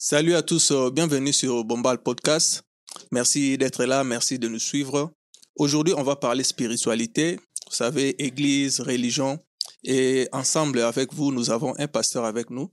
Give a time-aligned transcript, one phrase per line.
[0.00, 2.62] Salut à tous, euh, bienvenue sur Bombal Podcast.
[3.10, 5.10] Merci d'être là, merci de nous suivre.
[5.56, 9.40] Aujourd'hui, on va parler spiritualité, vous savez, église, religion.
[9.82, 12.72] Et ensemble avec vous, nous avons un pasteur avec nous.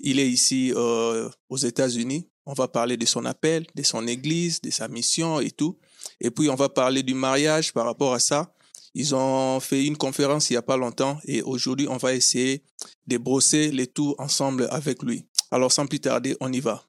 [0.00, 2.28] Il est ici euh, aux États-Unis.
[2.44, 5.78] On va parler de son appel, de son église, de sa mission et tout.
[6.20, 8.52] Et puis, on va parler du mariage par rapport à ça.
[8.96, 12.62] Ils ont fait une conférence il n'y a pas longtemps et aujourd'hui, on va essayer
[13.08, 15.26] de brosser les tout ensemble avec lui.
[15.50, 16.84] Alors, sans plus tarder, on y va.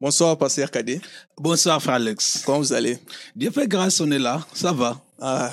[0.00, 0.98] Bonsoir, Pasteur Kadé.
[1.36, 2.42] Bonsoir, frère Alex.
[2.46, 2.98] Comment vous allez?
[3.36, 4.46] Dieu fait grâce, on est là.
[4.54, 5.04] Ça va.
[5.20, 5.50] Ah,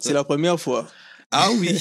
[0.00, 0.88] c'est la première fois.
[1.30, 1.78] Ah oui.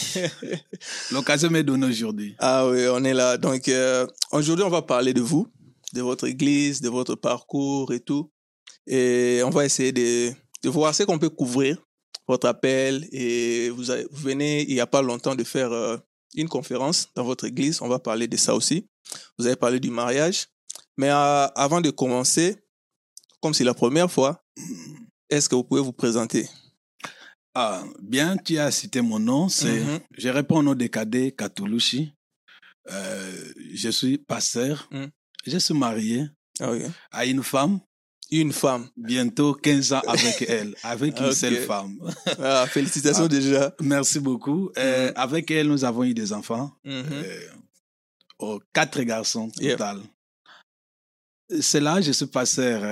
[1.12, 2.36] L'occasion m'est donnée aujourd'hui.
[2.40, 3.38] Ah oui, on est là.
[3.38, 5.48] Donc, euh, aujourd'hui, on va parler de vous,
[5.94, 8.32] de votre église, de votre parcours et tout.
[8.88, 10.32] Et on va essayer de,
[10.64, 11.78] de voir ce qu'on peut couvrir,
[12.28, 13.08] votre appel.
[13.12, 15.98] Et vous, avez- vous venez, il n'y a pas longtemps, de faire euh,
[16.36, 17.82] une conférence dans votre église.
[17.82, 18.86] On va parler de ça aussi.
[19.38, 20.48] Vous avez parlé du mariage.
[20.98, 22.56] Mais euh, avant de commencer,
[23.42, 24.44] comme c'est la première fois,
[25.30, 26.48] est-ce que vous pouvez vous présenter?
[27.56, 29.50] Ah, bien, tu as cité mon nom.
[29.50, 30.00] C'est, Mhm.
[30.18, 32.14] Je réponds au nom de Kadé Katulushi.
[32.92, 34.88] Euh, je suis pasteur.
[34.92, 35.10] Mhm.
[35.46, 36.28] Je suis marié
[36.60, 36.72] Ah
[37.12, 37.80] à une femme.
[38.32, 38.88] Une femme.
[38.96, 41.98] Bientôt 15 ans avec elle, avec une seule femme.
[42.40, 43.28] Ah, félicitations Ah.
[43.28, 43.76] déjà.
[43.82, 44.70] Merci beaucoup.
[44.78, 45.14] Euh, Mhm.
[45.16, 46.72] Avec elle, nous avons eu des enfants.
[46.86, 47.04] Mhm.
[47.12, 47.48] Euh,
[48.40, 49.78] oh, quatre garçons Yep.
[49.78, 50.00] total.
[51.62, 52.84] C'est là, je suis pasteur.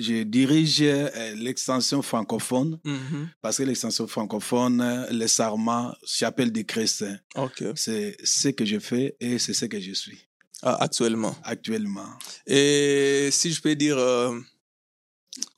[0.00, 3.28] Je dirige euh, l'extension francophone Mhm.
[3.42, 7.18] parce que l'extension francophone, euh, les sarments, chapelle des chrétiens.
[7.34, 7.64] Ok.
[7.74, 10.18] C'est ce que je fais et c'est ce que je suis
[10.62, 11.34] Ah, actuellement.
[11.42, 12.08] actuellement.
[12.46, 14.38] Et si je peux dire, euh,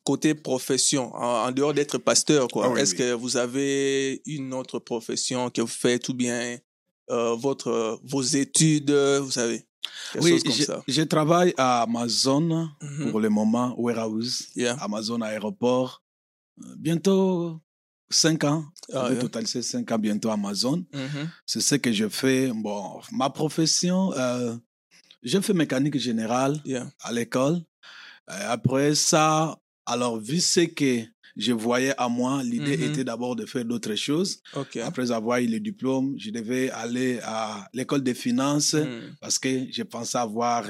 [0.04, 2.98] côté profession, en, en dehors d'être pasteur, quoi, Ah oui, est-ce oui.
[2.98, 6.58] que vous avez une autre profession que vous faites ou bien
[7.10, 9.64] euh, votre, vos études, vous savez,
[10.12, 10.82] quelque oui, comme je, ça?
[10.86, 13.10] je travaille à Amazon Mhm.
[13.10, 14.76] pour le moment, warehouse, Yeah.
[14.80, 16.02] Amazon aéroport.
[16.62, 17.60] Euh, Bientôt
[18.10, 18.64] cinq ans.
[18.92, 19.20] Ah, yeah.
[19.20, 20.84] total, c'est cinq ans bientôt Amazon.
[20.92, 21.30] Mhm.
[21.46, 22.50] C'est ce que je fais.
[22.54, 24.56] Bon, ma profession, euh,
[25.22, 26.90] je fais mécanique générale Yeah.
[27.02, 27.60] à l'école.
[28.30, 31.02] Euh, après ça, alors, vu ce que
[31.36, 32.90] je voyais à moi, l'idée Mhm.
[32.90, 34.40] était d'abord de faire d'autres choses.
[34.82, 39.14] Après avoir eu le diplôme, je devais aller à l'école des finances Mhm.
[39.20, 40.64] parce que je pensais avoir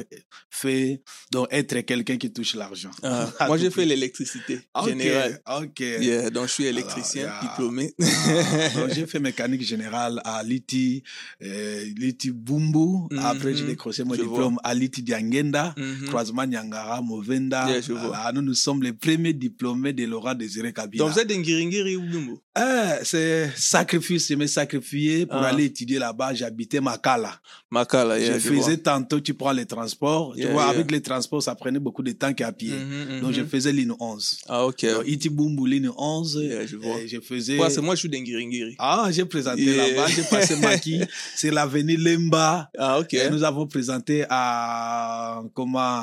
[0.50, 2.90] fait, donc être quelqu'un qui touche l'argent.
[3.02, 5.40] Ah, moi, j'ai fait l'électricité Ok, générale.
[5.62, 5.80] ok.
[5.80, 7.40] Yeah, donc, je suis électricien yeah.
[7.42, 7.92] diplômé.
[8.00, 11.02] Ah, donc, j'ai fait mécanique générale à Liti,
[11.42, 13.08] euh, Liti Bumbu.
[13.10, 16.06] Mhm, Après, j'ai décroché mon je diplôme à Liti Diangenda, Mhm.
[16.08, 17.68] croisement Nyangara, Movenda.
[17.68, 18.08] Yeah, je vois.
[18.08, 21.04] Voilà, nous, nous sommes les premiers diplômés de Laurent Désiré Kabila.
[21.04, 22.34] Donc, vous êtes d'Ngiringiri ou Bumbu?
[22.58, 25.50] Eh, c'est sacrifice, je me sacrifié pour Ah.
[25.50, 26.34] aller étudier là-bas.
[26.34, 27.38] J'habitais Makala.
[27.70, 30.36] Makala, yeah, je faisais tantôt, tu prends les transports.
[30.36, 30.70] Yeah, tu vois, yeah.
[30.70, 32.74] avec les transports, ça prenait beaucoup de temps qu'à pied.
[32.74, 34.38] Mhm, Donc, je faisais ligne 11.
[34.48, 34.84] Ah, ok.
[34.84, 36.40] Donc, Iti Bumbu, ligne 11.
[36.42, 36.98] Yeah, je vois.
[36.98, 37.56] et je faisais.
[37.56, 38.74] Ouais, c'est moi, je suis d'Ngiringiri.
[38.80, 41.02] Ah, j'ai présenté là-bas, j'ai passé Maki,
[41.36, 42.68] c'est l'avenue Lemba.
[42.76, 43.14] Ah, ok.
[43.14, 46.02] Et nous avons présenté à, comment,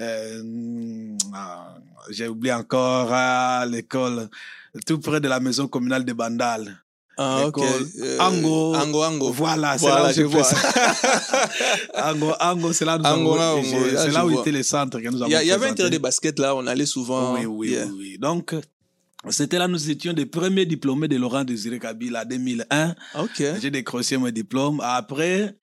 [0.00, 0.42] euh,
[1.32, 1.76] ah,
[2.10, 4.28] j'ai oublié encore, à l'école,
[4.86, 6.76] tout près de la maison communale de Bandal.
[7.16, 7.60] Ah, ok.
[7.62, 8.74] Euh, Ango.
[8.74, 9.30] Ango, Ango.
[9.30, 10.42] Voilà, c'est Voilà, là où je vois.
[11.94, 13.62] Ango, Ango, c'est là où nous Ango, avons-
[13.96, 14.40] c'est là où vois.
[14.40, 16.66] était le centre que nous avons Il y, avait un terrain de basket là, on
[16.66, 17.34] allait souvent.
[17.34, 17.86] Oui, oui, Yeah.
[17.86, 18.18] oui, oui.
[18.18, 18.54] Donc,
[19.30, 22.94] c'était là, nous étions des premiers diplômés de Laurent Désiré Kabila en 2001.
[23.20, 23.42] Ok.
[23.62, 24.80] J'ai décroché mon diplôme.
[24.82, 25.54] Après,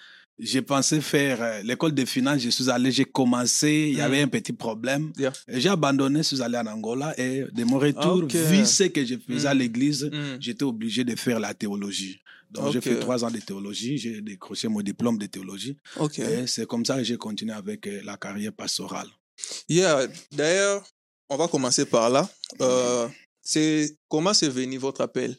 [0.43, 2.41] j'ai pensé faire euh, l'école de finance.
[2.41, 3.89] Je suis allé, j'ai commencé.
[3.91, 4.07] Il y Mm.
[4.07, 5.13] avait un petit problème.
[5.17, 5.31] Yeah.
[5.47, 7.13] J'ai abandonné, je suis allé en Angola.
[7.19, 9.57] Et de mon retour, vu ce que je faisais à Mm.
[9.59, 10.37] l'église, Mm.
[10.39, 12.19] j'étais obligé de faire la théologie.
[12.49, 12.83] Donc, j'ai Ok.
[12.83, 13.97] fait trois ans de théologie.
[13.97, 15.77] J'ai décroché mon diplôme de théologie.
[16.17, 19.07] Et c'est comme ça que j'ai continué avec euh, la carrière pastorale.
[19.69, 20.07] Yeah.
[20.31, 20.83] D'ailleurs,
[21.29, 22.29] on va commencer par là.
[22.61, 23.07] Euh,
[23.41, 25.37] c'est comment c'est venu votre appel?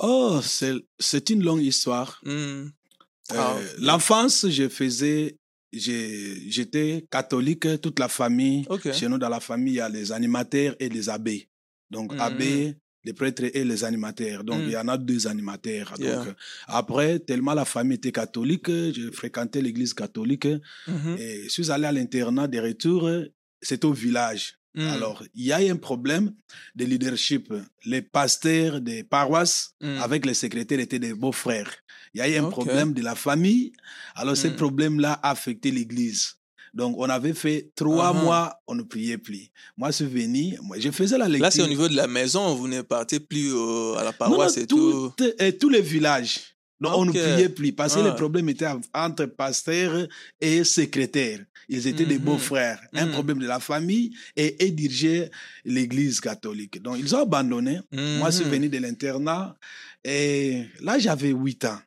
[0.00, 2.20] Oh, c'est c'est une longue histoire.
[3.32, 5.36] Euh, Ah, L'enfance, je faisais,
[6.48, 8.64] j'étais catholique, toute la famille.
[8.68, 8.92] Ok.
[8.92, 11.48] Chez nous, dans la famille, il y a les animateurs et les abbés.
[11.90, 12.20] Donc, Mhm.
[12.20, 12.74] abbés,
[13.04, 14.44] les prêtres et les animateurs.
[14.44, 14.64] Donc, Mhm.
[14.66, 15.94] il y en a deux animateurs.
[15.98, 16.16] Yeah.
[16.24, 16.34] Donc,
[16.66, 20.48] après, tellement la famille était catholique, je fréquentais l'église catholique
[20.88, 21.16] Mhm.
[21.18, 23.10] et je suis allé à l'internat de retour.
[23.62, 24.58] C'était au village.
[24.76, 24.88] Hmm.
[24.88, 26.34] Alors, il y a eu un problème
[26.74, 27.52] de leadership.
[27.84, 31.70] Les pasteurs des paroisses avec les secrétaires étaient des beaux-frères.
[32.14, 33.72] Il y a eu un problème de la famille.
[34.14, 34.56] Alors, ce Mm.
[34.56, 36.34] problème-là a affecté l'Église.
[36.72, 38.22] Donc, on avait fait trois Uh-huh.
[38.22, 39.48] mois, on ne priait plus.
[39.76, 41.42] Moi, je suis venu, moi, je faisais la lecture.
[41.44, 44.10] Là, c'est au niveau de la maison, vous ne partez plus euh, à la Non,
[44.10, 45.12] non, paroisse et tout.
[45.16, 46.40] tout, euh, tous les villages.
[46.80, 48.10] Donc, on ne priait plus parce que Ah.
[48.10, 50.06] le problème était entre pasteurs
[50.40, 51.44] et secrétaires.
[51.68, 52.24] Ils étaient des Mhm.
[52.24, 52.80] beaux-frères.
[52.92, 53.12] Un Mhm.
[53.12, 55.30] problème de la famille et, et dirigeaient
[55.64, 56.82] l'église catholique.
[56.82, 57.78] Donc, ils ont abandonné.
[57.92, 58.50] Moi, je suis Mhm.
[58.50, 59.56] venu de l'internat
[60.04, 61.78] et là, j'avais 8 ans.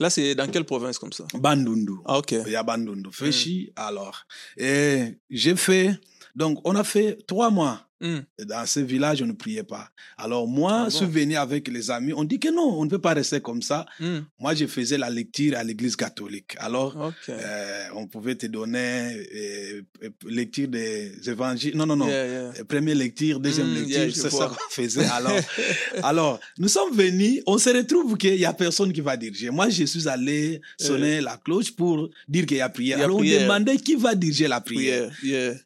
[0.00, 1.24] Là, c'est dans quelle province comme ça?
[1.34, 1.92] Bandundu.
[2.04, 2.32] Ah, ok.
[2.46, 3.10] Il y a Bandundu.
[3.12, 4.26] Féchi, alors.
[4.56, 5.98] Et j'ai fait,
[6.34, 7.88] donc, on a fait trois mois.
[8.02, 8.18] Hmm.
[8.46, 9.88] Dans ce village, on ne priait pas.
[10.18, 11.12] Alors moi, Ah je suis bon?
[11.12, 12.12] venu avec les amis.
[12.14, 13.86] On dit que non, on ne peut pas rester comme ça.
[14.00, 14.18] Hmm.
[14.40, 16.54] Moi, je faisais la lecture à l'église catholique.
[16.58, 21.76] Alors, euh, on pouvait te donner euh, euh, lecture des évangiles.
[21.76, 22.08] Non, non, non.
[22.08, 22.64] Yeah, yeah.
[22.68, 25.04] Première lecture, deuxième Mm, lecture, yeah, c'est ça qu'on faisait.
[25.06, 25.32] Alors,
[26.02, 29.50] alors, nous sommes venus, on se retrouve qu'il n'y a personne qui va diriger.
[29.50, 32.98] Moi, je suis allé sonner la cloche pour dire qu'il y a prière.
[32.98, 33.40] Il y a Alors, prière.
[33.40, 35.10] on demandait qui va diriger la prière.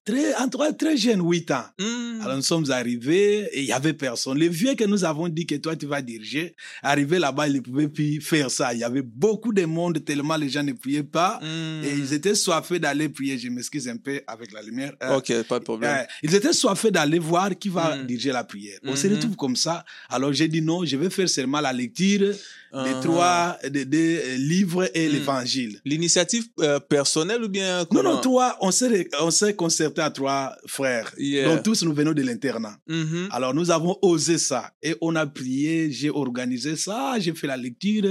[0.05, 1.65] Très, en très jeune, 8 ans.
[2.27, 2.31] Hmm.
[2.31, 4.39] Alors nous sommes arrivés et il y avait personne.
[4.39, 7.61] Les vieux que nous avons dit que toi tu vas diriger, arrivé là-bas, ils ne
[7.61, 8.73] pouvaient plus faire ça.
[8.75, 11.85] Il y avait beaucoup de monde tellement les gens ne priaient pas Hmm.
[11.85, 13.39] et ils étaient soifés d'aller prier.
[13.39, 14.93] Je m'excuse un peu avec la lumière.
[15.03, 15.97] Euh, Ok, pas de problème.
[16.01, 18.07] euh, ils étaient soifés d'aller voir qui va Mm.
[18.07, 18.79] diriger la prière.
[18.85, 19.15] On se Mhm.
[19.15, 19.85] retrouve comme ça.
[20.09, 23.01] Alors j'ai dit non, je vais faire seulement la lecture des Ah.
[23.03, 25.81] trois des, des, euh, livres et l'évangile.
[25.85, 30.55] L'initiative euh, personnelle ou bien Non, non, toi, on s'est, on s'est concerté à trois
[30.67, 31.13] frères.
[31.17, 31.49] Yeah.
[31.49, 32.77] Donc tous nous venons de l'internat.
[32.89, 33.29] Mhm.
[33.31, 37.57] Alors nous avons osé ça et on a prié, j'ai organisé ça, j'ai fait la
[37.57, 38.03] lecture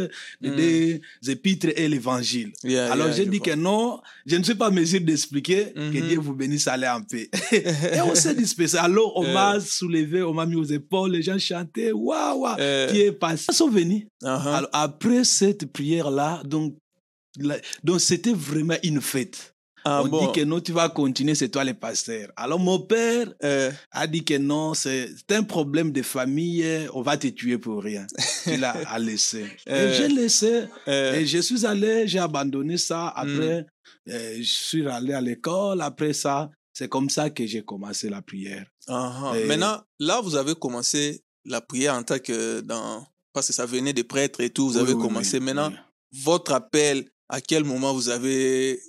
[0.41, 0.55] des Mm.
[0.55, 1.01] des
[1.35, 2.51] épîtres et l'évangile.
[2.63, 3.47] Yeah, Alors yeah, j'ai dit vois.
[3.47, 6.07] que non, je ne suis pas en mesure d'expliquer que Mhm.
[6.07, 7.29] Dieu vous bénisse, allez en paix.
[7.95, 8.77] et on s'est dispersé.
[8.77, 12.55] Alors on m'a soulevé, on m'a mis aux épaules, les gens chantaient, waouh, waouh,
[12.91, 13.47] qui est passé.
[13.49, 14.03] Ils sont venus.
[14.23, 14.55] Uh-huh.
[14.57, 16.75] Alors après cette prière-là, donc,
[17.83, 19.54] donc c'était vraiment une fête.
[19.87, 20.25] Ah, on bon.
[20.25, 22.31] dit que non, tu vas continuer, c'est toi le pasteur.
[22.35, 27.17] Alors mon père, Euh, a dit que non, c'est un problème de famille, on va
[27.17, 28.07] te tuer pour rien.
[28.47, 29.45] Il a, a laissé.
[29.69, 29.93] Euh.
[29.95, 33.09] J'ai laissé, euh, et je suis allé, j'ai abandonné ça.
[33.09, 33.65] Après,
[34.09, 35.81] euh, je suis allé à l'école.
[35.81, 38.65] Après ça, c'est comme ça que j'ai commencé la prière.
[38.89, 43.05] Et- Maintenant, là, vous avez commencé la prière en tant que dans.
[43.33, 45.37] Parce que ça venait des prêtres et tout, vous avez Oui, commencé.
[45.37, 45.71] oui, Maintenant,
[46.23, 48.79] votre appel, à quel moment vous avez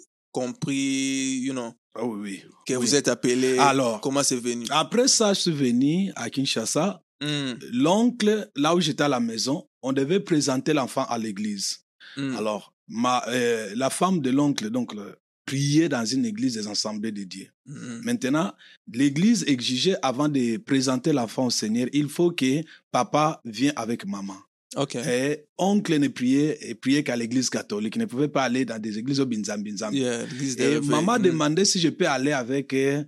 [0.40, 2.42] compris, you know, Ah oui, oui.
[2.66, 2.78] que Oui.
[2.86, 4.66] vous êtes appelé Alors, Comment c'est venu?
[4.70, 7.02] après ça, je suis venu à Kinshasa.
[7.22, 11.78] Hmm, L'oncle, là où j'étais à la maison, on devait présenter l'enfant à l'église.
[12.16, 12.36] hmm.
[12.36, 15.16] Alors, ma, euh, la femme de l'oncle, donc, le-
[15.46, 17.46] priait dans une église des assemblées de Dieu.
[17.66, 18.00] Hmm.
[18.02, 18.52] Maintenant,
[18.92, 24.36] l'Église exigeait avant de présenter l'enfant au Seigneur, il faut que papa vienne avec maman.
[24.74, 24.96] Ok.
[24.96, 28.78] Et oncle ne priait, et priait qu'à l'Église catholique, il ne pouvait pas aller dans
[28.80, 29.94] des églises au Binzam Binzam.
[29.94, 30.24] Yeah,
[30.58, 31.22] Et maman Hmm.
[31.22, 33.04] demandait si je peux aller avec euh,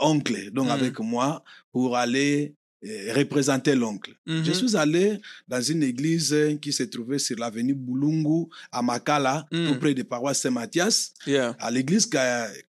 [0.00, 0.70] oncle, donc Mm.
[0.70, 2.54] avec moi, pour aller
[2.86, 4.12] euh, représenter l'oncle.
[4.26, 4.44] Mhm.
[4.44, 5.18] Je suis allé
[5.48, 9.68] dans une église qui se trouvait sur l'avenue Boulungu à Makala, Mm.
[9.68, 11.14] tout près de paroisse Saint-Mathias.
[11.26, 11.56] Yeah.
[11.60, 12.06] À l'église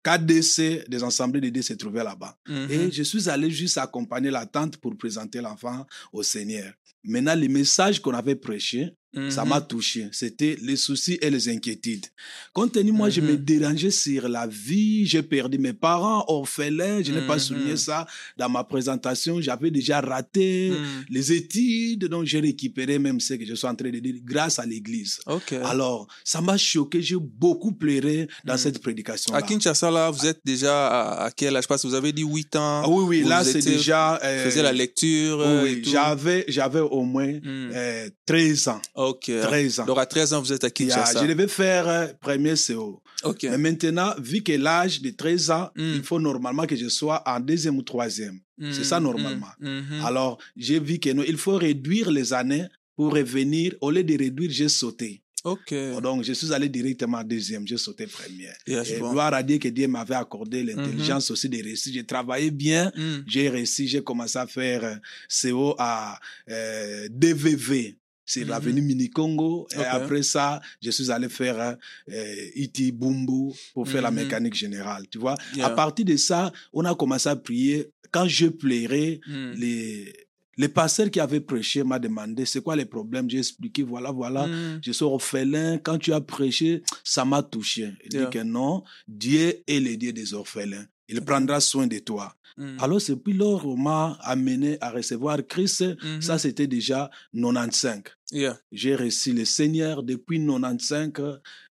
[0.03, 2.37] KDC des assemblées de Dieu se trouvait là-bas.
[2.47, 2.67] Mhm.
[2.71, 6.73] Et je suis allé juste accompagner la tante pour présenter l'enfant au Seigneur.
[7.07, 8.91] Maintenant, le message qu'on avait prêché,
[9.29, 10.09] ça m'a touché.
[10.11, 12.05] C'était les soucis et les inquiétudes.
[12.51, 13.37] Compte tenu, moi, je me Mhm.
[13.37, 15.05] dérangeais sur la vie.
[15.05, 17.01] J'ai perdu mes parents, orphelins.
[17.01, 17.39] Je n'ai pas Mhm.
[17.39, 18.05] souligné ça
[18.35, 19.39] dans ma présentation.
[19.39, 21.05] J'avais déjà raté Mhm.
[21.09, 22.05] les études.
[22.09, 25.19] Donc, j'ai récupéré même ce que je suis en train de dire grâce à l'église.
[25.63, 27.01] Alors, ça m'a choqué.
[27.01, 28.59] J'ai beaucoup pleuré dans Mhm.
[28.59, 29.33] cette prédication.
[29.33, 31.69] À Kinshasa, là, vous êtes déjà à, quel âge?
[31.69, 32.81] Parce que vous avez dit 8 ans.
[32.83, 34.19] Ah oui, oui, Vous là, c'est déjà.
[34.21, 35.37] Euh, faisiez la lecture.
[35.37, 37.71] oui, euh, oui, j'avais, j'avais au moins Hmm.
[37.73, 38.81] euh, 13 ans.
[38.95, 39.31] Ok.
[39.41, 39.85] 13 ans.
[39.85, 41.21] Donc à 13 ans, vous êtes à Kinshasa.
[41.23, 43.01] je devais faire euh, premier CO.
[43.23, 43.43] Ok.
[43.43, 45.93] Mais maintenant, vu que l'âge de 13 ans, Mm.
[45.95, 48.39] il faut normalement que je sois en deuxième ou troisième.
[48.71, 49.47] C'est ça Mm, normalement.
[49.59, 50.05] mm, mhm.
[50.05, 53.73] Alors, j'ai vu que non, il faut réduire les années pour revenir.
[53.81, 55.21] Au lieu de réduire, j'ai sauté.
[55.45, 55.73] Ok.
[56.01, 58.55] Donc, je suis allé directement en deuxième, j'ai sauté première.
[58.67, 59.11] Je Et vois.
[59.11, 61.93] gloire à Dieu que Dieu m'avait accordé l'intelligence aussi de réussir.
[61.93, 63.17] J'ai travaillé bien, Mm.
[63.27, 64.99] j'ai réussi, j'ai commencé à faire
[65.29, 67.95] CO à euh, DVV.
[68.27, 68.49] C'est Mhm.
[68.49, 69.67] l'avenue Mini-Congo.
[69.75, 71.77] Et après ça, je suis allé faire
[72.11, 74.23] euh, Iti Bumbu pour faire la Mhm.
[74.23, 75.03] mécanique générale.
[75.11, 75.67] Tu vois, Yeah.
[75.67, 77.91] à partir de ça, on a commencé à prier.
[78.11, 79.51] Quand je plairais, Mm.
[79.57, 80.13] les,
[80.57, 83.29] les pasteurs qui avaient prêché m'ont demandé c'est quoi les problèmes?
[83.29, 84.47] J'ai expliqué, voilà, voilà.
[84.47, 84.79] Mm.
[84.83, 85.77] Je suis orphelin.
[85.79, 87.93] Quand tu as prêché, ça m'a touché.
[88.05, 88.25] Il Yeah.
[88.25, 90.85] dit que non, Dieu est le Dieu des orphelins.
[91.09, 92.33] Il prendra soin de toi.
[92.57, 92.77] Mm.
[92.79, 95.83] Alors, c'est puis lors on m'a amené à recevoir Christ.
[96.21, 98.03] Ça, c'était déjà 95.
[98.31, 98.57] Yeah.
[98.71, 101.11] J'ai reçu le Seigneur depuis 95.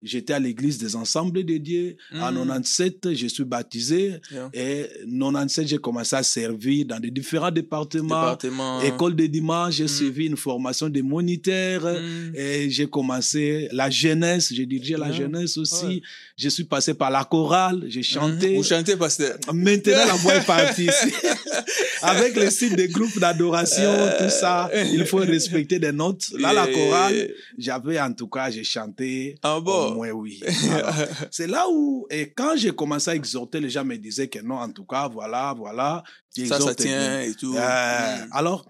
[0.02, 1.96] J'étais à l'église des ensembles de Dieu.
[2.14, 2.36] En Mm.
[2.48, 4.14] 97, je suis baptisé.
[4.32, 4.48] Yeah.
[4.54, 8.08] Et 97, j'ai commencé à servir dans des différents départements.
[8.32, 8.80] Département.
[8.80, 9.88] École de dimanche, j'ai Mm.
[9.88, 11.86] suivi une formation de moniteur.
[12.34, 15.84] Et j'ai commencé la jeunesse, j'ai dirigé la jeunesse aussi.
[15.86, 16.02] Ouais.
[16.36, 18.56] Je suis passé par la chorale, j'ai chanté.
[18.56, 19.36] Vous chantez, pasteur.
[19.52, 20.40] Maintenant, la voix est
[22.02, 26.26] Avec le site des groupes d'adoration, tout ça, il faut respecter des notes.
[26.38, 29.36] Là, la chorale, j'avais en tout cas, j'ai chanté.
[29.42, 29.94] Ah Au bon?
[29.94, 30.40] moins, oui.
[31.30, 34.56] C'est là où, et quand j'ai commencé à exhorter, les gens me disaient que non,
[34.56, 36.02] en tout cas, voilà, voilà.
[36.30, 37.54] Ça, ça tient et tout.
[37.56, 38.28] Euh, Mm.
[38.32, 38.66] Alors,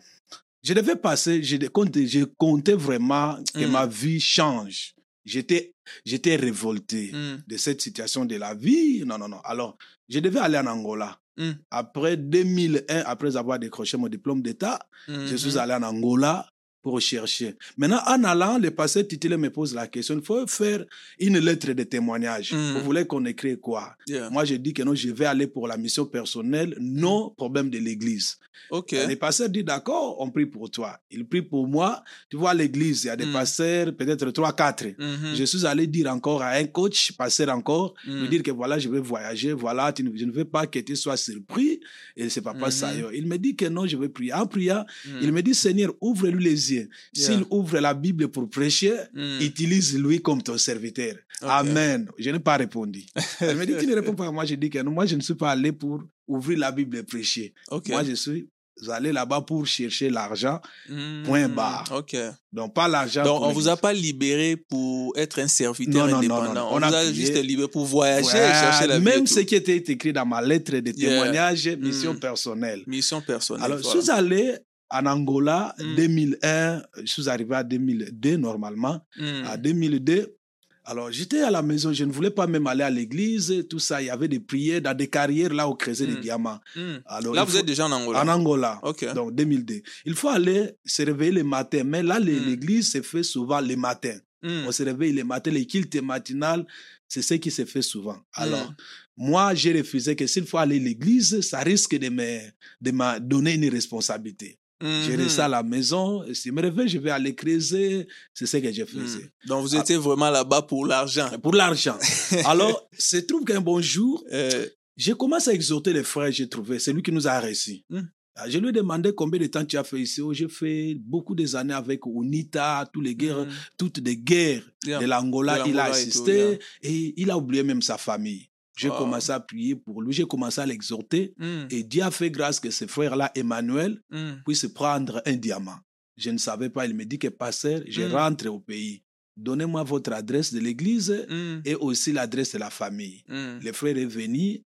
[0.63, 3.71] je devais passer, je comptais, je comptais vraiment que Mm.
[3.71, 4.95] ma vie change.
[5.25, 5.73] J'étais,
[6.05, 7.43] j'étais révolté Mm.
[7.47, 9.05] de cette situation de la vie.
[9.07, 9.41] Non, non, non.
[9.45, 9.77] Alors,
[10.09, 11.19] je devais aller en Angola.
[11.37, 11.51] Mm.
[11.71, 15.59] Après 2001, après avoir décroché mon diplôme d'État, je suis Mhm.
[15.59, 16.47] allé en Angola
[16.83, 17.55] pour chercher.
[17.77, 20.85] Maintenant, en allant, le pasteur titulaire me pose la question, il faut faire
[21.19, 22.53] une lettre de témoignage.
[22.53, 22.73] Mm.
[22.79, 23.95] Vous voulez qu'on écrit quoi?
[24.07, 24.31] Yeah.
[24.31, 27.79] Moi, je dis que non, je vais aller pour la mission personnelle, non problème de
[27.79, 28.37] l'Église.
[28.71, 28.93] OK.
[28.93, 30.99] Le pasteur dit d'accord, on prie pour toi.
[31.11, 32.03] Il prie pour moi.
[32.31, 33.33] Tu vois, l'église, il y a des Mm.
[33.33, 34.85] pasteurs, peut-être trois, quatre.
[34.99, 35.35] Mhm.
[35.35, 38.21] Je suis allé dire encore à un coach, pasteur encore, Mm.
[38.21, 40.79] lui dire que voilà, je vais voyager, voilà, tu ne- je ne veux pas que
[40.79, 41.81] tu sois surpris.
[42.17, 42.71] Et c'est papa Mhm.
[42.71, 42.89] ça.
[43.15, 44.33] Il me dit que non, je vais prier.
[44.35, 45.19] En priant, Mm.
[45.23, 46.70] il me dit, Seigneur, ouvre-lui les yeux.
[46.75, 46.87] Yeah.
[47.27, 49.41] S'il ouvre la Bible pour prêcher, Mm.
[49.41, 51.15] utilise-lui comme ton serviteur.
[51.43, 52.09] Amen.
[52.19, 53.05] Je n'ai pas répondu.
[53.41, 54.31] Il me dit, tu ne réponds pas.
[54.31, 56.97] Moi, je dis que non, moi, je ne suis pas allé pour ouvrir la Bible
[56.99, 57.55] et prêcher.
[57.71, 57.89] OK.
[57.89, 58.49] Moi, je suis
[58.89, 60.59] allé là-bas pour chercher l'argent.
[60.89, 61.23] Mm.
[61.25, 61.85] point barre.
[61.97, 62.17] OK.
[62.53, 63.25] Donc, pas l'argent.
[63.25, 66.55] Donc, on vous a pas libéré pour être un serviteur Non, non, non, indépendant.
[66.55, 66.69] non.
[66.73, 69.41] On, On a vous a juste libéré pour voyager Ouais, et chercher la Même ce
[69.41, 71.11] qui était écrit dans ma lettre de Yeah.
[71.11, 72.21] témoignage, mission Mm.
[72.21, 72.83] personnelle.
[72.87, 73.65] Mission personnelle.
[73.65, 74.01] Alors, je voilà.
[74.03, 74.53] suis allé
[74.91, 75.95] en Angola, Mm.
[75.97, 79.01] 2001, je suis arrivé à 2002 normalement.
[79.17, 79.45] Mm.
[79.47, 80.37] À 2002,
[80.85, 84.03] alors j'étais à la maison, je ne voulais pas même aller à l'église, tout ça.
[84.03, 86.15] Il y avait des prières dans des carrières là où creusaient Mm.
[86.15, 86.59] des diamants.
[86.75, 86.81] Mm.
[87.07, 88.23] Alors, Là, vous faut- êtes déjà en Angola.
[88.25, 88.81] En Angola.
[89.15, 89.83] Donc 2002.
[90.07, 91.83] Il faut aller se réveiller le matin.
[91.85, 92.25] Mais là, Mm.
[92.25, 94.17] l'église se fait souvent le matin.
[94.43, 94.65] Mm.
[94.67, 96.67] On se réveille le matin, les cultes matinales,
[97.07, 98.17] c'est ce qui se fait souvent.
[98.33, 98.75] Alors, Mm.
[99.19, 102.39] moi, j'ai refusé que s'il faut aller à l'église, ça risque de me,
[102.81, 104.57] de me donner une responsabilité.
[104.83, 105.23] J'ai Mhm.
[105.25, 108.57] resté à la maison, et si je me réveille, je vais aller creuser, c'est ce
[108.57, 109.25] que je faisais.
[109.45, 109.49] Mm.
[109.49, 111.29] Donc, vous étiez vraiment là-bas pour l'argent.
[111.43, 111.99] Pour l'argent.
[112.47, 116.79] Alors, se trouve qu'un bon jour, Euh, j'ai commencé à exhorter les frères, j'ai trouvé,
[116.79, 117.83] c'est lui qui nous a reçus.
[117.91, 118.01] Mm.
[118.37, 120.21] Ah, Je lui ai demandé combien de temps tu as fait ici.
[120.23, 123.49] Oh, j'ai fait beaucoup des années avec UNITA, toutes les guerres, mm.
[123.77, 124.99] toutes les guerres Yeah.
[124.99, 125.63] de l'Angola.
[125.67, 126.59] Il a et tout, assisté yeah.
[126.85, 128.49] et il a oublié même sa famille.
[128.77, 128.99] J'ai Wow.
[128.99, 131.35] commencé à prier pour lui, j'ai commencé à l'exhorter.
[131.39, 131.65] Mm.
[131.71, 134.43] Et Dieu a fait grâce que ce frère-là, Emmanuel, Mm.
[134.45, 135.79] puisse prendre un diamant.
[136.17, 136.87] Je ne savais pas.
[136.87, 138.13] Il me dit que, pasteur, je Mm.
[138.15, 139.03] rentre au pays.
[139.37, 141.27] Donnez-moi votre adresse de l'église
[141.65, 143.23] et aussi l'adresse de la famille.
[143.29, 144.63] Le frère est venu.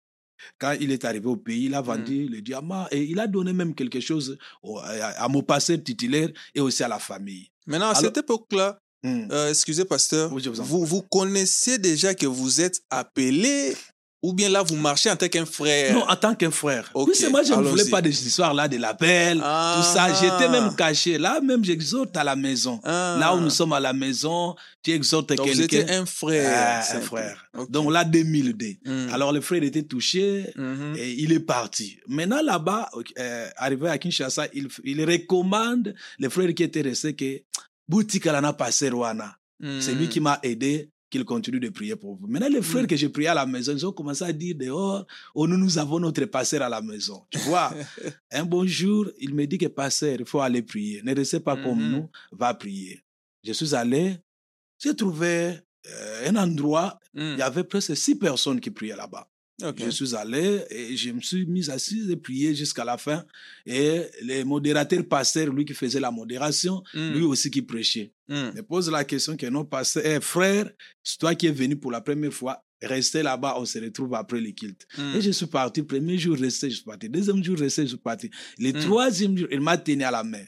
[0.58, 3.52] Quand il est arrivé au pays, il a vendu le diamant et il a donné
[3.52, 7.48] même quelque chose au- à, à mon pasteur titulaire et aussi à la famille.
[7.66, 9.28] Maintenant, à cette époque-là, Hmm.
[9.30, 13.76] euh, excusez, pasteur, Oui, vous vous, vous connaissiez déjà que vous êtes appelé
[14.26, 16.90] ou bien là, vous marchez en tant qu'un frère Non, en tant qu'un frère.
[16.94, 19.74] Ok, oui, c'est moi, je ne voulais pas des histoires là de l'appel, Ah.
[19.76, 20.12] tout ça.
[20.20, 21.18] J'étais même caché.
[21.18, 22.80] Là, même j'exhorte à la maison.
[22.84, 23.16] Ah.
[23.20, 25.80] Là où nous sommes à la maison, tu exhortes Donc, vous quelqu'un.
[25.80, 26.50] étiez un frère.
[26.90, 27.44] Ah, un frère.
[27.68, 28.66] Donc là, 2002.
[28.84, 29.08] Mm.
[29.12, 30.94] Alors le frère était touché Mhm.
[30.98, 31.98] et il est parti.
[32.08, 32.88] Maintenant là-bas,
[33.18, 37.42] euh, arrivé à Kinshasa, il, il recommande le frère qui était resté que
[37.88, 39.36] boutique à la passé Rwanda.
[39.60, 39.80] Mm.
[39.80, 42.26] C'est lui qui m'a aidé qu'il continue de prier pour vous.
[42.26, 42.86] Maintenant, les frères Mm.
[42.88, 45.78] que j'ai prié à la maison, ils ont commencé à dire dehors, oh, nous, nous
[45.78, 47.22] avons notre pasteur à la maison.
[47.30, 47.72] Tu vois,
[48.32, 51.02] un bon jour, il me dit que pasteur, il faut aller prier.
[51.04, 51.90] Ne restez pas comme Mhm.
[51.92, 53.00] nous, va prier.
[53.44, 54.16] Je suis allé,
[54.82, 57.32] j'ai trouvé euh, un endroit, Mm.
[57.34, 59.28] il y avait presque six personnes qui priaient là-bas.
[59.78, 63.24] Je suis allé et je me suis mis assis et prié jusqu'à la fin.
[63.66, 67.12] Et le modérateur pasteur, lui qui faisait la modération, Mm.
[67.12, 68.12] lui aussi qui prêchait.
[68.28, 68.54] Mm.
[68.54, 70.70] Me pose la question que non, pasteur, Eh, frère,
[71.02, 74.40] c'est toi qui es venu pour la première fois, restez là-bas, on se retrouve après
[74.40, 74.86] le culte.
[74.96, 75.16] Mm.
[75.16, 77.08] Et je suis parti, premier jour resté, je suis parti.
[77.08, 78.30] Deuxième jour resté, je suis parti.
[78.58, 78.80] Le Mm.
[78.80, 80.44] troisième jour, il m'a tenu à la main.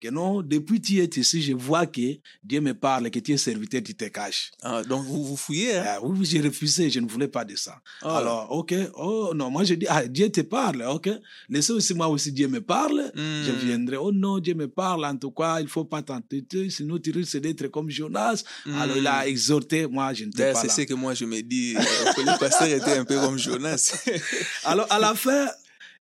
[0.00, 3.32] Que non, depuis que tu es ici, je vois que Dieu me parle, que tu
[3.32, 4.50] es serviteur, tu te caches.
[4.62, 5.76] Ah, donc, vous vous fouillez.
[5.76, 5.84] Hein?
[5.86, 7.76] Ah, oui, j'ai refusé, je ne voulais pas de ça.
[8.02, 8.08] Oh.
[8.08, 11.10] Alors, ok, oh non, moi je dis, ah, Dieu te parle, ok?
[11.50, 13.44] Laissez aussi moi aussi Dieu me parle, Mm.
[13.44, 13.96] je viendrai.
[13.98, 17.36] Oh non, Dieu me parle, en tout cas, il faut pas t'entêter, sinon tu risques
[17.38, 18.42] d'être comme Jonas.
[18.64, 18.74] Mm.
[18.80, 21.42] Alors il a exhorté, moi je n'étais D'ailleurs, pas c'est ce que moi je me
[21.42, 21.74] dis.
[21.74, 23.94] le pasteur était un peu comme Jonas.
[24.64, 25.46] Alors à la fin,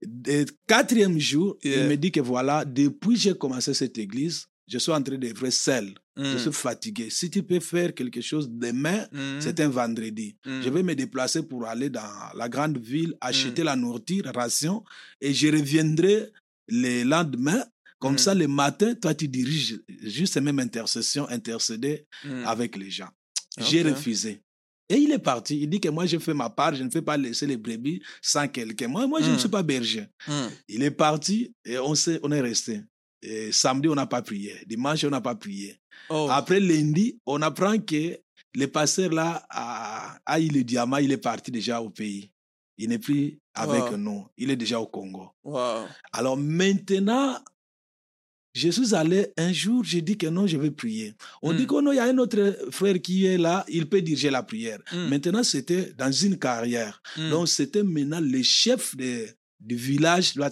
[0.04, 1.82] du quatrième jour, Yeah.
[1.84, 5.16] il me dit que voilà, depuis que j'ai commencé cette église, je suis en train
[5.16, 5.94] d'œuvrer seul.
[6.16, 6.38] Je Mm.
[6.38, 7.10] suis fatigué.
[7.10, 9.40] Si tu peux faire quelque chose demain, Mhm.
[9.40, 10.36] c'est un vendredi.
[10.44, 10.60] Mm.
[10.62, 12.02] Je vais me déplacer pour aller dans
[12.34, 14.82] la grande ville, acheter la nourriture, ration,
[15.20, 16.30] et je reviendrai
[16.68, 17.64] le lendemain.
[18.00, 18.18] Comme Mm.
[18.18, 22.44] ça, le matin, toi, tu diriges juste ces mêmes intercessions, intercéder Mm.
[22.46, 23.08] avec les gens.
[23.58, 24.42] J'ai refusé.
[24.90, 25.60] Et il est parti.
[25.60, 28.00] Il dit que moi, je fais ma part, je ne fais pas laisser les brebis
[28.22, 28.88] sans quelqu'un.
[28.88, 29.38] Moi, moi je ne Mm.
[29.38, 30.06] suis pas berger.
[30.26, 30.32] Mm.
[30.68, 32.80] Il est parti et on, s'est- on est resté.
[33.20, 34.54] Et samedi, on n'a pas prié.
[34.66, 35.78] Dimanche, on n'a pas prié.
[36.08, 36.28] Oh.
[36.30, 38.16] Après lundi, on apprend que
[38.54, 42.30] le pasteur là a, a eu le diamant, il est parti déjà au pays.
[42.78, 43.96] Il n'est plus avec Wow.
[43.96, 44.24] nous.
[44.38, 45.30] Il est déjà au Congo.
[45.44, 45.84] Wow.
[46.12, 47.36] Alors maintenant,
[48.54, 51.14] je suis allé un jour, j'ai dit que non, je vais prier.
[51.42, 51.56] On Mm.
[51.56, 54.30] dit que non, il y a un autre frère qui est là, il peut diriger
[54.30, 54.78] la prière.
[54.92, 55.08] Mm.
[55.08, 57.00] Maintenant, c'était dans une carrière.
[57.16, 57.30] Mm.
[57.30, 59.26] Donc, c'était maintenant le chef de,
[59.60, 60.50] du village là,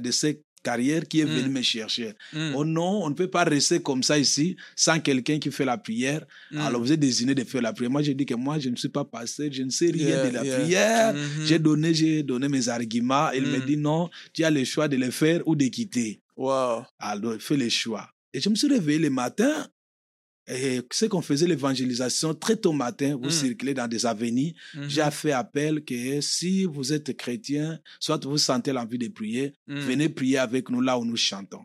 [0.00, 2.14] de cette carrière qui est venu me chercher.
[2.56, 5.78] Oh non, on ne peut pas rester comme ça ici sans quelqu'un qui fait la
[5.78, 6.26] prière.
[6.56, 7.90] Alors vous êtes désigné de faire la prière.
[7.90, 10.26] Moi, j'ai dit que moi, je ne suis pas pasteur, je ne sais rien Yeah,
[10.28, 10.58] de la yeah.
[10.58, 11.14] prière.
[11.44, 13.30] J'ai donné, j'ai donné mes arguments.
[13.30, 16.20] Il me dit non, tu as le choix de le faire ou de quitter.
[16.36, 16.84] Wow.
[16.98, 18.08] Alors, fais le choix.
[18.32, 19.66] Et je me suis réveillé le matin.
[20.48, 23.16] Et c'est qu'on faisait l'évangélisation très tôt matin.
[23.20, 23.30] Vous Mm.
[23.32, 24.54] circulez dans des avenues.
[24.74, 24.88] Mhm.
[24.88, 29.80] J'ai fait appel que si vous êtes chrétien, soit vous sentez l'envie de prier, Mm.
[29.80, 31.64] venez prier avec nous là où nous chantons.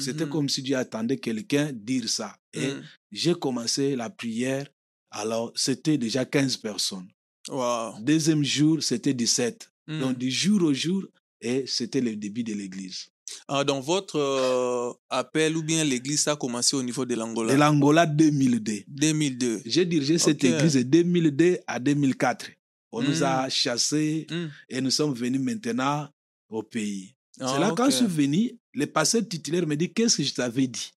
[0.00, 2.36] C'était comme si Dieu attendait quelqu'un dire ça.
[2.52, 2.82] Et Mm.
[3.12, 4.66] j'ai commencé la prière.
[5.12, 7.06] Alors, c'était déjà 15 personnes.
[7.48, 8.00] Wow.
[8.00, 9.70] Deuxième jour, c'était 17.
[9.86, 10.00] Mm.
[10.00, 11.04] Donc, du jour au jour,
[11.40, 13.06] et c'était le début de l'église.
[13.48, 17.52] Ah, dans votre euh, appel ou bien l'église, ça a commencé au niveau de l'Angola?
[17.52, 18.84] De l'Angola 2002.
[18.88, 19.62] 2002.
[19.66, 22.50] J'ai dirigé cette église de 2002 à 2004.
[22.92, 24.46] On nous a chassés Mm.
[24.70, 26.08] et nous sommes venus maintenant
[26.48, 27.14] au pays.
[27.40, 27.90] Ah, C'est là, quand ok.
[27.90, 30.92] je suis venu, le pasteur titulaire me dit Qu'est-ce que je t'avais dit?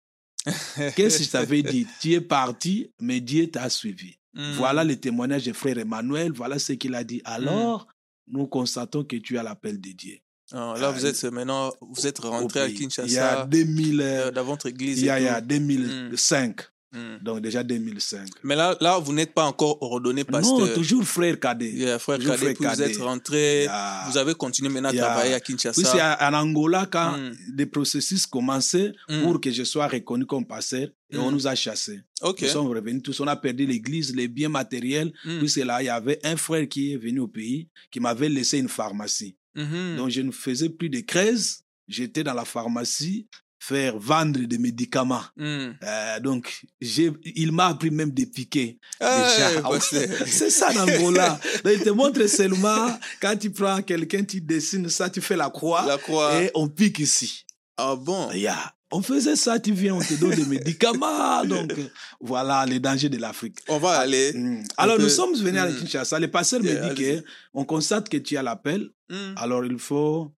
[0.96, 1.86] Qu'est-ce que je t'avais dit?
[2.00, 4.16] Tu es parti, mais Dieu t'a suivi.
[4.56, 7.22] Voilà le témoignage de frère Emmanuel, voilà ce qu'il a dit.
[7.26, 7.88] Alors,
[8.28, 10.20] nous constatons que tu as l'appel de Dieu.
[10.52, 12.76] Ah, là, vous Ah, êtes maintenant, vous êtes rentré à pays.
[12.76, 15.00] Il y a Kinshasa, 2000, euh, dans votre église.
[15.00, 15.48] il y a, il y a tout.
[15.48, 16.62] 2005.
[16.92, 17.24] Mm.
[17.24, 18.28] Donc déjà 2005.
[18.44, 20.74] Mais là, là, vous n'êtes pas encore ordonné Non, pasteur.
[20.74, 22.00] toujours frère cadet.
[22.00, 22.92] Frère toujours Cadet, frère vous cadet.
[22.92, 23.68] êtes rentré,
[24.10, 25.84] vous avez continué maintenant à travailler à Kinshasa.
[25.84, 27.36] c'est à- en Angola quand Mm.
[27.56, 29.22] les processus commençaient Mm.
[29.22, 31.34] pour que je sois reconnu comme pasteur et on Mm.
[31.36, 32.02] nous a chassés.
[32.24, 32.42] Ok.
[32.42, 35.14] Nous sommes revenus tous, on a perdu l'église, les biens matériels.
[35.24, 38.30] Puis c'est là, il y avait un frère qui est venu au pays qui m'avait
[38.30, 39.36] laissé une pharmacie.
[39.64, 39.98] Mhm.
[39.98, 41.62] Donc je ne faisais plus de craise.
[41.88, 43.28] J'étais dans la pharmacie
[43.62, 45.24] faire vendre des médicaments.
[45.36, 45.72] Mm.
[45.84, 48.78] Euh, donc j'ai, il m'a appris même des piquets.
[49.02, 49.56] Déjà.
[49.56, 49.80] ouais, bah,
[50.28, 51.38] c'est- ça l'Angola.
[51.66, 52.88] Il te montre seulement
[53.22, 56.42] quand tu prends quelqu'un, tu dessines ça, tu fais la croix La croix.
[56.42, 57.46] et on pique ici.
[57.76, 58.32] Ah bon?
[58.32, 58.74] Yeah.
[58.92, 61.46] On faisait ça, tu viens, on te donne des médicaments.
[61.46, 61.72] Donc,
[62.20, 63.58] voilà les dangers de l'Afrique.
[63.68, 64.34] On va aller.
[64.34, 64.64] Mm.
[64.78, 65.76] Alors, peut- nous sommes venus à Mm.
[65.78, 66.20] Kinshasa.
[66.20, 67.24] Le pasteur Yeah, me dit que
[67.54, 69.34] on constate que tu as l'appel, Mm.
[69.38, 70.32] alors il faut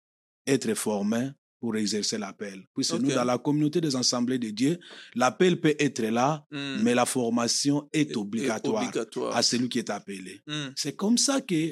[0.47, 1.29] être formé
[1.61, 2.63] pour exercer l'appel.
[2.75, 4.79] Puisque nous, dans la communauté des assemblées de Dieu,
[5.15, 9.35] l'appel peut être là, mais la formation est Et- et obligatoire obligatoire.
[9.37, 10.41] à celui qui est appelé.
[10.75, 11.71] C'est comme ça que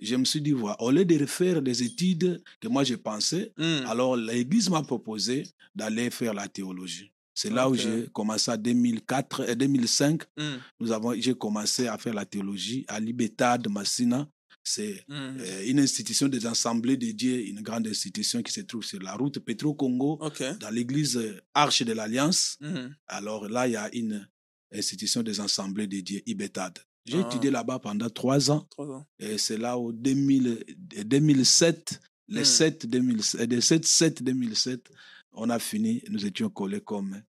[0.00, 3.52] je me suis dit, voilà, au lieu de refaire des études que moi je pensais,
[3.56, 3.86] Mm.
[3.86, 7.12] alors l'Église m'a proposé d'aller faire la théologie.
[7.34, 10.22] C'est là où j'ai commencé en 2004, euh, 2005.
[10.36, 10.42] Mm.
[10.80, 14.28] Nous avons, j'ai commencé à faire la théologie à Libertad Massina.
[14.64, 15.14] C'est Mm.
[15.40, 19.14] euh, une institution des assemblées de Dieu, une grande institution qui se trouve sur la
[19.14, 20.18] route Petro-Congo,
[20.60, 22.56] dans l'église euh, Arche de l'Alliance.
[22.60, 22.88] Mm.
[23.06, 24.28] Alors là, il y a une
[24.72, 26.78] institution des assemblées de Dieu, Ibetad.
[27.08, 27.26] J'ai Ah.
[27.28, 28.66] étudié là-bas pendant trois ans.
[28.70, 29.06] Trois ans.
[29.18, 30.64] Et c'est là au 2000,
[31.06, 32.44] 2007, les Hmm.
[32.44, 34.90] 7, 2007, des 7, 7, 2007,
[35.32, 37.20] on a fini, nous étions collés comme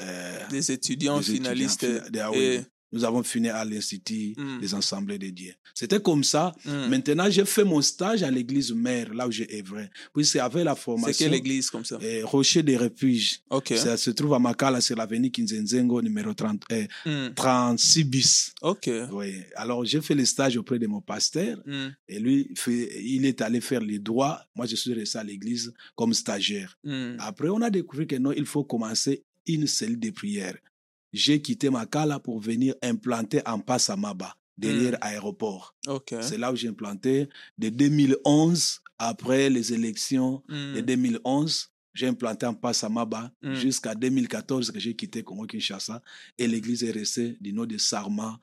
[0.00, 1.86] euh, Des étudiants des étudiants finalistes.
[2.32, 2.64] oui, et-.
[2.94, 5.52] Nous avons fini à l'Institut des Assemblées de Dieu.
[5.74, 6.54] C'était comme ça.
[6.64, 6.86] Mm.
[6.88, 9.90] Maintenant, j'ai fait mon stage à l'église mère, là où j'ai œuvré.
[10.14, 11.26] Puis c'est avec la C'est formation.
[11.26, 11.98] quelle église comme ça?
[12.00, 13.40] euh, Rocher des Refuges.
[13.50, 13.74] Ok.
[13.76, 17.34] Ça se trouve à Makala, c'est l'avenue Kinzenzengo, numéro 30, euh, Mm.
[17.34, 18.54] 36 bis.
[18.62, 18.88] Ok.
[19.12, 19.34] Oui.
[19.56, 21.58] Alors, j'ai fait le stage auprès de mon pasteur.
[21.66, 21.88] Mm.
[22.08, 24.40] Et lui, fait- il est allé faire les droits.
[24.54, 26.78] Moi, je suis resté à l'église comme stagiaire.
[26.84, 27.16] Mm.
[27.18, 30.56] Après, on a découvert que non, il faut commencer une cellule de prière.
[31.14, 35.74] J'ai quitté Makala pour venir implanter en Passamaba, derrière l'aéroport.
[35.86, 36.12] Ok.
[36.20, 41.70] C'est là où j'ai implanté de 2011, après les élections de 2011.
[41.94, 43.54] J'ai implanté en Passamaba Mm.
[43.54, 46.02] jusqu'à 2014 que j'ai quitté Congo Kinshasa
[46.36, 48.40] et l'église est restée du nom de Sarma.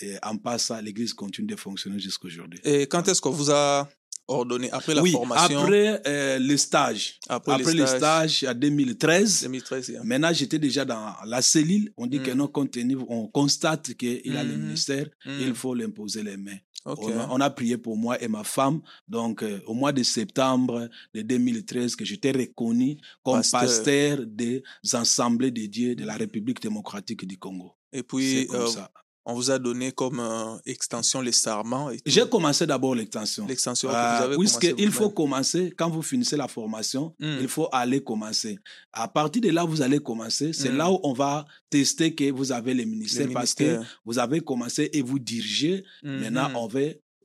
[0.00, 2.58] Et en Passa, l'église continue de fonctionner jusqu'à aujourd'hui.
[2.64, 3.88] Et quand est-ce qu'on vous a
[4.28, 7.18] ordonné après la oui, formation après euh, le stage.
[7.28, 9.42] Après, Après, le stage, en 2013.
[9.44, 10.02] 2013 yeah.
[10.04, 11.92] Maintenant, j'étais déjà dans la cellule.
[11.96, 12.34] On dit que Mm.
[12.36, 15.30] non, compte tenu, on constate qu'il a le ministère, Mm.
[15.40, 16.56] il faut l'imposer les mains.
[16.86, 18.82] On, a, on a prié pour moi et ma femme.
[19.08, 23.60] Donc, euh, au mois de septembre de 2013, que j'étais reconnu comme Pasteur.
[23.60, 27.72] pasteur, des assemblées de Dieu de la République démocratique du Congo.
[27.90, 28.90] Et puis, comme euh, ça.
[29.26, 31.90] On vous a donné comme euh, extension les sarments.
[32.04, 33.46] J'ai commencé d'abord l'extension.
[33.46, 37.38] L'extension que Euh, vous avez puisque il faut commencer, quand vous finissez la formation, Mm.
[37.40, 38.58] il faut aller commencer.
[38.92, 40.52] À partir de là, vous allez commencer.
[40.52, 40.76] C'est Mm.
[40.76, 44.40] là où on va tester que vous avez les ministères Les parce que vous avez
[44.40, 45.84] commencé et vous dirigez.
[46.02, 46.20] Mhm.
[46.20, 46.80] Maintenant, on va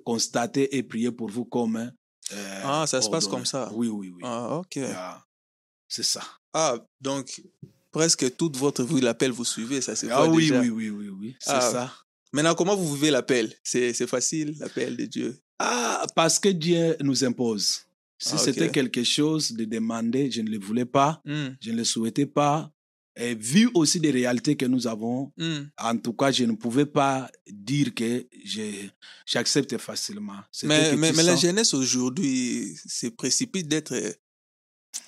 [0.05, 1.75] constater et prier pour vous comme.
[2.31, 3.69] euh, Ah, ça se passe comme ça.
[3.73, 4.21] Oui, oui, oui.
[4.23, 4.79] Ah, ok.
[4.95, 5.23] Ah,
[5.87, 6.21] C'est ça.
[6.53, 7.41] Ah, donc,
[7.91, 10.59] presque toute votre vie, l'appel, vous suivez, ça se Ah voit oui, déjà.
[10.61, 11.35] oui, oui, oui, oui.
[11.39, 11.61] C'est Ah.
[11.61, 11.93] ça.
[12.31, 13.53] Maintenant, comment vous vivez l'appel?
[13.63, 15.39] C'est c'est facile, l'appel de Dieu?
[15.57, 17.81] Ah, parce que Dieu nous impose.
[18.21, 21.77] Si Ah, c'était quelque chose de demander, je ne le voulais pas, Hmm, je ne
[21.77, 22.71] le souhaitais pas.
[23.15, 25.61] Et vu aussi des réalités que nous avons, hmm.
[25.77, 28.87] en tout cas, je ne pouvais pas dire que je-
[29.25, 30.39] j'accepte facilement.
[30.51, 33.93] C'était Mais, mais, mais la sens- jeunesse aujourd'hui se précipite d'être.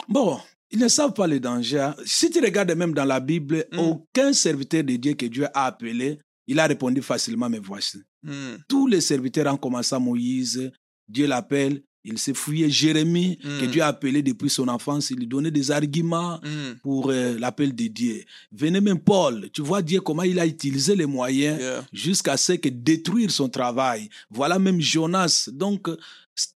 [0.10, 0.39] Bon,
[0.71, 1.89] ils ne savent pas le danger.
[2.05, 3.79] Si tu regardes même dans la Bible, Mm.
[3.79, 7.97] aucun serviteur de Dieu que Dieu a appelé, il a répondu facilement, mais voici.
[8.23, 10.71] Hmm, Tous les serviteurs, en commençant Moïse,
[11.07, 13.71] Dieu l'appelle, il s'est fouillé Jérémie, que Mm.
[13.71, 16.79] Dieu a appelé depuis son enfance, il lui donnait des arguments hmm.
[16.81, 18.23] pour euh, l'appel de Dieu.
[18.51, 21.86] Venez même Paul, tu vois Dieu comment il a utilisé les moyens Yeah.
[21.93, 24.10] jusqu'à ce que détruire son travail.
[24.31, 25.49] Voilà même Jonas.
[25.53, 25.89] Donc,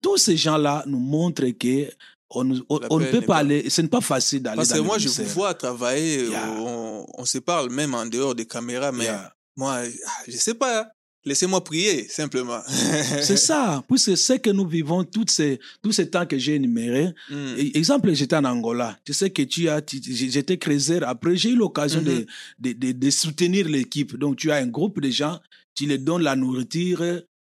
[0.02, 1.88] tous ces gens-là nous montrent que
[2.30, 4.76] on, nous- on- on ne peut pas aller, ce n'est pas facile d'aller Parce dans
[4.76, 6.56] que moi, je vous vois travailler, Yeah.
[6.60, 9.32] on, on se parle même en dehors des caméras, mais Yeah.
[9.56, 9.82] moi,
[10.26, 10.80] je sais pas.
[10.82, 10.86] hein.
[11.24, 12.60] Laissez-moi prier, simplement.
[12.68, 17.08] C'est ça, puisque ce que nous vivons, tous ces, tous ces temps que j'ai énumérés,
[17.28, 18.96] Hmm, E- Exemple, j'étais en Angola.
[19.04, 21.00] Tu sais que tu as, j'étais creuser.
[21.02, 22.06] Après, j'ai eu l'occasion Mhm.
[22.06, 22.26] de,
[22.60, 24.16] de, de, de soutenir l'équipe.
[24.16, 25.40] Donc, tu as un groupe de gens,
[25.74, 27.02] tu les donnes la nourriture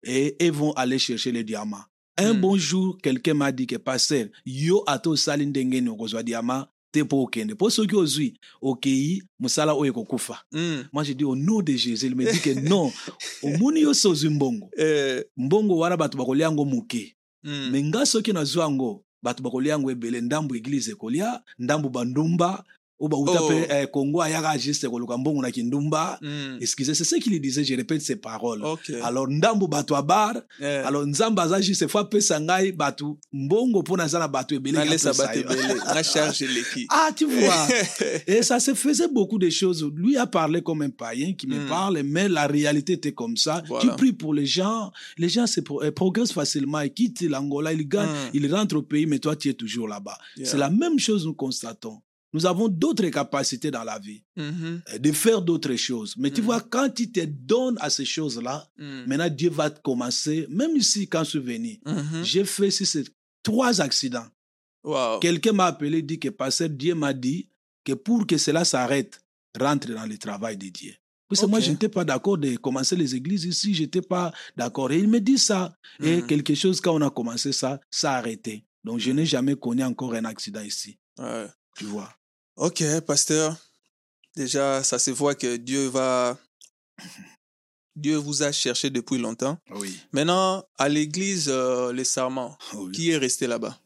[0.02, 1.84] et ils vont aller chercher les diamants.
[2.20, 2.40] Un Mhm.
[2.40, 7.22] bon jour, quelqu'un m'a dit que, pasteur, yo ato sali ndenge okozwa diamant, te po
[7.22, 7.54] okende.
[7.54, 10.42] Po soki ozwi, okei, musala oyo kokufa.
[10.52, 10.84] hmm.
[10.92, 12.06] Moi, j'ai dit au nom de Jésus.
[12.06, 12.92] Il me dit que non.
[13.42, 14.68] Omuni yo sozwi mbongo.
[14.76, 17.16] Eh, Mbongo wana bato bakolia yango muke.
[17.44, 17.70] hmm.
[17.70, 22.64] me nga soki nazwa yango bato bakolia yango ebele ndambo eglize ekolia ndambo bandumba
[23.00, 23.50] oyo bauta Oh.
[23.50, 26.58] mpe eh, kongo ayaka juste koluka mbongo na kindumba Hmm.
[26.60, 28.92] excusez c'est ce qu'il disait je répète ces paroles Ok.
[29.02, 33.80] alors ndambo bato ya bar Eh, alors nzambe aza juste fo apesa ngai bato mbongo
[33.80, 34.78] mpo naza na bato ebele
[36.90, 37.68] ah tu vois
[38.26, 39.84] et ça se faisait beaucoup de choses.
[39.94, 41.68] Lui a parlé comme un païen qui me Mm.
[41.68, 43.62] parle, mais la réalité était comme ça.
[43.66, 43.90] Voilà.
[43.90, 47.72] Tu pries pour les gens, les gens se pro- euh, progressent facilement, ils quittent l'Angola,
[47.72, 48.30] ils gagnent, Mm.
[48.34, 50.16] ils rentrent au pays, mais toi tu es toujours là-bas.
[50.36, 50.48] Yeah.
[50.48, 51.98] C'est la même chose nous constatons.
[52.32, 56.14] Nous avons d'autres capacités dans la vie, Mhm, euh, de faire d'autres choses.
[56.16, 56.44] Mais tu Mm.
[56.44, 59.04] vois, quand tu te donnes à ces choses-là, hmm.
[59.06, 62.22] maintenant Dieu va te commencer, même ici quand je suis venu, Mhm.
[62.24, 63.04] j'ai fait si c'est
[63.42, 64.26] trois accidents.
[64.84, 65.18] Wow.
[65.18, 67.48] Quelqu'un m'a appelé, dit que pasteur Dieu m'a dit
[67.84, 69.20] que pour que cela s'arrête,
[69.58, 70.94] rentre dans le travail de Dieu.
[71.28, 74.32] Parce que moi, je n'étais pas d'accord de commencer les églises ici, je n'étais pas
[74.56, 74.90] d'accord.
[74.90, 75.76] Et il me dit ça.
[76.02, 76.26] Et Mhm.
[76.26, 78.64] quelque chose, quand on a commencé ça, ça a arrêté.
[78.84, 80.98] Donc, je n'ai jamais connu encore un accident ici.
[81.18, 81.46] Ouais.
[81.76, 82.12] Tu vois.
[82.60, 83.56] Ok, pasteur.
[84.36, 86.38] Déjà, ça se voit que Dieu va.
[87.96, 89.56] Dieu vous a cherché depuis longtemps.
[89.74, 89.96] Oui.
[90.12, 92.56] Maintenant, à l'église, euh, les serments,
[92.92, 93.78] qui est resté là-bas?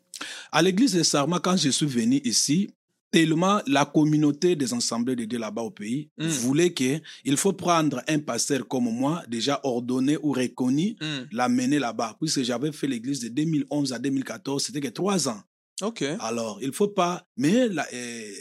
[0.50, 2.68] À l'église de Sarma, quand je suis venu ici,
[3.12, 6.26] tellement la communauté des assemblées de Dieu là-bas au pays Mm.
[6.26, 11.78] voulait que il faut prendre un pasteur comme moi, déjà ordonné ou reconnu, Hmm, l'amener
[11.78, 12.16] là-bas.
[12.20, 15.40] Puisque j'avais fait l'église de 2011 à 2014, c'était que trois ans.
[15.82, 16.02] Ok.
[16.20, 17.26] Alors, il faut pas.
[17.36, 18.32] Mais la- euh,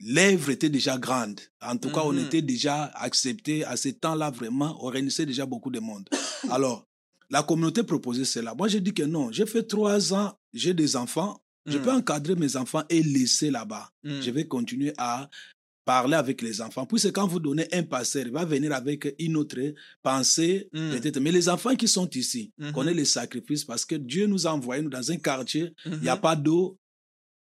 [0.00, 1.40] l'œuvre était déjà grande.
[1.60, 2.26] En tout cas, on Mhm.
[2.26, 4.76] était déjà accepté à ce temps-là, vraiment.
[4.84, 6.08] On réunissait déjà beaucoup de monde.
[6.50, 6.86] Alors,
[7.30, 8.54] la communauté proposait cela.
[8.54, 9.32] Moi, j'ai dit que non.
[9.32, 11.40] J'ai fait trois ans, j'ai des enfants.
[11.64, 13.88] Je peux encadrer mes enfants et laisser là-bas.
[14.04, 15.30] Je vais continuer à
[15.84, 16.86] parler avec les enfants.
[16.86, 19.58] Puisque quand vous donnez un pasteur, il va venir avec une autre
[20.02, 20.90] pensée, Mm.
[20.90, 21.20] peut-être.
[21.20, 22.72] Mais les enfants qui sont ici Mhm.
[22.72, 26.08] connaissent les sacrifices parce que Dieu nous a envoyés nous, dans un quartier il n'y
[26.08, 26.20] a Mhm.
[26.20, 26.78] pas d'eau,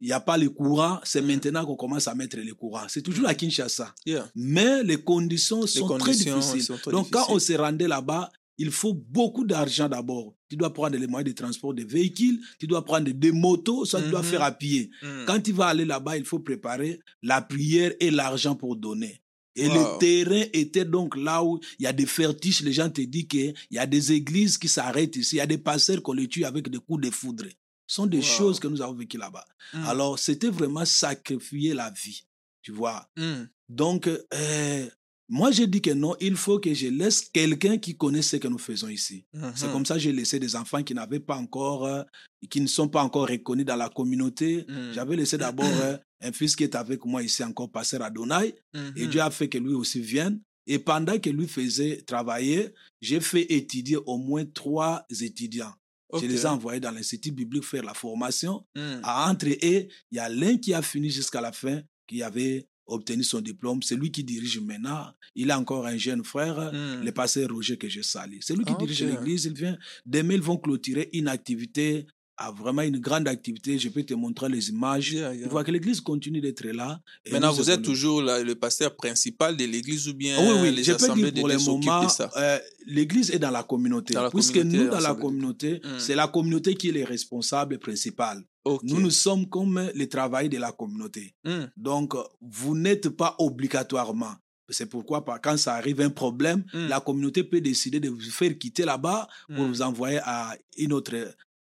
[0.01, 0.99] il n'y a pas le courant.
[1.03, 2.85] C'est maintenant qu'on commence à mettre le courant.
[2.89, 3.93] C'est toujours à Kinshasa.
[4.05, 4.27] Yeah.
[4.35, 6.63] Mais les conditions sont conditions très difficiles.
[6.63, 10.35] sont très Donc, quand on se rendait là-bas, il faut beaucoup d'argent d'abord.
[10.49, 14.01] Tu dois prendre les moyens de transport des véhicules, tu dois prendre des motos, soit
[14.01, 14.25] tu dois Mhm.
[14.27, 14.89] faire à pied.
[15.01, 15.25] Hmm.
[15.25, 19.21] Quand tu vas aller là-bas, il faut préparer la prière et l'argent pour donner.
[19.55, 19.73] Et Wow.
[19.73, 22.61] le terrain était donc là où il y a des fertiges.
[22.61, 25.35] Les gens te disent qu'il y a des églises qui s'arrêtent ici.
[25.35, 27.45] Il y a des pasteurs qu'on les tue avec des coups de foudre.
[27.91, 28.23] Ce sont des Wow.
[28.23, 29.45] choses que nous avons vécues là-bas.
[29.73, 29.83] Mm.
[29.85, 32.21] Alors, c'était vraiment sacrifier la vie.
[32.61, 33.05] Tu vois.
[33.17, 33.43] Mm.
[33.67, 34.87] Donc, euh,
[35.27, 38.47] moi, j'ai dit que non, il faut que je laisse quelqu'un qui connaît ce que
[38.47, 39.25] nous faisons ici.
[39.55, 39.73] C'est Mhm.
[39.73, 42.03] comme ça que j'ai laissé des enfants qui n'avaient pas encore, euh,
[42.49, 44.63] qui ne sont pas encore reconnus dans la communauté.
[44.69, 44.93] Mm.
[44.93, 48.77] J'avais laissé d'abord euh, un fils qui est avec moi ici encore, pasteur Adonai, et
[49.03, 49.07] Mhm.
[49.09, 50.39] Dieu a fait que lui aussi vienne.
[50.67, 55.73] Et pendant que lui faisait travailler, j'ai fait étudier au moins trois étudiants.
[56.19, 58.65] Je les ai envoyés dans l'Institut biblique faire la formation.
[58.75, 58.99] Mm.
[59.03, 62.67] À entre eux, il y a l'un qui a fini jusqu'à la fin, qui avait
[62.87, 63.81] obtenu son diplôme.
[63.83, 65.11] C'est lui qui dirige maintenant.
[65.35, 67.03] Il a encore un jeune frère, Mm.
[67.05, 68.39] le pasteur Roger que je salue.
[68.41, 69.45] C'est lui qui Ah, dirige l'église.
[69.45, 69.77] Il vient.
[70.05, 72.05] Demain, ils vont clôturer une activité,
[72.43, 73.77] ah, vraiment une grande activité.
[73.77, 75.11] Je peux te montrer les images.
[75.11, 75.43] Yeah, yeah.
[75.43, 76.99] Tu vois que l'église continue d'être là.
[77.25, 80.59] Et Maintenant, vous êtes toujours la- le pasteur principal de l'église ou bien Ah oui,
[80.63, 82.29] oui, les je peux assemblées de pour le moment, de ça?
[82.37, 84.13] euh, l'église est dans la communauté.
[84.13, 85.99] Dans la Puisque communauté, nous, dans la communauté, Mm.
[85.99, 88.43] c'est la communauté qui est le responsable principal.
[88.83, 91.33] Nous, nous sommes comme les travailleurs de la communauté.
[91.43, 91.65] Mm.
[91.77, 94.33] Donc, vous n'êtes pas obligatoirement.
[94.69, 96.87] C'est pourquoi, quand ça arrive un problème, Mm.
[96.87, 99.69] la communauté peut décider de vous faire quitter là-bas pour Mm.
[99.71, 101.13] vous envoyer à une autre,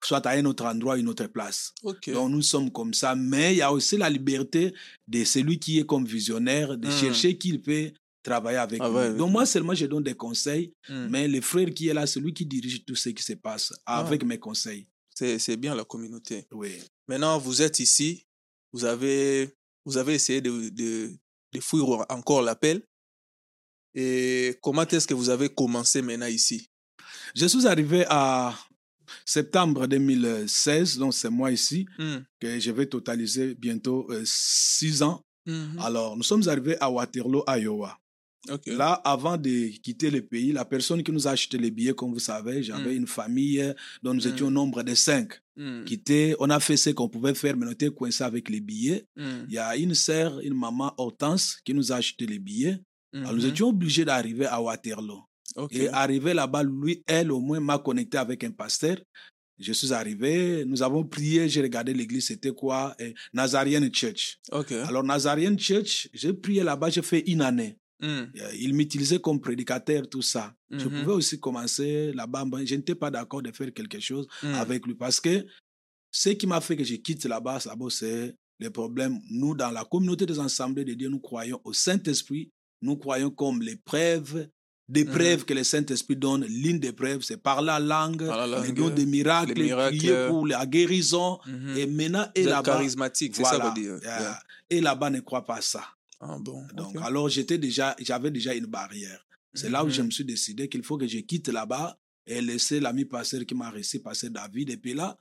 [0.04, 1.74] soit à un autre endroit, une autre place.
[1.84, 3.16] Donc, nous sommes comme ça.
[3.16, 4.74] Mais il y a aussi la liberté
[5.08, 6.92] de celui qui est comme visionnaire, de Mm.
[6.92, 7.92] chercher qui il peut
[8.24, 8.96] travailler avec Ah nous.
[8.96, 10.74] ouais, avec Donc, moi seulement, je donne des conseils.
[10.90, 11.08] Mm.
[11.10, 13.74] Mais le frère qui est là, c'est lui qui dirige tout ce qui se passe
[13.86, 14.00] Ah.
[14.00, 14.88] avec mes conseils.
[15.16, 16.46] C'est c'est bien la communauté.
[16.52, 16.80] Oui.
[17.08, 18.26] Maintenant, vous êtes ici,
[18.72, 19.50] vous avez,
[19.86, 21.12] vous avez essayé de, de,
[21.54, 22.84] de fuir encore l'appel.
[23.96, 26.70] Et comment est-ce que vous avez commencé maintenant ici?
[27.36, 28.56] Je suis arrivé à
[29.26, 32.18] septembre 2016, donc c'est moi ici, Mm.
[32.40, 35.22] que je vais totaliser bientôt euh, six ans.
[35.46, 35.80] Mhm.
[35.80, 37.98] Alors, nous sommes arrivés à Waterloo, Iowa.
[38.68, 42.14] Là, avant de quitter le pays, la personne qui nous a acheté les billets, comme
[42.14, 42.98] vous savez, j'avais Mm.
[42.98, 45.34] une famille dont nous étions au nombre de cinq.
[45.86, 48.62] Qui étaient, on a fait ce qu'on pouvait faire, mais on était coincés avec les
[48.62, 49.04] billets.
[49.18, 52.80] Il y a une sœur, une maman Hortense, qui nous a acheté les billets.
[53.14, 53.50] Alors, nous Mhm.
[53.50, 55.22] étions obligés d'arriver à Waterloo.
[55.72, 58.98] Et arrivé là-bas, lui, elle, au moins, m'a connecté avec un pasteur.
[59.58, 64.38] Je suis arrivé, nous avons prié, j'ai regardé l'église, c'était quoi Eh, Nazarene Church.
[64.88, 67.78] Alors, Nazarene Church, j'ai prié là-bas, j'ai fait une année.
[68.02, 68.08] Mm.
[68.08, 70.56] Euh, Il m'utilisait comme prédicateur, tout ça.
[70.72, 71.02] Je Mhm.
[71.02, 72.46] pouvais aussi commencer là-bas.
[72.46, 74.54] mais Je n'étais pas d'accord de faire quelque chose Mm.
[74.54, 75.46] avec lui parce que
[76.10, 77.60] ce qui m'a fait que je quitte là-bas,
[77.90, 79.20] c'est le problème.
[79.30, 82.50] Nous, dans la communauté des assemblées de Dieu, nous croyons au Saint-Esprit.
[82.82, 84.48] Nous croyons comme les preuves,
[84.90, 85.12] des Mhm.
[85.14, 86.44] preuves que le Saint-Esprit donne.
[86.46, 89.64] L'une des preuves, c'est par la langue, Par la les langue, dons des miracles, les
[89.66, 89.98] miracles.
[89.98, 91.40] prier pour la guérison.
[91.46, 91.78] Mhm.
[91.78, 93.88] Et maintenant, et là-bas, charismatique, c'est ça voilà, dit.
[93.88, 94.00] hein?
[94.04, 94.40] euh, Yeah.
[94.72, 95.84] et là-bas ne croit pas ça.
[96.20, 96.62] Ah bon.
[96.76, 99.24] Donc, alors, j'étais déjà, j'avais déjà une barrière.
[99.54, 100.08] C'est là où je Mhm.
[100.08, 101.98] me suis décidé qu'il faut que je quitte là-bas
[102.28, 104.70] et laisser l'ami pasteur qui m'a reçu, pasteur David.
[104.72, 105.18] Et puis là,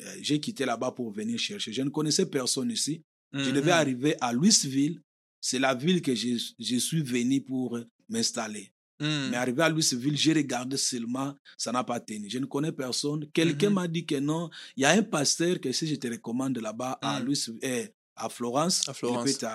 [0.00, 1.72] euh, j'ai quitté là-bas pour venir chercher.
[1.72, 3.02] Je ne connaissais personne ici.
[3.32, 5.00] Je devais arriver à Louisville.
[5.40, 8.72] C'est la ville que je, je suis venu pour m'installer.
[9.00, 9.28] Mm.
[9.30, 12.28] Mais arrivé à Louisville, j'ai regardé seulement, ça n'a pas tenu.
[12.30, 13.26] Je ne connais personne.
[13.32, 13.74] Quelqu'un Mhm.
[13.74, 14.50] m'a dit que non.
[14.76, 17.24] Il y a un pasteur que si je te recommande là-bas à Mm.
[17.24, 19.30] Louisville, eh, à Florence, À Florence.
[19.30, 19.46] il peut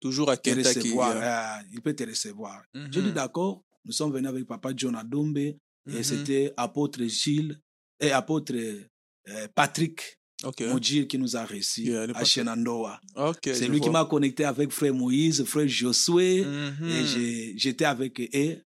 [0.00, 1.12] Toujours à te recevoir.
[1.16, 2.62] euh, il peut te recevoir.
[2.90, 3.62] J'ai dit d'accord.
[3.84, 6.02] Nous sommes venus avec papa John Adombe et Mhm.
[6.02, 7.58] c'était apôtre Gilles
[8.00, 10.60] et apôtre euh, Patrick Ok.
[10.62, 12.24] Mojir qui nous a reçus Yeah, à.
[12.24, 13.00] Shenandoah.
[13.44, 16.44] C'est lui qui m'a connecté avec frère Moïse, frère Josué.
[16.82, 18.60] Et j'étais avec eux.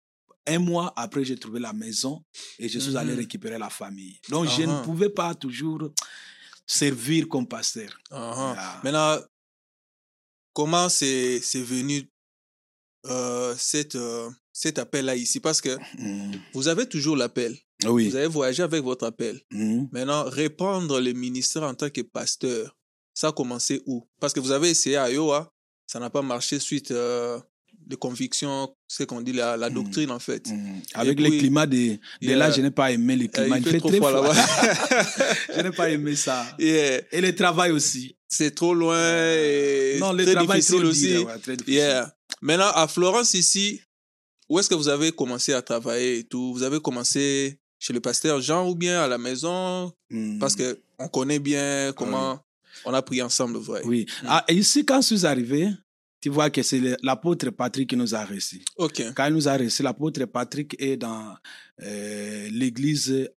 [0.46, 2.22] Un mois après, j'ai trouvé la maison
[2.59, 2.96] et je suis Mhm.
[2.96, 4.18] allé récupérer la famille.
[4.28, 5.90] Donc, je ne pouvais pas toujours
[6.66, 7.90] servir comme pasteur.
[8.11, 8.54] Yeah.
[8.59, 8.80] ah.
[8.85, 9.18] Maintenant,
[10.52, 12.09] comment c'est venu
[13.09, 15.38] euh, cette, euh, cet appel-là ici?
[15.40, 16.32] Parce que Mm.
[16.54, 17.56] vous avez toujours l'appel.
[17.85, 18.09] Oui.
[18.09, 19.40] Vous avez voyagé avec votre appel.
[19.50, 19.85] Mm.
[19.92, 22.76] Maintenant, répandre le ministère en tant que pasteur,
[23.14, 24.09] ça a commencé où?
[24.20, 25.52] Parce que vous avez essayé à Iowa,
[25.87, 27.38] ça n'a pas marché suite euh,
[27.87, 29.75] de conviction, c'est qu'on dit la, la Mm.
[29.75, 30.46] doctrine en fait.
[30.49, 30.81] Mm.
[30.94, 32.37] Avec puis, le climat de, de yeah.
[32.37, 33.59] là, je n'ai pas aimé le Euh, climat.
[33.59, 34.35] il il fait fait trop froid là-bas.
[35.57, 36.44] je n'ai pas aimé ça.
[36.59, 37.03] Yeah.
[37.12, 38.16] Et le travail aussi.
[38.29, 41.09] C'est trop loin et non, le très travail est difficile trop aussi.
[41.12, 41.75] dur, ouais, très difficile.
[41.75, 42.12] Yeah.
[42.42, 43.81] Maintenant, à Florence, ici,
[44.49, 46.53] où est-ce que vous avez commencé à travailler et tout?
[46.53, 49.92] Vous avez commencé chez le pasteur Jean ou bien à la maison?
[50.11, 50.38] Mm.
[50.40, 52.40] Parce que on connaît bien comment
[52.85, 53.83] on a pris ensemble, vrai.
[53.85, 54.07] Oui.
[54.22, 54.27] Mm.
[54.29, 55.68] Ah, et ici, quand je suis arrivé,
[56.26, 58.60] tu vois que c'est l'apôtre Patrick qui nous a reçus.
[58.78, 59.00] OK.
[59.14, 61.36] Quand il nous a reçus, l'apôtre Patrick est dans
[61.82, 63.30] euh, l'église,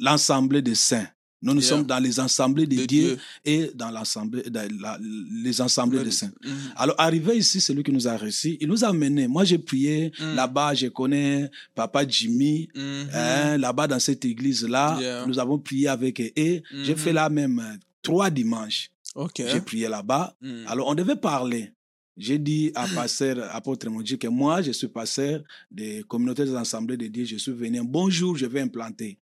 [0.00, 1.06] l'ensemble des saints.
[1.40, 1.68] Nous, nous Yeah.
[1.70, 3.18] sommes dans les assemblées de, De Dieu, Dieu.
[3.44, 4.98] et dans l'assemblée, dans la-
[5.44, 6.32] les assemblées de saints.
[6.44, 6.52] Mhm.
[6.76, 8.56] Alors, arrivé ici, c'est lui qui nous a reçus.
[8.60, 9.28] Il nous a menés.
[9.28, 10.12] Moi, j'ai prié.
[10.18, 10.34] Mm.
[10.34, 12.68] Là-bas, je connais Papa Jimmy.
[12.74, 13.08] Mhm.
[13.14, 15.26] Hein, là-bas, dans cette église-là, Yeah.
[15.26, 16.30] nous avons prié avec eux.
[16.36, 16.98] Et j'ai Mhm.
[16.98, 18.90] fait là même euh, trois dimanches.
[19.14, 19.36] Ok.
[19.50, 20.36] J'ai prié là-bas.
[20.42, 20.64] Mhm.
[20.66, 21.70] Alors, on devait parler.
[22.16, 26.96] J'ai dit à pasteur apôtre Mondi que moi, je suis pasteur des communautés des assemblées
[26.96, 27.24] de Dieu.
[27.26, 27.80] Je suis venu.
[27.84, 29.18] Bonjour, je vais implanter.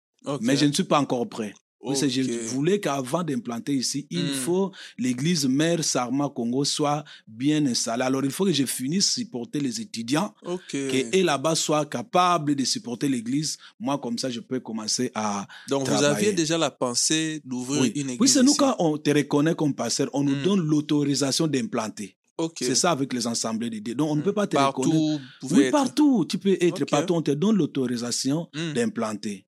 [0.41, 1.53] Mais je ne suis pas encore prêt.
[1.81, 4.33] Que je voulais qu'avant d'implanter ici, il Mm.
[4.33, 8.03] faut l'église mère Sarma Congo soit bien installée.
[8.03, 10.61] Alors, il faut que je finisse supporter les étudiants, Ok.
[10.71, 13.57] que eux là-bas soient capables de supporter l'église.
[13.79, 17.91] Moi, comme ça, je peux commencer à Donc, vous aviez déjà la pensée d'ouvrir oui.
[17.95, 20.43] une église Oui, c'est nous, quand on te reconnaît comme pasteur, on nous Mm.
[20.43, 22.17] donne l'autorisation d'implanter.
[22.59, 23.95] C'est ça avec les assemblées de Dieu.
[23.95, 25.23] Donc, on ne peut pas te Partout, reconnaître.
[25.51, 25.71] Oui, être.
[25.71, 26.25] partout.
[26.29, 26.89] Tu peux être Ok.
[26.89, 27.13] partout.
[27.15, 28.73] On te donne l'autorisation Mm.
[28.73, 29.45] d'implanter.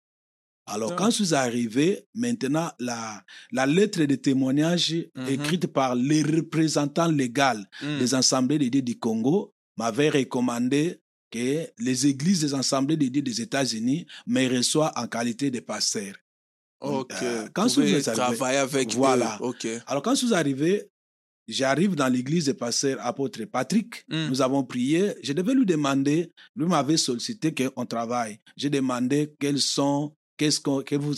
[0.68, 0.96] Alors, Ah.
[0.98, 5.28] quand je suis arrivé, maintenant, la, la lettre de témoignage Mhm.
[5.28, 8.00] écrite par les représentants légaux Mm.
[8.00, 11.00] des assemblées de Dieu du Congo m'avait recommandé
[11.32, 16.14] que les églises des assemblées de Dieu des États-Unis me reçoivent en qualité de pasteur.
[16.82, 17.12] Ok.
[17.22, 19.40] Euh, quand vous vous arrivé- avec Voilà.
[19.42, 19.82] eux.
[19.88, 20.90] Alors, quand je suis arrivé,
[21.52, 24.06] j'arrive dans l'église du pasteur apôtre Patrick.
[24.10, 24.28] Mm.
[24.30, 25.14] Nous avons prié.
[25.24, 28.40] Je devais lui demander, lui m'avait sollicité qu'on travaille.
[28.58, 31.14] J'ai demandé quels sont, qu'est-ce que vous,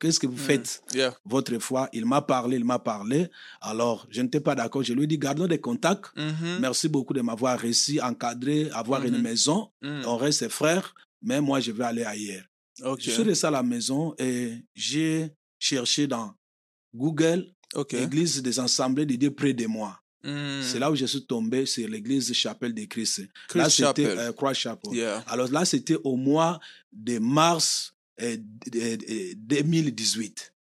[0.00, 0.48] qu'est-ce que vous Mm.
[0.50, 1.14] faites Yeah.
[1.24, 1.88] votre foi.
[1.92, 3.28] Il m'a parlé, il m'a parlé.
[3.60, 4.82] Alors, je n'étais pas d'accord.
[4.82, 6.06] Je lui ai dit, gardons des contacts.
[6.16, 6.58] Mhm.
[6.60, 9.22] Merci beaucoup de m'avoir réussi, encadré, avoir une Mhm.
[9.22, 9.70] maison.
[9.82, 10.02] Mm.
[10.06, 12.44] On reste frères, mais moi, je vais aller ailleurs.
[12.98, 16.34] Je suis resté à la maison et j'ai cherché dans
[16.94, 17.94] Google Ok.
[17.94, 20.00] Église des assemblées de Dieu près de moi.
[20.24, 20.62] Mm.
[20.62, 23.22] C'est là où je suis tombé sur l'église Chapelle de Christ.
[23.48, 24.92] Christ là, c'était euh, Croix Chapel.
[24.94, 25.24] Yeah.
[25.28, 26.58] Alors là, c'était au mois
[26.92, 30.52] de mars euh, de- de- 2018.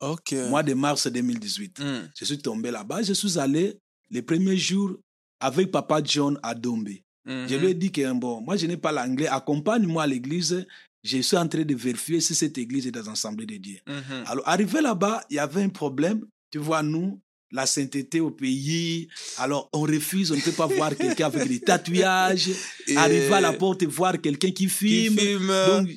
[0.00, 0.32] Ok.
[0.50, 1.78] Mois de mars 2018.
[1.80, 2.10] Mm.
[2.18, 3.02] Je suis tombé là-bas.
[3.02, 3.78] Je suis allé
[4.10, 4.96] les premiers jours
[5.40, 6.88] avec Papa John à Dombe.
[7.26, 10.66] Je lui ai dit que bon, moi je n'ai pas l'anglais, accompagne-moi à l'église.
[11.02, 13.78] Je suis en train de vérifier si cette église est dans l'Assemblée de Dieu.
[13.86, 14.24] Mhm.
[14.26, 16.24] Alors, arrivé là-bas, il y avait un problème.
[16.54, 19.08] Tu vois, nous, la sainteté au pays.
[19.38, 22.50] Alors, on refuse, on ne peut pas voir quelqu'un avec des tatouages.
[22.86, 25.18] Et Arriver à la porte et voir quelqu'un qui qui filme.
[25.18, 25.88] filme, Donc,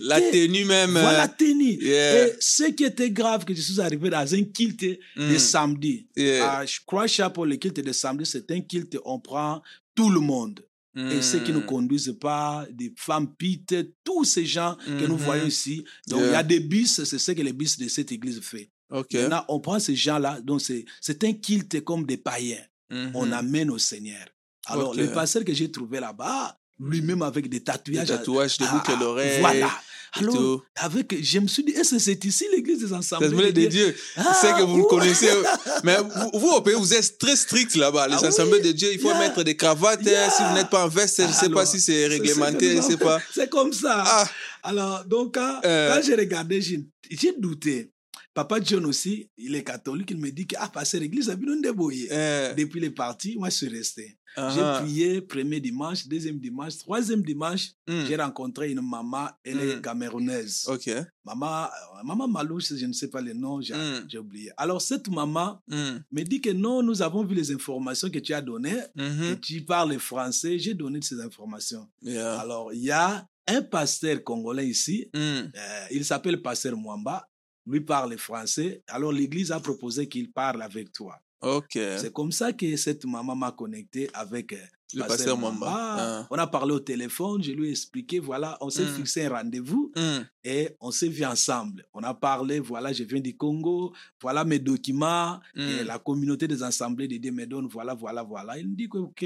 [0.00, 0.92] la tenue même.
[0.92, 1.76] Voilà, tenue.
[1.82, 2.28] Yeah.
[2.28, 4.82] Et ce qui était grave, que je suis arrivé dans un kilt
[5.14, 5.30] Mm.
[5.30, 6.08] de samedi.
[6.16, 6.60] Yeah.
[6.60, 9.60] À Croix Chapel, le kilt de samedi, c'est un kilt, on prend
[9.94, 10.64] tout le monde.
[10.96, 11.66] Et ceux qui ne Mm.
[11.66, 15.22] conduisent pas, des femmes pites, tous ces gens que nous Mhm.
[15.28, 15.84] voyons ici.
[16.08, 18.70] Donc, il y a des bis, c'est ce que les bis de cette église fait.
[18.90, 20.60] Maintenant, on prend ces gens-là, donc
[21.00, 22.64] c'est un kilt comme des païens.
[22.90, 23.10] Mhm.
[23.14, 24.26] On amène au Seigneur.
[24.66, 28.06] Alors, le pasteur que j'ai trouvé là-bas, lui-même avec des Des tatouages.
[28.08, 29.40] tatouages de ah, boucle à l'oreille.
[29.40, 29.70] Voilà.
[30.14, 30.62] Alors, tout.
[30.76, 33.94] avec, je me suis dit, est-ce que c'est ici l'église des ensembles de Dieu?
[34.16, 34.88] Ah, c'est que vous le ouais.
[34.88, 35.28] connaissez.
[35.84, 38.08] Mais vous, vous, au pays, vous êtes très strict là-bas.
[38.08, 38.28] Les Ah oui.
[38.28, 39.18] assemblées de Dieu, il faut Yeah.
[39.18, 40.02] mettre des cravates.
[40.02, 40.30] Yeah.
[40.30, 42.10] Si vous n'êtes pas en veste, je ne sais Alors, pas si c'est c'est ce
[42.22, 43.20] réglementé, je sais pas.
[43.34, 44.02] C'est comme ça.
[44.06, 44.28] Ah,
[44.62, 45.94] Alors, donc, quand, Euh.
[45.94, 47.92] quand j'ai regardé, j'ai douté.
[48.38, 51.56] Papa John aussi, il est catholique, il me dit que, ah, pasteur, l'église a bien
[51.56, 52.06] débrouillé.
[52.12, 54.16] euh, Depuis les parties, moi, je suis resté.
[54.36, 54.54] uh-huh.
[54.54, 57.70] J'ai prié premier dimanche, deuxième dimanche, troisième dimanche.
[57.88, 58.04] Mm.
[58.06, 59.80] J'ai rencontré une maman, elle est Mm.
[59.80, 60.64] camerounaise.
[60.68, 60.88] Ok.
[61.24, 64.06] Maman, euh, maman Malouche, je ne sais pas le nom, j'ai Mm.
[64.08, 64.50] j'ai oublié.
[64.56, 68.40] Alors, cette maman me dit que non, nous avons vu les informations que tu as
[68.40, 69.18] données, Mhm.
[69.30, 70.60] que tu parles français.
[70.60, 71.84] J'ai donné ces informations.
[72.02, 72.38] Yeah.
[72.38, 75.42] Alors, il y a un pasteur congolais ici, euh,
[75.90, 77.26] il s'appelle Pasteur Mwamba.
[77.68, 78.82] Lui parle français.
[78.88, 81.16] Alors, l'église a proposé qu'il parle avec toi.
[81.40, 81.72] Ok.
[81.74, 84.56] C'est comme ça que cette maman m'a connecté avec euh,
[84.94, 85.66] Le pasteur Mwamba.
[85.70, 86.26] Ah.
[86.30, 88.94] On a parlé au téléphone, je lui ai expliqué, voilà, on s'est Mm.
[88.96, 90.18] fixé un rendez-vous Mm.
[90.44, 91.84] et on s'est vu ensemble.
[91.92, 95.86] On a parlé, voilà, je viens du Congo, voilà mes documents, et Mm.
[95.86, 98.58] la communauté des assemblées de Dieu me donne, voilà, voilà, voilà.
[98.58, 99.22] Il me dit que, ok,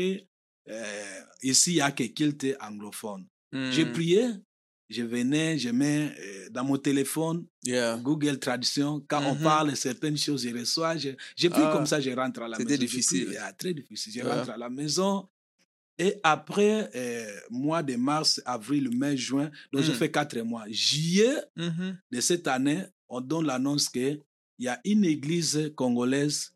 [0.68, 3.24] euh, ici, il y a que kilt anglophone.
[3.70, 4.28] J'ai prié,
[4.92, 7.96] je venais, je mets euh, dans mon téléphone Yeah.
[8.02, 9.00] Google Traduction.
[9.08, 9.42] Quand on Mhm.
[9.42, 10.96] parle certaines choses, je reçois.
[10.96, 11.72] je- J'ai pris Ah.
[11.72, 12.68] comme ça, je rentre à la maison.
[12.68, 13.38] C'était difficile.
[13.40, 14.12] ah, très difficile.
[14.16, 15.28] Je rentre à la maison.
[15.98, 19.96] Et après, euh, mois de mars, avril, mai, juin, donc j'ai Mm.
[19.96, 20.64] fait quatre mois.
[20.68, 21.98] Juillet Mhm.
[22.10, 24.20] de cette année, on donne l'annonce qu'il
[24.58, 26.52] y a une église congolaise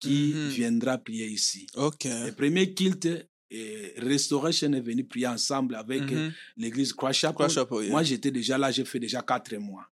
[0.00, 0.48] qui Mhm.
[0.48, 1.66] viendra prier ici.
[1.74, 2.04] Ok.
[2.04, 3.06] Le premier kilt
[3.50, 6.32] et Restoration est venu prier ensemble avec euh, Mhm.
[6.56, 7.48] l'église Croix Chapel.
[7.50, 7.90] Yeah.
[7.90, 9.86] Moi, j'étais déjà là, j'ai fait déjà quatre mois.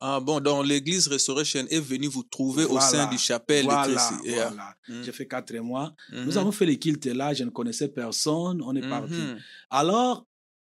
[0.00, 4.10] Ah bon, donc l'église Restoration est venue vous trouver au sein du chapelle Voilà.
[4.24, 4.48] Yeah.
[4.48, 4.74] voilà.
[4.88, 5.02] Mm.
[5.04, 5.94] J'ai fait quatre mois.
[6.12, 6.24] Mhm.
[6.24, 9.12] Nous avons fait les kilts là, je ne connaissais personne, on est parti.
[9.14, 9.38] Mhm.
[9.70, 10.26] Alors,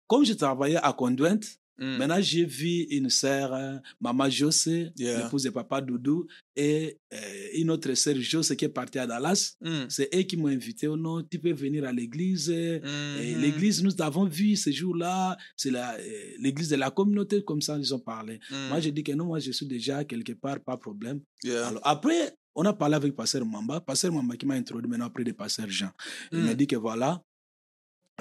[0.07, 1.45] comme je travaillais à Conduente,
[1.81, 1.97] Mm.
[1.97, 5.23] Maintenant, j'ai vu une sœur, Maman José, Yeah.
[5.25, 7.17] l'épouse de Papa Doudou, et euh,
[7.55, 9.55] une autre sœur José qui est partie à Dallas.
[9.63, 9.85] Mm.
[9.89, 10.87] C'est eux qui m'ont invité.
[10.89, 12.51] Oh non, tu peux venir à l'église.
[12.51, 13.41] Et Mhm.
[13.41, 17.79] L'église, nous avons vu ce jour-là, c'est la- euh, l'église de la communauté, comme ça,
[17.79, 18.39] ils ont parlé.
[18.51, 18.69] Mm.
[18.69, 21.21] Moi, j'ai dit que non, moi, je suis déjà quelque part, pas de problème.
[21.45, 21.69] Yeah.
[21.69, 23.81] Alors, après, on a parlé avec Pasteur Mamba.
[23.81, 25.91] Pasteur Mamba qui m'a introduit maintenant après de Pasteur Jean.
[26.33, 26.45] Il Mm.
[26.45, 27.23] m'a dit que voilà,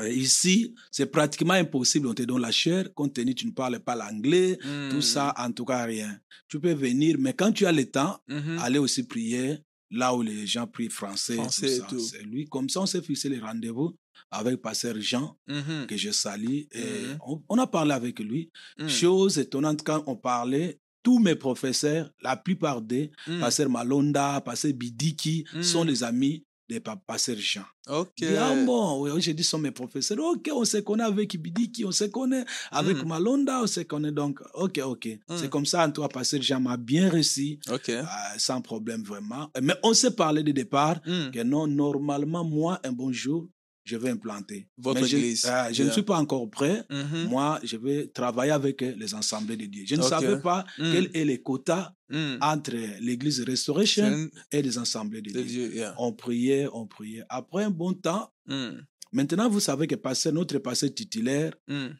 [0.08, 3.80] ici, c'est pratiquement impossible, on te donne la chair, compte tenu que tu ne parles
[3.80, 4.89] pas l'anglais, Mm.
[4.91, 6.18] tout ça, en tout cas, rien.
[6.47, 8.58] Tu peux venir, mais quand tu as le temps, Mhm.
[8.60, 9.58] aller aussi prier
[9.91, 12.47] là où les gens prient français, Français tout et lui.
[12.47, 13.95] Comme ça, on s'est fixé les rendez-vous
[14.32, 15.88] avec Pasteur Jean, Mhm.
[15.88, 16.62] que je salue.
[16.72, 17.18] Et Mhm.
[17.26, 18.52] on, on a parlé avec lui.
[18.78, 18.88] Mm.
[18.88, 23.39] Chose étonnante, quand on parlait, tous mes professeurs, la plupart des, Mm.
[23.39, 25.64] Pasteur Malonda, Pasteur Bidiki, Mm.
[25.64, 27.63] sont les amis de pa- Pasteur Jean.
[27.89, 28.24] Ok.
[28.38, 30.20] Ah bon, oui, j'ai dit, sont mes professeurs.
[30.20, 33.07] Ok, on se connaît avec Bidiki, on se connaît avec Mm.
[33.07, 34.39] Malonda, on se connaît donc.
[34.53, 35.07] Ok, ok.
[35.28, 35.38] Mm.
[35.38, 37.59] C'est comme ça, en toi, Pasteur Jean m'a bien reçu.
[37.72, 37.89] Ok.
[37.89, 38.03] Euh,
[38.38, 39.49] sans problème vraiment.
[39.61, 41.32] Mais on s'est parlé de départ Mm.
[41.32, 43.47] que non, normalement, moi, un bon jour,
[43.90, 44.68] je vais implanter.
[44.78, 45.46] Votre Mais je, église.
[45.46, 46.84] euh, je ne suis pas encore prêt.
[46.90, 47.24] Mhm.
[47.30, 49.84] Moi, je vais travailler avec les assemblées de Dieu.
[49.88, 50.92] Je ne savais pas Mm.
[50.94, 52.38] quels est les quotas Mm.
[52.42, 55.68] entre l'église Restoration et les assemblées de de Dieu.
[55.70, 55.76] Dieu.
[55.80, 55.96] Yeah.
[55.98, 57.24] On priait, on priait.
[57.30, 58.82] Après un bon temps, Mm.
[59.12, 61.54] maintenant, vous savez que pasteur, notre pasteur titulaire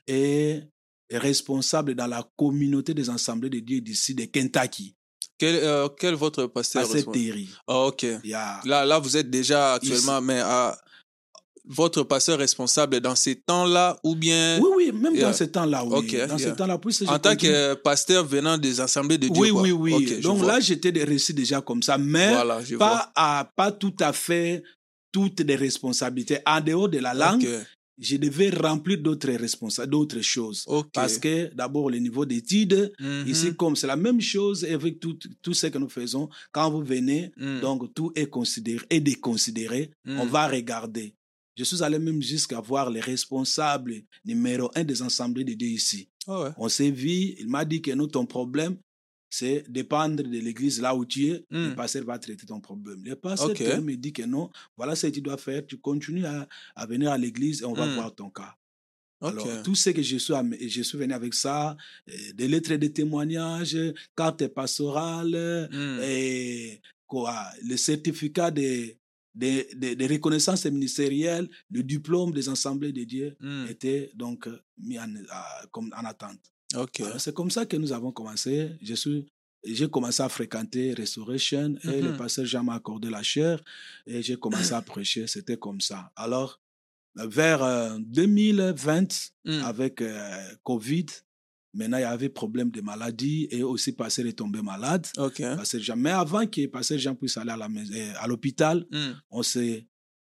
[0.08, 0.64] est
[1.12, 4.96] est responsable dans la communauté des assemblées de Dieu d'ici de Kentucky.
[5.40, 7.12] Quel, euh, quel votre pasteur Pasteur?
[7.14, 7.50] Terry.
[7.68, 8.06] Ah, ok.
[8.26, 10.78] Là, là, vous êtes déjà actuellement, mais ah,
[11.70, 15.28] votre pasteur responsable dans ces temps-là ou bien Oui, oui, même Yeah.
[15.28, 15.92] dans ce temps-là, oui.
[16.28, 16.52] Dans ce yeah.
[16.54, 19.40] temps-là, je en tant continue- que pasteur venant des assemblées de Dieu?
[19.42, 19.62] Oui, quoi.
[19.62, 20.20] oui, oui.
[20.22, 24.12] Donc là, j'étais des récits déjà comme ça, mais voilà, pas, à, pas tout à
[24.14, 24.64] fait
[25.12, 26.40] toutes les responsabilités.
[26.46, 27.48] En dehors de la langue,
[28.02, 30.66] je devais remplir d'autres responsabilités, d'autres choses.
[30.94, 33.26] Parce que d'abord, le niveau d'études, Mhm.
[33.28, 36.84] ici, comme c'est la même chose avec tout, tout ce que nous faisons, quand vous
[36.84, 37.60] venez, Mm.
[37.60, 40.20] donc tout est considéré et déconsidéré, Mm.
[40.20, 41.14] on va regarder.
[41.60, 46.08] Je suis allé même jusqu'à voir les responsables numéro un des assemblées de Dieu ici.
[46.26, 46.50] Ah ouais.
[46.58, 47.10] On s'est vu,
[47.42, 48.78] il m'a dit que nous, ton problème,
[49.30, 51.70] c'est dépendre de l'église là où tu es, Mm.
[51.70, 53.02] le pasteur va traiter ton problème.
[53.04, 53.60] Le pasteur Ok.
[53.84, 57.12] me dit que non, voilà ce que tu dois faire, tu continues à, à venir
[57.12, 57.94] à l'église et on va Mm.
[57.96, 58.56] voir ton cas.
[59.22, 60.34] Alors, tout ce que je suis,
[60.70, 61.76] je suis venu avec ça,
[62.10, 63.78] euh, des lettres de témoignages,
[64.16, 66.00] cartes pastorales, Mm.
[66.04, 67.36] et quoi,
[67.68, 68.96] le certificat de,
[69.36, 73.66] de, de, de reconnaissance ministérielle, le diplôme des assemblées de Dieu Mm.
[73.70, 76.40] était donc euh, mis en, à- comme en attente.
[76.76, 77.02] Ok.
[77.02, 78.72] Alors, C'est comme ça que nous avons commencé.
[78.82, 79.26] Je suis,
[79.64, 82.18] j'ai commencé à fréquenter Restoration et le Mhm.
[82.18, 83.62] pasteur Jean m'a accordé la chair
[84.06, 85.28] et j'ai commencé à prêcher.
[85.28, 86.12] C'était comme ça.
[86.16, 86.60] Alors,
[87.16, 89.52] vers euh, 2020, Mm.
[89.64, 91.08] avec euh, Covid,
[91.74, 95.08] maintenant il y avait problème de maladie et aussi pasteur est tombé malade.
[95.18, 95.42] Ok.
[95.42, 95.96] Pasteur Jean.
[95.98, 99.12] Mais avant que pasteur Jean puisse aller à euh, l'hôpital, Mm.
[99.32, 99.42] on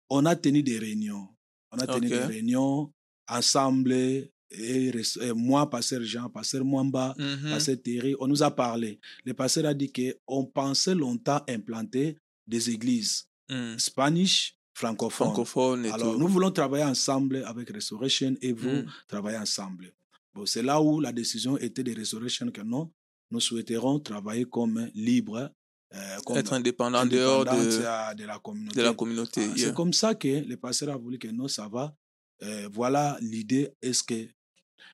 [0.09, 1.27] on a tenu des réunions.
[1.71, 2.91] On a tenu des réunions
[3.27, 3.91] ensemble.
[3.93, 7.49] Et, et moi, pasteur Jean, pasteur Mwamba, Mhm.
[7.49, 8.99] pasteur Thierry, on nous a parlé.
[9.25, 13.77] Le pasteur a dit qu'on pensait longtemps implanter des églises Mm.
[13.79, 15.27] spanish, francophones.
[15.27, 16.19] Francophone Alors, tout.
[16.19, 18.85] nous voulons travailler ensemble avec Restoration et vous Mm.
[19.07, 19.91] travailler ensemble.
[20.33, 22.91] Bon, c'est là où la décision était de Restoration que non,
[23.31, 25.51] nous souhaiterons travailler comme libre,
[25.93, 28.79] euh, comme Être indépendant dehors de, de la communauté.
[28.79, 29.41] de la communauté.
[29.43, 29.67] Ah, yeah.
[29.67, 31.95] C'est comme ça que le pasteur a voulu que non, ça va.
[32.41, 33.69] Euh, voilà l'idée.
[33.81, 34.27] Est-ce que,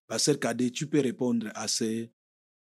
[0.08, 2.12] pasteur Kadé, tu peux répondre à ces,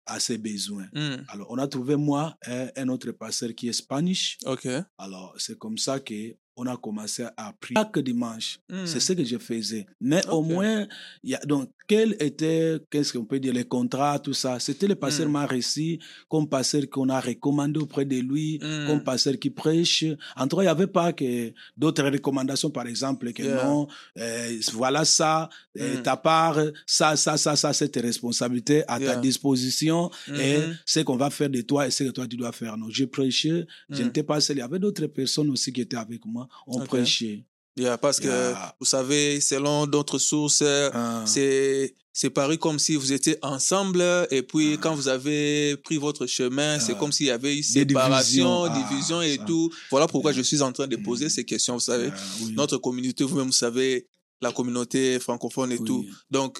[0.05, 1.23] à ces besoins Mm.
[1.29, 4.37] Alors, on a trouvé, moi, un, un autre pasteur qui est spanish.
[4.45, 4.67] Ok.
[4.97, 8.59] Alors, c'est comme ça que on a commencé à prier chaque dimanche.
[8.69, 8.85] Mm.
[8.85, 9.85] C'est ce que je faisais.
[10.01, 10.87] Mais au moins,
[11.23, 14.59] y a, donc, quel était, qu'est-ce qu'on peut dire, les contrats, tout ça.
[14.59, 15.31] C'était le pasteur Mm.
[15.31, 18.87] m'a réussi comme pasteur qu'on a recommandé auprès de lui, Mm.
[18.87, 20.03] comme pasteur qui prêche.
[20.35, 23.63] En tout cas, il n'y avait pas que d'autres recommandations, par exemple, que Yeah.
[23.63, 23.87] non,
[24.17, 25.49] euh, voilà ça,
[25.79, 26.03] euh, Mm.
[26.03, 29.13] ta part, ça, ça, ça, ça, c'est tes responsabilités à Yeah.
[29.13, 32.51] ta disposition et ce qu'on va faire de toi et ce que toi tu dois
[32.51, 32.75] faire.
[32.77, 34.57] Non, je prêchais, je n'étais pas seul.
[34.57, 36.46] Il y avait d'autres personnes aussi qui étaient avec moi.
[36.67, 36.87] On Ok.
[36.87, 37.43] prêchait.
[37.77, 41.23] Yeah, parce que, vous savez, selon d'autres sources, Ah.
[41.25, 46.25] c'est c'est paru comme si vous étiez ensemble et puis quand vous avez pris votre
[46.25, 46.95] chemin, c'est Ah.
[46.95, 48.63] comme s'il y avait eu séparation, divisions.
[48.63, 49.43] Ah, division et ça.
[49.45, 49.71] tout.
[49.91, 51.75] Voilà pourquoi je suis en train de poser ces questions.
[51.75, 52.53] Vous savez, Ah, oui.
[52.53, 54.07] notre communauté, vous-même, vous savez,
[54.41, 55.85] la communauté francophone et Oui.
[55.85, 56.05] tout.
[56.31, 56.59] Donc,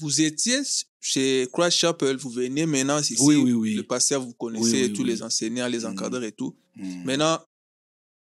[0.00, 0.58] vous étiez
[1.00, 3.14] chez Christ Chapel, vous venez maintenant ici.
[3.20, 3.74] Oui, oui, oui.
[3.74, 5.90] Le pasteur, vous connaissez tous les enseignants, les Mm.
[5.92, 6.56] encadreurs et tout.
[6.74, 7.04] Mm.
[7.04, 7.38] Maintenant,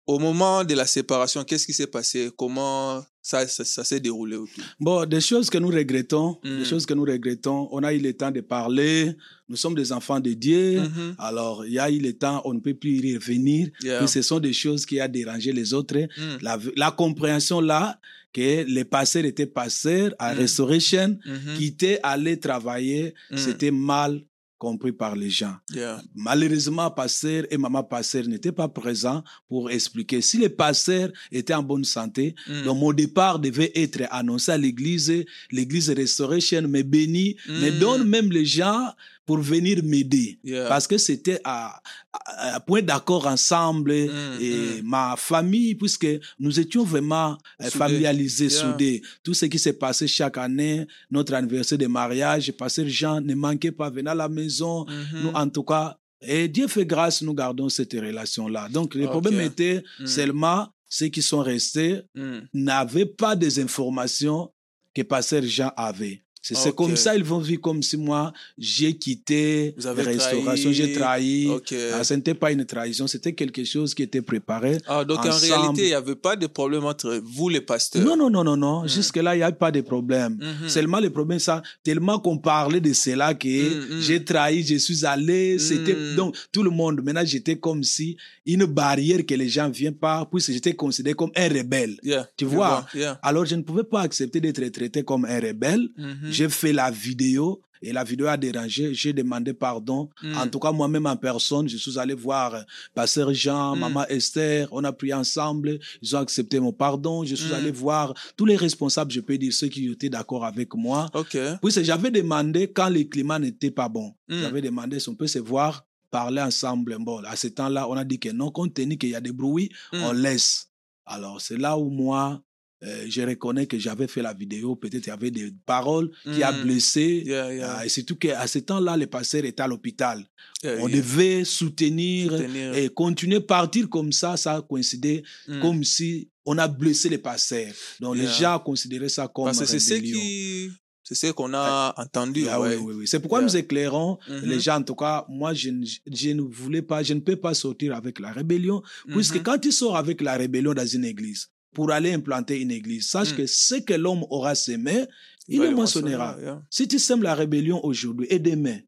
[0.06, 2.30] au moment de la séparation, qu'est-ce qui s'est passé?
[2.36, 4.62] Comment ça, ça, ça s'est déroulé autour?
[4.78, 8.12] Bon, des choses que nous regrettons, des choses que nous regrettons, on a eu le
[8.12, 9.16] temps de parler,
[9.48, 11.14] nous sommes des enfants de Dieu, Mhm.
[11.18, 13.98] alors il y a eu le temps, on ne peut plus y revenir, Yeah.
[13.98, 15.96] puis ce sont des choses qui ont dérangé les autres.
[15.98, 16.38] Mm.
[16.42, 17.98] La, la compréhension là,
[18.32, 20.38] que les pasteurs étaient pasteurs à Mm.
[20.38, 21.54] Restoration, Mhm.
[21.56, 24.22] qui étaient allés travailler, c'était mal
[24.58, 25.54] compris par les gens.
[25.72, 26.00] Yeah.
[26.14, 30.20] Malheureusement, pasteur et maman pasteur n'étaient pas présents pour expliquer.
[30.22, 32.62] Si les pasteurs étaient en bonne santé, Mm.
[32.64, 35.12] donc mon départ devait être annoncé à l'église,
[35.50, 37.78] l'église Restoration me bénit, me Mm.
[37.78, 38.88] donne même les gens
[39.26, 40.38] pour venir m'aider.
[40.44, 40.68] Yeah.
[40.68, 41.80] Parce que c'était à,
[42.12, 46.06] à, à point d'accord ensemble Mm, et ma famille, puisque
[46.38, 47.78] nous étions vraiment euh, Soudés.
[47.78, 48.60] familiarisés, Yeah.
[48.72, 49.02] soudés.
[49.24, 53.72] Tout ce qui s'est passé chaque année, notre anniversaire de mariage, pasteur Jean ne manquait
[53.72, 54.86] pas venir à la maison.
[54.86, 55.22] Mhm.
[55.22, 58.68] Nous, en tout cas, et Dieu fait grâce, nous gardons cette relation-là.
[58.70, 60.06] Donc, le problème était Mm.
[60.06, 62.38] seulement ceux qui sont restés Mm.
[62.54, 64.50] n'avaient pas des informations
[64.94, 66.22] que Pasteur Jean avait.
[66.46, 66.76] C'est c'est Ok.
[66.76, 71.50] comme ça, ils vont vivre comme si moi, j'ai quitté la restauration, j'ai trahi.
[71.94, 74.78] Ah, ce n'était pas une trahison, c'était quelque chose qui était préparé.
[74.86, 78.04] Ah, donc en réalité, il n'y avait pas de problème entre vous, les pasteurs.
[78.04, 78.84] Non, non, non, non, non.
[78.84, 78.88] Mm.
[78.88, 80.38] Jusque-là, il n'y a pas de problème.
[80.40, 80.68] Mhm.
[80.68, 84.00] Seulement le problème, ça, tellement qu'on parlait de cela que Mm, mm.
[84.02, 88.66] j'ai trahi, je suis allé, c'était, donc, tout le monde, maintenant, j'étais comme si une
[88.66, 91.96] barrière que les gens viennent pas, puisque j'étais considéré comme un rebelle.
[92.04, 92.28] Yeah.
[92.36, 92.86] Tu vois?
[92.94, 93.18] Yeah.
[93.22, 95.88] Alors, je ne pouvais pas accepter d'être traité comme un rebelle.
[96.36, 98.94] J'ai fait la vidéo et la vidéo a dérangé.
[98.94, 100.08] J'ai demandé pardon.
[100.22, 100.36] Mm.
[100.38, 102.62] En tout cas, moi-même en personne, je suis allé voir euh,
[102.94, 103.80] Pasteur Jean, Mm.
[103.80, 104.68] Maman Esther.
[104.72, 105.78] On a prié ensemble.
[106.02, 107.24] Ils ont accepté mon pardon.
[107.24, 107.54] Je suis Mm.
[107.60, 111.10] allé voir tous les responsables, je peux dire ceux qui étaient d'accord avec moi.
[111.14, 111.36] OK.
[111.62, 114.14] Puis j'avais demandé quand le climat n'était pas bon.
[114.28, 116.96] J'avais demandé si on peut se voir, parler ensemble.
[116.98, 119.32] Bon, à ce temps-là, on a dit que non, compte tenu qu'il y a des
[119.32, 120.68] bruits, on laisse.
[121.04, 122.40] Alors, c'est là où moi,
[122.82, 124.76] euh, je reconnais que j'avais fait la vidéo.
[124.76, 126.62] Peut-être il y avait des paroles qui a Mm.
[126.62, 127.22] blessé.
[127.24, 127.76] Yeah, yeah.
[127.78, 130.24] Ah, et surtout qu'à ce temps-là, le pasteur était à l'hôpital.
[130.62, 130.96] Yeah, On yeah.
[130.98, 132.74] devait soutenir, Soutenir.
[132.76, 135.60] et continuer, partir comme ça, ça a coïncidé Mm.
[135.60, 137.72] comme si on a blessé les pasteurs.
[138.00, 140.20] Donc les gens considéraient ça comme Parce que c'est ce rébellion.
[140.20, 140.70] qui...
[141.08, 142.46] C'est ce qu'on a entendu.
[142.50, 142.74] Ah ouais.
[142.76, 143.06] oui, oui, oui.
[143.06, 143.46] C'est pourquoi Yeah.
[143.48, 144.78] nous éclairons les gens.
[144.78, 147.94] En tout cas, moi, je, ne- je ne voulais pas, je ne peux pas sortir
[147.94, 149.42] avec la rébellion, puisque Mhm.
[149.44, 151.46] quand tu sors avec la rébellion dans une église,
[151.76, 153.36] pour aller implanter une église, sache Mm.
[153.36, 155.04] que ce que l'homme aura semé,
[155.46, 156.62] il Ouais, le yeah.
[156.70, 158.78] Si tu sèmes la rébellion aujourd'hui et demain,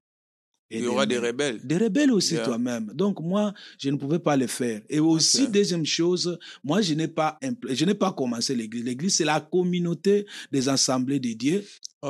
[0.71, 1.61] et Il y aura des rebelles.
[1.65, 2.45] des rebelles aussi Yeah.
[2.45, 2.87] toi-même.
[2.95, 4.81] Donc moi, je ne pouvais pas le faire.
[4.89, 8.85] Et aussi, deuxième chose, moi, je n'ai pas, je n'ai pas commencé l'église.
[8.85, 11.65] L'église, c'est la communauté des assemblées de Dieu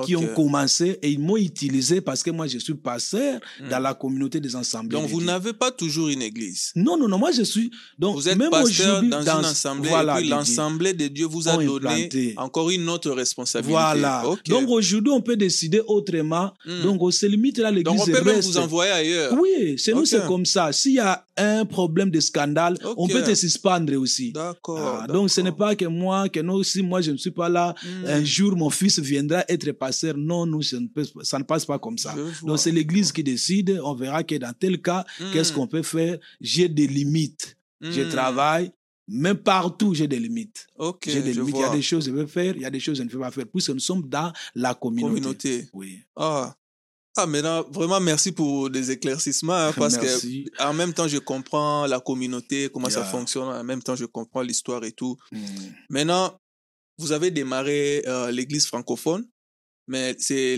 [0.04, 3.68] qui ont commencé et ils m'ont utilisé parce que moi, je suis pasteur Mm.
[3.70, 6.72] dans la communauté des assemblées Donc, vous n'avez pas toujours une église?
[6.76, 7.70] Non, non, non, moi, je suis...
[7.98, 11.26] Donc, Vous êtes même pasteur aujourd'hui, dans, une assemblée voilà, et puis l'assemblée de Dieu
[11.26, 12.34] vous a donné implanté.
[12.36, 13.72] encore une autre responsabilité.
[13.72, 14.24] Voilà.
[14.46, 16.52] Donc, aujourd'hui, on peut décider autrement.
[16.66, 16.82] Mm.
[16.82, 19.32] Donc, on se limite là, l'église Donc, on peut même vous envoyer ailleurs.
[19.40, 20.70] Oui, chez nous, c'est comme ça.
[20.72, 24.32] S'il y a un problème de scandale, on peut te suspendre aussi.
[24.32, 25.02] D'accord.
[25.02, 27.48] Ah, donc, ce n'est pas que moi, que non, si moi je ne suis pas
[27.48, 28.06] là, Mm.
[28.06, 30.14] un jour mon fils viendra être pasteur.
[30.16, 32.14] Non, nous, ça ne, peut- ça ne passe pas comme ça.
[32.42, 33.80] Donc, c'est l'église qui décide.
[33.82, 35.24] On verra que dans tel cas, Mm.
[35.32, 36.18] qu'est-ce qu'on peut faire?
[36.40, 37.56] J'ai des limites.
[37.80, 38.08] Je Mm.
[38.10, 38.72] travaille.
[39.10, 40.66] Même partout, j'ai des limites.
[40.76, 41.54] Ok, j'ai des limites.
[41.56, 43.04] Il y a des choses que je veux faire, il y a des choses que
[43.04, 43.46] je ne peux pas faire.
[43.46, 45.14] Puisque nous sommes dans la communauté.
[45.14, 45.68] Communauté.
[45.72, 46.00] Oui.
[46.14, 46.54] Ah.
[47.16, 50.44] Ah, maintenant, vraiment, merci pour des éclaircissements, hein, parce Merci.
[50.56, 54.04] que en même temps, je comprends la communauté, comment ça fonctionne, en même temps, je
[54.04, 55.16] comprends l'histoire et tout.
[55.32, 55.38] Mm.
[55.90, 56.38] Maintenant,
[56.98, 59.24] vous avez démarré euh, l'église francophone,
[59.88, 60.56] mais c'est,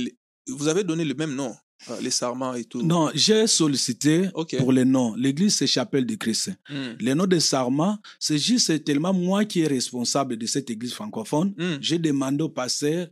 [0.49, 1.55] vous avez donné le même nom,
[1.89, 2.83] euh, les Sarments et tout.
[2.83, 4.29] Non, j'ai sollicité
[4.59, 5.15] pour les noms.
[5.15, 6.51] L'église, c'est Chapelle de Christ.
[6.69, 6.93] Hmm.
[7.01, 11.55] Les noms de Sarma, c'est juste tellement moi qui est responsable de cette église francophone.
[11.57, 11.77] Hmm.
[11.81, 13.09] J'ai demandé au pasteur,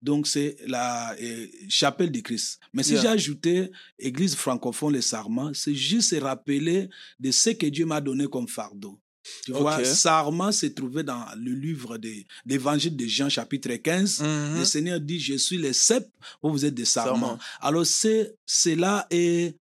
[0.00, 2.60] donc c'est la euh, Chapelle de Christ.
[2.72, 3.02] Mais si Yeah.
[3.02, 8.26] j'ai ajouté église francophone, les Sarma, c'est juste rappeler de ce que Dieu m'a donné
[8.26, 9.00] comme fardeau.
[9.44, 9.84] Tu vois.
[9.84, 12.10] Sarma se trouvait dans le livre de
[12.46, 14.20] l'évangile de Jean, chapitre 15.
[14.20, 14.58] Mhm.
[14.58, 16.06] Le Seigneur dit, je suis le cep,
[16.42, 17.38] vous, vous êtes des sarments.
[17.60, 19.56] Alors, c'est, cela est,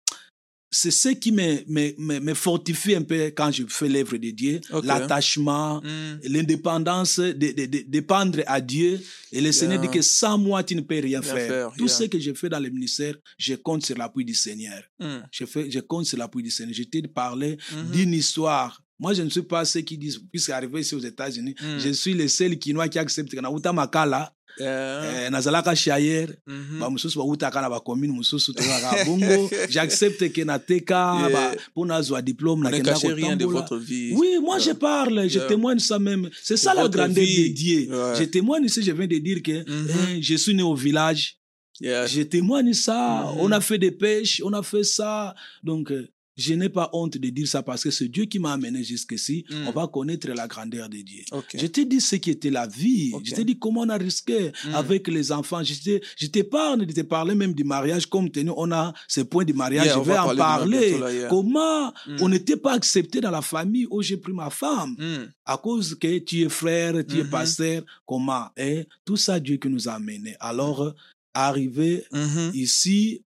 [0.70, 4.30] c'est ce qui me, me, me, me fortifie un peu quand je fais l'œuvre de
[4.30, 4.60] Dieu.
[4.84, 6.18] L'attachement, Hmm.
[6.24, 9.00] l'indépendance, de, de, de- dépendre à Dieu.
[9.32, 11.48] Et le Seigneur dit que sans moi, tu ne peux rien, Rien faire.
[11.48, 11.94] faire, Tout yeah.
[11.96, 14.82] ce que je fais dans le ministère, je compte sur l'appui du Seigneur.
[15.00, 15.20] Hmm.
[15.30, 16.74] Je, fais, je compte sur l'appui du Seigneur.
[16.74, 17.90] Je t'ai parlé Mhm.
[17.90, 18.82] d'une histoire.
[18.98, 21.78] Moi, je ne suis pas ceux qui disent, puisque arrivé ici aux États-Unis, Mm.
[21.78, 25.26] je suis le seul Quinois qui accepte que Nauta Makala, Yeah.
[25.26, 26.80] eh, nazalaka shayer Mhm.
[26.80, 31.30] bamosusu bautaka na bacommune mosusu tozalaka bongo j'accepte ke nateka Yeah.
[31.32, 34.14] ba- mpo nazwa diplôme cachez rien de votre vie.
[34.16, 36.28] Oui, moi je parle, je témoigne ça même.
[36.42, 37.88] C'est ça la grandeur de Dieu.
[38.18, 39.88] Je témoigne ici, je viens de dire que Mhm.
[39.90, 41.36] hein, je suis né au village.
[41.80, 43.30] Je témoigne ça.
[43.32, 43.38] Mhm.
[43.38, 45.36] On a fait des pêches, on a fait ça.
[45.62, 46.08] Donc, euh,
[46.38, 49.44] je n'ai pas honte de dire ça parce que c'est Dieu qui m'a amené jusqu'ici.
[49.50, 49.66] Mm.
[49.68, 51.24] On va connaître la grandeur de Dieu.
[51.54, 53.12] Je t'ai dit ce qui était la vie.
[53.24, 54.74] Je t'ai dit comment on a risqué Mm.
[54.74, 55.62] avec les enfants.
[55.64, 58.06] Je t'épargne de te parler même du mariage.
[58.06, 59.86] Comme tenu, on a ce point du mariage.
[59.86, 60.88] Yeah, je vais va en parler du parler.
[60.90, 61.28] bientôt, là, yeah.
[61.28, 62.16] Comment Mm.
[62.20, 64.94] on n'était pas accepté dans la famille où j'ai pris ma femme?
[64.98, 65.32] Mm.
[65.44, 67.30] à cause que tu es frère, tu es Mhm.
[67.30, 67.82] pasteur.
[68.06, 70.36] Comment Et Tout ça, Dieu qui nous a amenés.
[70.40, 70.94] Alors,
[71.34, 72.50] arrivé Mhm.
[72.54, 73.24] ici,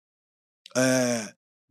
[0.77, 1.23] euh,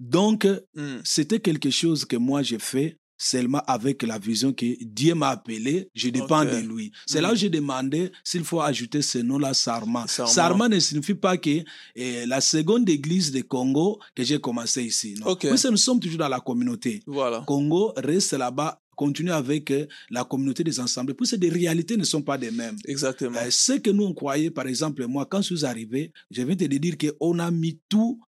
[0.01, 0.45] donc,
[0.75, 0.97] Mm.
[1.03, 5.89] c'était quelque chose que moi j'ai fait seulement avec la vision que Dieu m'a appelé,
[5.93, 6.91] je dépends de lui.
[7.05, 7.21] C'est Mm.
[7.21, 10.07] là où j'ai demandé s'il faut ajouter ce nom-là, Sarma.
[10.07, 10.31] Sarma.
[10.31, 11.63] Sarma ne signifie pas que
[11.95, 15.13] eh, la seconde église de Congo que j'ai commencé ici.
[15.19, 15.37] Non.
[15.39, 17.03] C'est- nous sommes toujours dans la communauté.
[17.05, 17.43] Voilà.
[17.45, 21.13] Congo reste là-bas, continue avec euh, la communauté des ensembles.
[21.13, 22.77] Puis c'est des réalités ne sont pas les mêmes.
[22.85, 23.37] Exactement.
[23.37, 26.55] Euh, ce que nous on croyait, par exemple, moi, quand je suis arrivé, je viens
[26.55, 28.19] te dire qu'on a mis tout,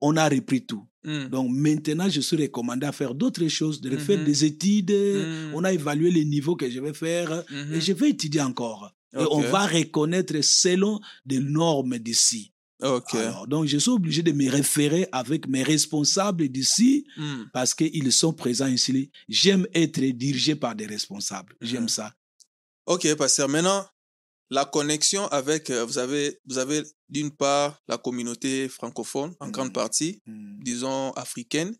[0.00, 0.84] on a repris tout.
[1.08, 1.28] Mm.
[1.30, 4.24] Donc maintenant, je suis recommandé à faire d'autres choses, de refaire Mhm.
[4.24, 4.90] des études.
[4.92, 5.52] Mhm.
[5.54, 7.74] On a évalué les niveaux que je vais faire Mhm.
[7.74, 8.92] et je vais étudier encore.
[9.14, 12.52] Et on va reconnaître selon des normes d'ici.
[12.82, 13.14] Ok.
[13.14, 17.44] Alors, donc, je suis obligé de me référer avec mes responsables d'ici Mm.
[17.52, 19.10] parce qu'ils sont présents ici.
[19.28, 21.54] J'aime être dirigé par des responsables.
[21.60, 21.88] J'aime Mhm.
[21.88, 22.14] ça.
[22.86, 23.48] Ok, pasteur.
[23.48, 23.84] Maintenant,
[24.50, 29.52] la connexion avec, euh, vous avez, vous avez d'une part la communauté francophone, en Mhm.
[29.52, 30.62] grande partie, Mm.
[30.62, 31.76] disons africaine,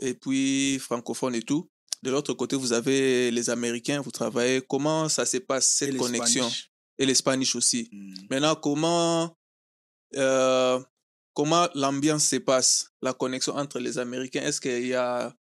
[0.00, 1.70] et puis francophone et tout.
[2.02, 4.62] De l'autre côté, vous avez les Américains, vous travaillez.
[4.68, 6.44] Comment ça se passe, Et cette les connexion?
[6.48, 6.70] Spanish.
[6.98, 7.88] Et les Spanish aussi.
[7.92, 8.14] Mm.
[8.30, 9.36] Maintenant, comment,
[10.16, 10.80] euh,
[11.34, 14.42] comment l'ambiance se passe, la connexion entre les Américains?
[14.42, 15.34] Est-ce qu'il y a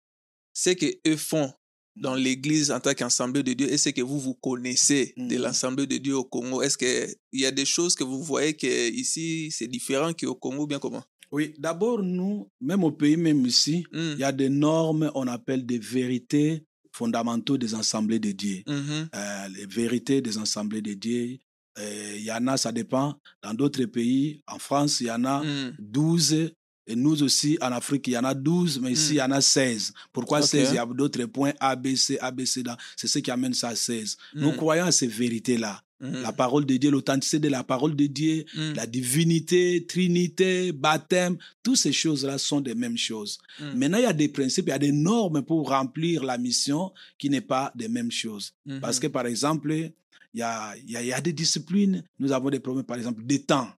[0.52, 1.52] ce qu'eux font
[1.96, 5.42] dans l'église en tant qu'assemblée de Dieu et ce que vous vous connaissez de Mhm.
[5.42, 8.90] l'assemblée de Dieu au Congo Est-ce qu'il y a des choses que vous voyez que
[8.90, 11.02] ici c'est différent qu'au Congo bien comment?
[11.32, 14.12] Oui, d'abord, nous, même au pays, même ici, Mm.
[14.14, 18.62] il y a des normes, on appelle des vérités fondamentaux des assemblées de Dieu.
[18.66, 19.08] Mhm.
[19.14, 21.38] Euh, les vérités des assemblées de Dieu,
[21.78, 23.18] euh, il y en a, ça dépend.
[23.42, 25.74] Dans d'autres pays, en France, il y en a Mm.
[25.78, 26.52] 12.
[26.86, 29.30] Et nous aussi, en Afrique, il y en a 12, mais ici, il y en
[29.32, 29.92] a 16.
[30.12, 30.46] Pourquoi Ok.
[30.46, 32.62] 16 Il y a d'autres points A, B, C, A, B, C.
[32.96, 34.16] C'est ce qui amène ça à 16.
[34.34, 34.56] Nous Mm.
[34.56, 35.82] croyons à ces vérités-là.
[35.98, 36.20] Mhm.
[36.22, 38.72] La parole de Dieu, l'authenticité de la parole de Dieu, Mm.
[38.74, 43.38] la divinité, trinité, baptême, toutes ces choses-là sont des mêmes choses.
[43.74, 46.92] Maintenant, il y a des principes, il y a des normes pour remplir la mission
[47.18, 48.52] qui n'est pas des mêmes choses.
[48.80, 52.04] Parce que, par exemple, il y a, il y, a, il y a des disciplines,
[52.18, 53.68] nous avons des problèmes, par exemple, des temps.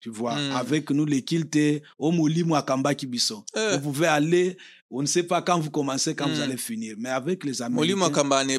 [0.00, 0.52] Tu vois, Mm.
[0.56, 3.44] avec nous, les kiltés, au mouli, moi, kamba kibiso.
[3.56, 3.72] Eh.
[3.78, 4.56] Vous pouvez aller,
[4.90, 6.32] on ne sait pas quand vous commencez, quand Mm.
[6.34, 6.94] vous allez finir.
[6.98, 8.58] Mais avec les akamba ne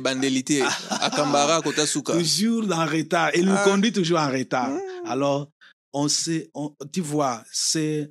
[1.02, 3.32] akambara kota suka toujours en retard.
[3.36, 3.64] Il nous Ah.
[3.64, 4.70] conduit toujours en retard.
[4.70, 4.80] Mm.
[5.06, 5.50] Alors,
[5.94, 8.10] on sait, on, tu vois, c'est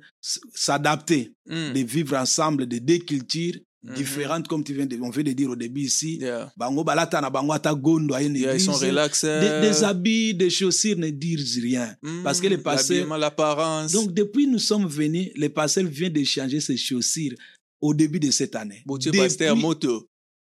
[0.53, 3.93] s'adapter, de vivre ensemble de deux cultures Mhm.
[3.95, 6.17] différentes, comme tu viens de, on vient de dire au début ici.
[6.17, 6.51] Yeah.
[6.57, 8.89] Bango balata na bango ata gondo Yeah, ils sont église.
[8.89, 9.23] relax.
[9.23, 11.95] Des, des habits, des chaussures ne disent rien.
[12.23, 13.93] parce que les pasteurs- L'apparence.
[13.93, 17.33] Donc, depuis nous sommes venus, le pasteur vient de changer ses chaussures
[17.79, 18.83] au début de cette année.
[18.85, 20.05] Depuis- pasteur moto.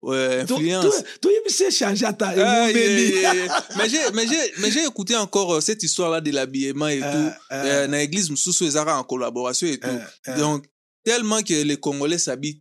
[0.01, 1.03] Ouais, influence.
[1.21, 2.29] toi- il s'est changé à ta.
[2.29, 3.09] Ah, yeah, Moubeli.
[3.11, 3.65] yeah, yeah.
[3.77, 7.03] mais j'ai mais j'ai mais j'ai écouté encore euh, cette histoire là de l'habillement et
[7.03, 9.87] Euh, tout euh, euh, dans l'église Moussoussou Ezara en collaboration et tout
[10.39, 10.65] donc
[11.03, 12.59] tellement que les Congolais s'habillent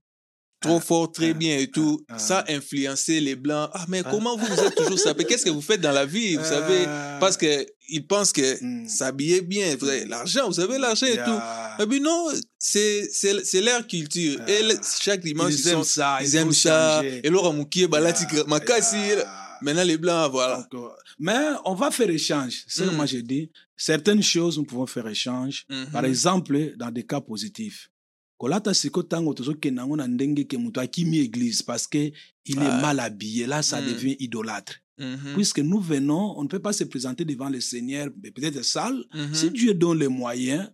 [0.61, 3.85] trop Euh, fort très euh, bien et tout euh, ça a influencé les blancs ah
[3.89, 5.25] mais comment vous vous êtes toujours sapé?
[5.25, 6.85] Qu'est-ce que vous faites dans la vie vous savez?
[7.19, 11.17] Parce que ils pensent que mm, s'habiller bien vous avez l'argent vous avez l'argent et
[11.17, 11.41] tout
[11.89, 16.19] mais non c'est c'est c'est leur culture et le- chaque dimanche Ils ils, aiment ça.
[16.21, 17.21] ils il aiment ça changer.
[17.25, 19.25] et leur Yeah, makasi yeah.
[19.63, 22.65] maintenant les blancs voilà Donc, mais on va faire échange.
[22.67, 22.97] C'est ce que Mm.
[22.97, 23.51] moi j'ai dit.
[23.77, 25.67] Certaines choses, nous pouvons faire échange.
[25.93, 27.89] Par exemple, dans des cas positifs.
[28.41, 32.11] Kolata ntango tozokenda yango na ndenge ke moto akimi église parce que
[32.47, 32.65] il Ah.
[32.79, 33.87] est mal habillé là ça Mm.
[33.87, 35.35] devient idolâtre Mhm.
[35.35, 39.05] puisque nous venons on ne peut pas se présenter devant le Seigneur mais peut-être sale
[39.15, 39.35] Mhm.
[39.35, 40.71] si Dieu donne les moyens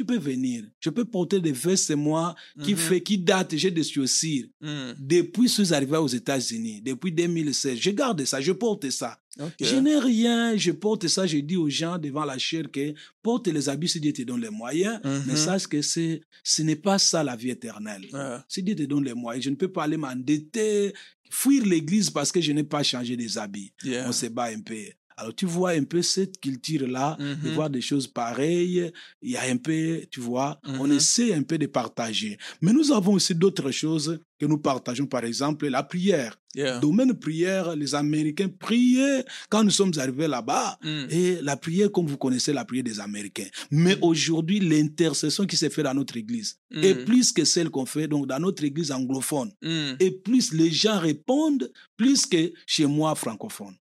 [0.00, 2.34] tu peux venir je peux porter des vestes moi
[2.64, 2.78] qui Mhm.
[2.88, 4.94] fait qui date j'ai des chaussures Mhm.
[4.98, 9.12] depuis que je suis arrivé aux États-Unis depuis 2016 je garde ça je porte ça
[9.60, 12.84] je n'ai rien, je porte ça, je dis aux gens devant la chair que
[13.22, 15.22] porte les habits si Dieu te donne les moyens, Mhm.
[15.26, 18.04] mais sache que c'est, ce n'est pas ça la vie éternelle.
[18.48, 20.92] Si Dieu te donne les moyens, je ne peux pas aller m'endetter,
[21.30, 23.72] fuir l'église parce que je n'ai pas changé des habits.
[23.84, 24.08] Yeah.
[24.08, 24.74] On se bat un peu.
[25.20, 27.54] Alors tu vois un peu cette culture-là, de Mhm.
[27.54, 28.90] voir des choses pareilles,
[29.22, 30.96] il y a un peu, tu vois, on Mhm.
[30.96, 32.38] essaie un peu de partager.
[32.62, 36.36] Mais nous avons aussi d'autres choses que nous partageons, par exemple la prière.
[36.54, 36.78] Yeah.
[36.80, 40.78] Domaine prière, les Américains priaient quand nous sommes arrivés là-bas.
[40.82, 41.04] Mm.
[41.10, 43.46] Et la prière, comme vous connaissez la prière des Américains.
[43.70, 47.04] Mais aujourd'hui, l'intercession qui s'est faite dans notre église est Mm.
[47.04, 49.52] plus que celle qu'on fait donc dans notre église anglophone.
[49.62, 49.92] Mm.
[50.00, 53.74] Et plus les gens répondent, plus que chez moi francophone.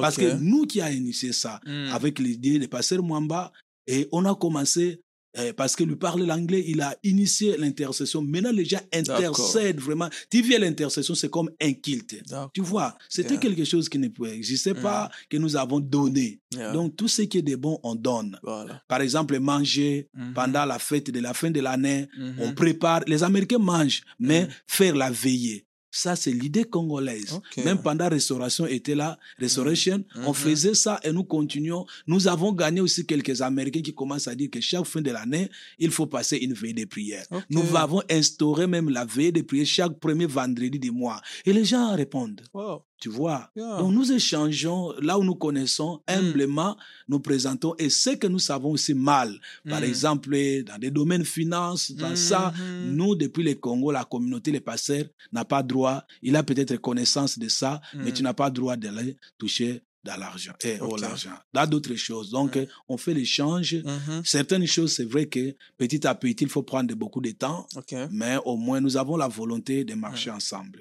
[0.00, 1.88] Parce que nous qui a initié ça, Mm.
[1.92, 3.52] avec l'idée de pasteur Mwamba,
[3.86, 5.00] et on a commencé,
[5.36, 8.22] euh, parce que lui parle l'anglais, il a initié l'intercession.
[8.22, 10.08] Maintenant, les gens intercèdent vraiment.
[10.30, 12.22] Tu viens l'intercession, c'est comme un kilt.
[12.52, 13.40] Tu vois, c'était Yeah.
[13.40, 16.40] quelque chose qui n'existait pas, que nous avons donné.
[16.52, 16.72] Yeah.
[16.72, 18.38] Donc, tout ce qui est de bon, on donne.
[18.42, 18.80] voilà.
[18.88, 20.34] Par exemple, manger Mhm.
[20.34, 22.06] pendant la fête de la fin de l'année,
[22.38, 23.02] on prépare.
[23.06, 24.48] Les Américains mangent, mais Mhm.
[24.68, 25.66] faire la veillée.
[25.96, 27.40] Ça, c'est l'idée congolaise.
[27.64, 30.34] Même pendant Restauration était là, Restoration, on Mhm.
[30.34, 31.86] faisait ça et nous continuons.
[32.08, 35.48] Nous avons gagné aussi quelques Américains qui commencent à dire que chaque fin de l'année,
[35.78, 37.24] il faut passer une veillée de prière.
[37.48, 41.20] Nous avons instauré même la veillée de prière chaque premier vendredi du mois.
[41.46, 42.40] Et les gens répondent.
[42.52, 42.82] Wow.
[43.04, 43.76] Tu vois Yeah.
[43.80, 46.74] Donc nous échangeons là où nous connaissons humblement,
[47.06, 49.30] nous présentons et ce que nous savons aussi mal.
[49.68, 49.84] Par Mm.
[49.84, 50.30] exemple,
[50.68, 52.94] dans des domaines finances, dans ça, Mhm.
[52.96, 56.02] nous, depuis le Congo, la communauté, les pasteurs, n'a pas droit.
[56.22, 60.52] Il a peut-être connaissance de ça, mais tu n'as pas droit d'aller toucher dans l'argent,
[60.64, 61.00] eh, Ok.
[61.00, 62.30] l'argent, dans d'autres choses.
[62.30, 63.76] Donc, on fait l'échange.
[64.24, 67.66] Certaines choses, c'est vrai que petit à petit, il faut prendre beaucoup de temps,
[68.10, 70.80] mais au moins, nous avons la volonté de marcher ensemble.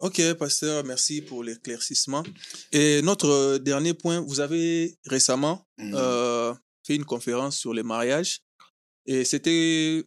[0.00, 2.22] Ok, pasteur, merci pour l'éclaircissement.
[2.72, 5.92] Et notre euh, dernier point, vous avez récemment Mhm.
[5.94, 6.54] euh,
[6.86, 8.40] fait une conférence sur les mariages.
[9.06, 10.02] Et c'était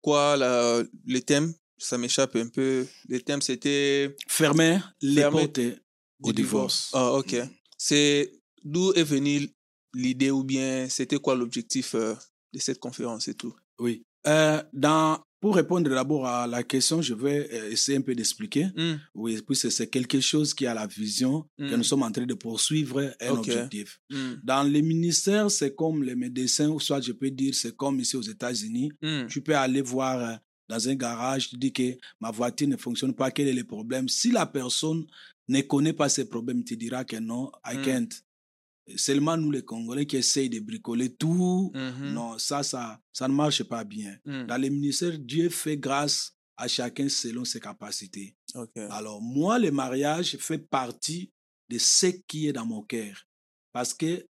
[0.00, 2.86] quoi la, le thème Ça m'échappe un peu.
[3.08, 5.60] Le thème, c'était Fermer les portes
[6.22, 6.90] au divorce.
[6.92, 7.36] Ah, ok.
[7.76, 8.32] C'est
[8.64, 9.48] d'où est venue
[9.94, 12.14] l'idée ou bien c'était quoi l'objectif euh,
[12.52, 13.54] de cette conférence et tout?
[13.78, 14.02] Oui.
[14.26, 18.66] Euh, dans, pour répondre d'abord à la question, je vais euh, essayer un peu d'expliquer.
[18.76, 21.76] Hmm, Oui, puisque c'est quelque chose qui a la vision que Mm.
[21.76, 24.00] nous sommes en train de poursuivre un objectif.
[24.10, 28.00] hmm, Dans les ministères, c'est comme les médecins, ou soit je peux dire, c'est comme
[28.00, 28.90] ici aux États-Unis.
[29.02, 30.36] hmm, Tu peux aller voir euh,
[30.68, 34.08] dans un garage, tu dis que ma voiture ne fonctionne pas, quel est le problème?
[34.08, 35.06] Si la personne
[35.48, 38.08] ne connaît pas ses problèmes, tu diras que non, I can't.
[38.96, 43.34] Seulement nous, les Congolais, qui essayent de bricoler tout, mhm, non, ça, ça, ça ne
[43.34, 44.16] marche pas bien.
[44.24, 44.46] hmm.
[44.46, 48.36] Dans les ministères, Dieu fait grâce à chacun selon ses capacités.
[48.90, 51.30] Alors, moi, le mariage fait partie
[51.68, 53.26] de ce qui est dans mon cœur.
[53.72, 54.26] Parce que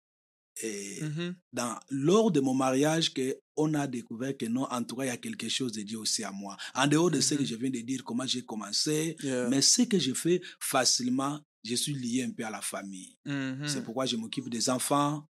[0.60, 4.96] eh, Mhm, dans, lors de mon mariage, que on a découvert que non, en tout
[4.96, 6.56] cas, il y a quelque chose de Dieu aussi à moi.
[6.74, 7.46] En dehors de ce que Mhm.
[7.46, 11.38] je viens de dire, comment j'ai commencé, yeah, mais ce que je fais facilement,
[11.68, 13.16] je suis lié un peu à la famille.
[13.26, 15.26] mhm, C'est pourquoi je m'occupe des enfants.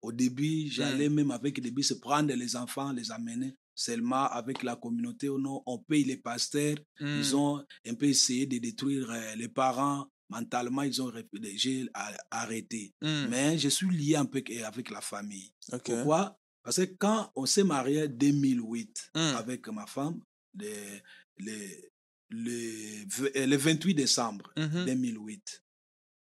[0.00, 4.74] Au début, j'allais même avec des bus prendre les enfants, les amener seulement avec la
[4.76, 5.62] communauté ou non.
[5.66, 6.76] On paye les pasteurs.
[7.00, 10.08] Ils ont un peu essayé de détruire euh, les parents.
[10.28, 12.94] Mentalement, ils ont ré- j'ai a- arrêté.
[13.02, 15.52] hmm, Mais je suis lié un peu avec la famille.
[15.72, 15.82] ok.
[15.84, 16.38] Pourquoi?
[16.64, 19.18] Parce que quand on s'est marié en 2008 Mm.
[19.36, 20.20] avec ma femme,
[20.58, 20.72] le,
[21.38, 21.56] le,
[22.30, 25.61] le, le 28 décembre Mhm, 2008,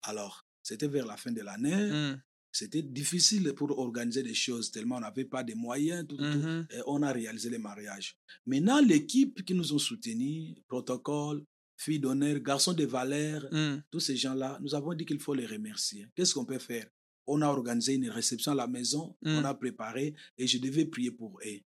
[0.05, 4.97] alors c'était vers la fin de l'année, hmm, c'était difficile pour organiser des choses tellement
[4.97, 8.17] on n'avait pas de moyens, tout, mhm, Et on a réalisé les mariages.
[8.47, 11.45] Maintenant, l'équipe qui nous ont soutenus, protocole,
[11.77, 15.47] filles d'honneur, garçons de valeur, hmm, tous ces gens-là, nous avons dit qu'il faut les
[15.47, 16.07] remercier.
[16.15, 16.87] Qu'est-ce qu'on peut faire?
[17.27, 19.37] On a organisé une réception à la maison, Mm.
[19.39, 21.61] on a préparé et je devais prier pour eux.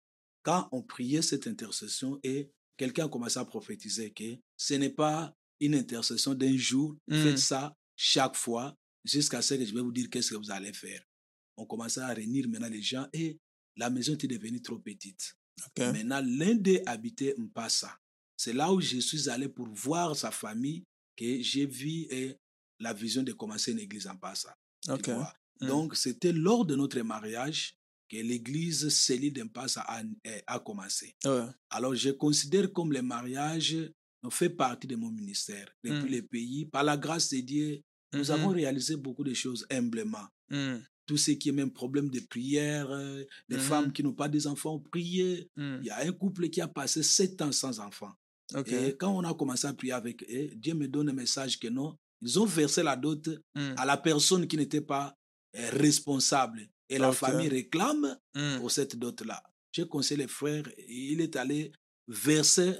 [0.43, 5.33] Quand on priait cette intercession et quelqu'un a commencé à prophétiser que ce n'est pas
[5.59, 7.23] une intercession d'un jour, Mm.
[7.23, 10.74] faites ça chaque fois jusqu'à ce que je vais vous dire qu'est-ce que vous allez
[10.74, 11.02] faire.
[11.58, 13.39] On commençait à réunir maintenant les gens et
[13.78, 15.36] la maison était devenue trop petite.
[15.78, 17.98] Maintenant, l'un des habitait Mpassa.
[18.38, 20.84] C'est là où je suis allé pour voir sa famille
[21.16, 22.36] que j'ai vu et
[22.80, 24.56] la vision de commencer une église en Mpassa.
[24.88, 25.68] Mm.
[25.68, 27.78] Donc, c'était lors de notre mariage
[28.10, 30.04] que l'église Célie d'Mpassa a,
[30.48, 31.16] a commencé.
[31.24, 31.46] Ouais.
[31.70, 33.78] Alors, je considère comme le mariage
[34.30, 35.67] fait partie de mon ministère.
[35.84, 36.11] Depuis Mm.
[36.11, 37.82] les pays, par la grâce de Dieu,
[38.13, 42.19] nous avons réalisé beaucoup de choses humblement hmm, tout ce qui est même problème de
[42.19, 43.61] prière, euh, des Mhm.
[43.61, 45.49] femmes qui n'ont pas des enfants, prier.
[45.55, 48.13] hmm, Il y a un couple qui a passé sept ans sans enfants.
[48.55, 48.71] Ok.
[48.71, 51.67] Et quand on a commencé à prier avec eux, Dieu me donne un message que
[51.67, 53.28] non, ils ont versé la dot
[53.78, 55.13] à la personne qui n'était pas
[55.57, 56.67] euh, responsable.
[56.89, 58.17] Et la famille réclame
[58.59, 59.41] pour cette dot-là.
[59.71, 61.71] J'ai conseillé les frères, et il est allé
[62.07, 62.76] verser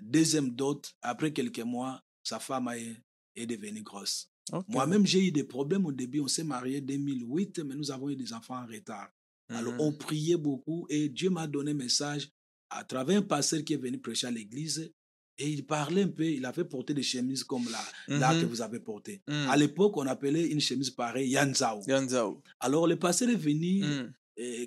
[0.00, 0.90] deuxième dot.
[1.02, 2.96] Après quelques mois, sa femme est,
[3.36, 4.28] est devenue grosse.
[4.68, 6.20] Moi-même, j'ai eu des problèmes au début.
[6.20, 9.08] On s'est marié en 2008, mais nous avons eu des enfants en retard.
[9.48, 9.80] Alors, Mhm.
[9.80, 12.28] on priait beaucoup et Dieu m'a donné un message
[12.70, 14.92] à travers un pasteur qui est venu prêcher à l'église.
[15.38, 18.40] Et il parlait un peu, il avait porté des chemises comme là, là Mhm.
[18.42, 19.22] que vous avez porté.
[19.26, 19.32] Mm.
[19.48, 21.82] À l'époque, on appelait une chemise pareille Yanzao.
[21.86, 22.42] Yanzao.
[22.60, 23.82] Alors, le pasteur est venu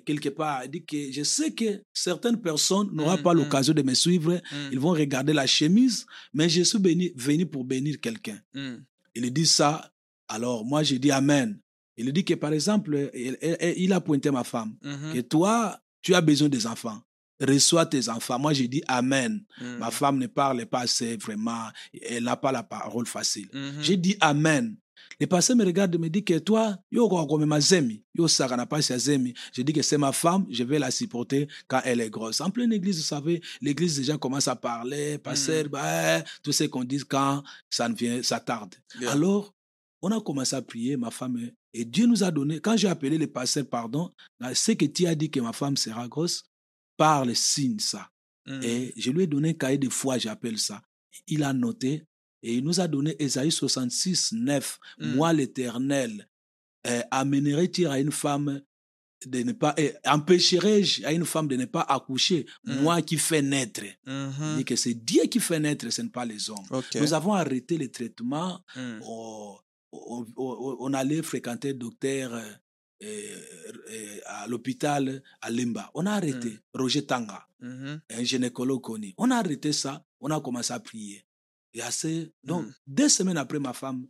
[0.04, 3.38] Quelque part, il dit que je sais que certaines personnes n'auront Mm, pas mm.
[3.38, 4.34] l'occasion de me suivre.
[4.34, 4.68] Mm.
[4.72, 8.38] Ils vont regarder la chemise, mais je suis venu, venu pour bénir quelqu'un.
[9.14, 9.90] Il dit ça,
[10.28, 11.58] alors moi je dis Amen.
[11.96, 15.14] Il dit que par exemple, il, il- il a pointé ma femme, Mhm.
[15.14, 17.00] que toi, tu as besoin des enfants.
[17.40, 18.38] Reçois tes enfants.
[18.38, 19.44] Moi je dis Amen.
[19.78, 21.68] Ma femme ne parle pas assez vraiment,
[22.02, 23.48] elle n'a pas la parole facile.
[23.52, 23.82] Mhm.
[23.82, 24.76] J'ai dit Amen.
[25.20, 28.26] Le pasteur me regarde et me dit que toi, yo kwa comme ma zemi, yo
[28.28, 29.34] zemi.
[29.52, 32.40] Je dis que c'est ma femme, je vais la supporter quand elle est grosse.
[32.40, 36.84] En pleine église, vous savez, l'église déjà commence à parler, pasteur, bah, tout ce qu'on
[36.84, 38.74] dit quand ça ne vient, ça tarde.
[39.00, 39.12] Yeah.
[39.12, 39.54] Alors,
[40.02, 43.18] on a commencé à prier, ma femme, et Dieu nous a donné, quand j'ai appelé
[43.18, 44.10] le pasteur, pardon,
[44.54, 46.44] ce que tu as dit que ma femme sera grosse,
[46.96, 48.08] par le signe ça.
[48.46, 48.60] Mm.
[48.62, 50.80] Et je lui ai donné un cahier de foi, j'appelle ça.
[51.26, 52.04] Il a noté
[52.46, 54.78] et il nous a donné Ésaïe 66, 9.
[54.98, 55.14] Mm.
[55.16, 56.28] Moi, l'Éternel,
[56.86, 58.62] euh, amènerai-t-il à une femme
[59.26, 62.74] de ne pas, eh, empêcherai-je à une femme de ne pas accoucher, Mm.
[62.82, 63.82] moi qui fais naître.
[64.06, 66.66] Il dit que c'est Dieu qui fait naître, ce n'est pas les hommes.
[67.00, 69.00] Nous avons arrêté les traitements Mm.
[69.02, 69.56] on,
[69.92, 72.42] on- on- on allait fréquenter le docteur euh,
[73.02, 73.42] euh,
[73.90, 75.90] euh, à l'hôpital à Limba.
[75.94, 76.50] On a arrêté.
[76.50, 76.60] Mm.
[76.80, 78.00] Roger Tanga, Mhm.
[78.10, 79.14] un gynécologue connu.
[79.18, 80.04] On a arrêté ça.
[80.20, 81.24] On a commencé à prier.
[81.76, 82.72] Et assez, donc, Mm.
[82.86, 84.06] deux semaines après, ma femme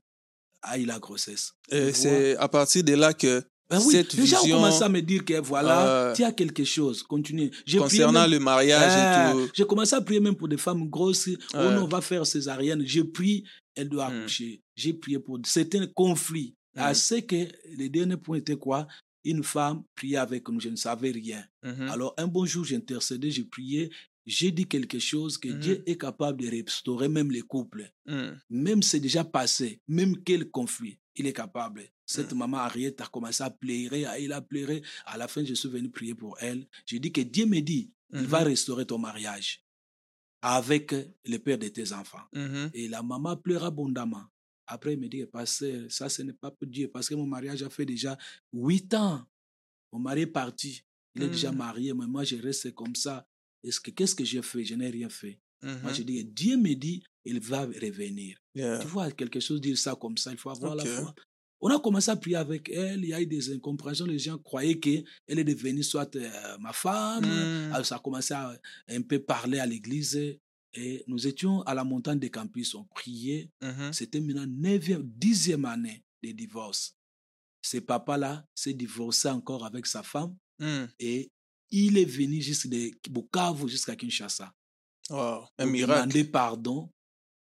[0.63, 1.53] a eu la grossesse.
[1.71, 5.01] Et c'est à partir de là que Ben oui, cette ont vision commencé à me
[5.03, 7.51] dire que voilà, Euh, tu as quelque chose, continue.
[7.77, 9.51] Concernant même- le mariage et Eh, tout.
[9.53, 11.29] J'ai commencé à prier même pour des femmes grosses.
[11.55, 12.83] Oh on va faire césarienne.
[12.87, 13.43] J'ai prié,
[13.75, 14.21] elle doit Hmm.
[14.21, 14.63] accoucher.
[14.77, 16.55] J'ai prié pour certains conflits.
[16.77, 16.81] Hmm.
[16.83, 18.87] À ce que le dernier point était quoi?
[19.25, 21.45] Une femme priait avec nous, je ne savais rien.
[21.65, 21.89] Mhm.
[21.91, 23.91] Alors un bon jour, j'ai intercédé, j'ai prié.
[24.27, 25.61] J'ai dit quelque chose que Mhm.
[25.61, 27.91] Dieu est capable de restaurer même les couples.
[28.07, 28.31] Mm.
[28.51, 31.85] Même c'est déjà passé, même quel conflit, il est capable.
[32.09, 32.39] Cette Hmm.
[32.39, 34.83] maman Ariette a commencé à pleurer, elle a pleuré.
[35.07, 36.67] À la fin, je suis venu prier pour elle.
[36.87, 39.65] J'ai dit que Dieu me dit, il va restaurer ton mariage
[40.43, 40.93] avec
[41.25, 42.23] le père de tes enfants.
[42.33, 42.71] Mhm.
[42.75, 44.25] Et la maman pleure abondamment.
[44.69, 47.63] Après, elle me dit, pasteur, ça, ce n'est pas pour Dieu, parce que mon mariage
[47.63, 48.17] a fait déjà
[48.53, 49.25] huit ans.
[49.93, 50.83] Mon mari est parti.
[51.15, 51.59] Il est déjà Mhm.
[51.59, 53.27] marié, mais moi, je reste comme ça.
[53.65, 54.65] Est-ce que, qu'est-ce que j'ai fait?
[54.65, 55.39] Je n'ai rien fait.
[55.63, 55.95] Moi, Mhm.
[55.95, 58.39] je dis, Dieu me dit, il va revenir.
[58.55, 58.79] Yeah.
[58.81, 61.15] Tu vois, quelque chose, dire ça comme ça, il faut avoir la foi.
[61.61, 64.37] On a commencé à prier avec elle, il y a eu des incompréhensions, les gens
[64.39, 67.73] croyaient qu'elle est devenue soit euh, ma femme, Mm.
[67.73, 70.15] alors ça a commencé à un peu parler à l'église,
[70.75, 73.93] et nous étions à la montagne des campus, on priait, Mhm.
[73.95, 76.95] c'était maintenant 9e, 10e année de divorce.
[77.63, 80.85] Ce papa-là s'est divorcé encore avec sa femme, Mm.
[81.01, 81.31] et
[81.71, 82.69] il est venu jusqu'à
[83.11, 84.53] Bukavu jusqu'à Kinshasa
[85.11, 85.45] Wow.
[85.59, 86.01] Un miracle.
[86.09, 86.91] demander pardon.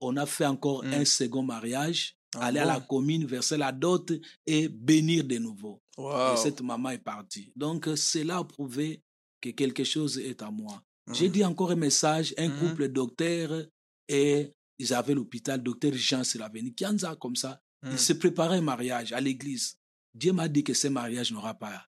[0.01, 0.93] On a fait encore Mm.
[0.93, 4.11] un second mariage, Ah aller à la commune, verser la dot
[4.45, 5.81] et bénir de nouveau.
[5.97, 6.33] Wow.
[6.33, 7.51] Et cette maman est partie.
[7.55, 9.01] Donc, euh, cela a prouvé
[9.41, 10.81] que quelque chose est à moi.
[11.07, 11.13] Mm.
[11.15, 12.59] J'ai dit encore un message, un Mhm.
[12.59, 13.65] couple docteur
[14.07, 17.59] et ils avaient l'hôpital, docteur Jean Silaveni, Kianza comme ça.
[17.83, 17.89] Mm.
[17.93, 19.75] Il se préparait un mariage à l'église.
[20.13, 21.85] Dieu m'a dit que ce mariage n'aura pas.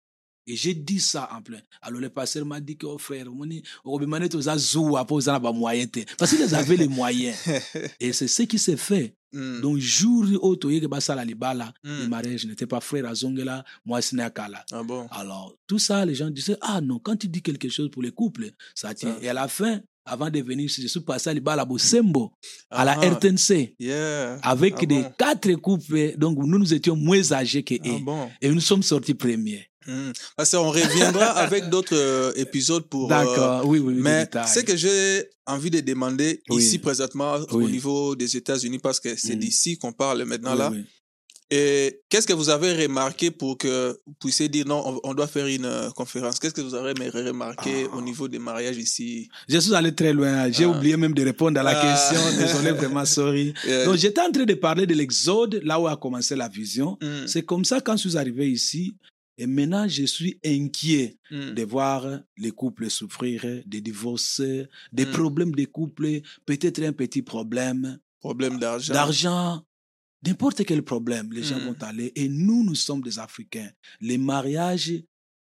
[0.48, 1.60] Et j'ai dit ça en plein.
[1.82, 3.62] Alors le pasteur m'a dit que, oh frère, moni,
[5.88, 6.00] te.
[6.18, 7.36] Parce qu'ils avaient les moyens.
[8.00, 9.16] Et c'est ce qui s'est fait.
[9.34, 9.62] Mm.
[9.62, 14.02] Donc, jour où toye que basala libala, le mariage n'était pas frère à Zongela, moi
[14.02, 14.66] Sinakala.
[14.72, 15.08] Ah bon?
[15.12, 18.12] Alors, tout ça, les gens disaient, ah non, quand tu dis quelque chose pour les
[18.12, 19.14] couples, ça tient.
[19.14, 19.20] Ça.
[19.24, 22.34] Et à la fin, avant de venir, je suis passé à Libala Bosembo,
[22.70, 24.38] à la Ah, RTNC, Yeah.
[24.44, 25.12] avec Ah des bon?
[25.18, 26.16] quatre couples.
[26.18, 28.00] Donc, nous, nous étions moins âgés que Ah eux.
[28.02, 28.30] bon?
[28.42, 29.66] Et nous sommes sortis premiers.
[29.88, 30.12] Mm.
[30.38, 33.06] Parce qu'on reviendra avec d'autres euh, épisodes pour.
[33.06, 34.02] euh, D'accord, oui, oui, oui.
[34.02, 36.62] mais ce que j'ai envie de demander Oui.
[36.64, 40.72] ici présentement au niveau des États-Unis, parce que c'est d'ici qu'on parle maintenant là,
[41.54, 45.28] et qu'est-ce que vous avez remarqué pour que vous puissiez dire non, on, on doit
[45.28, 46.40] faire une euh, conférence?
[46.40, 47.98] Qu'est-ce que vous avez remarqué Ah.
[47.98, 49.28] au niveau des mariages ici?
[49.50, 50.50] Je suis allé très loin.
[50.50, 50.70] J'ai Ah.
[50.70, 51.82] oublié même de répondre à la Ah.
[52.10, 52.38] question.
[52.40, 53.54] Désolé, vraiment, sorry.
[53.68, 56.98] Euh, Donc, j'étais en train de parler de l'Exode, là où a commencé la vision.
[57.02, 58.96] mm, C'est comme ça, quand je suis arrivé ici,
[59.38, 62.06] et maintenant, je suis inquiet mm, de voir
[62.38, 64.42] les couples souffrir, des divorces,
[64.92, 65.12] des Mm.
[65.12, 68.94] problèmes des couples, peut-être un petit problème problème d'argent.
[68.94, 69.66] d'argent,
[70.26, 72.12] n'importe quel problème, les gens vont aller.
[72.16, 73.72] Et nous, nous sommes des Africains.
[74.00, 74.94] Le mariage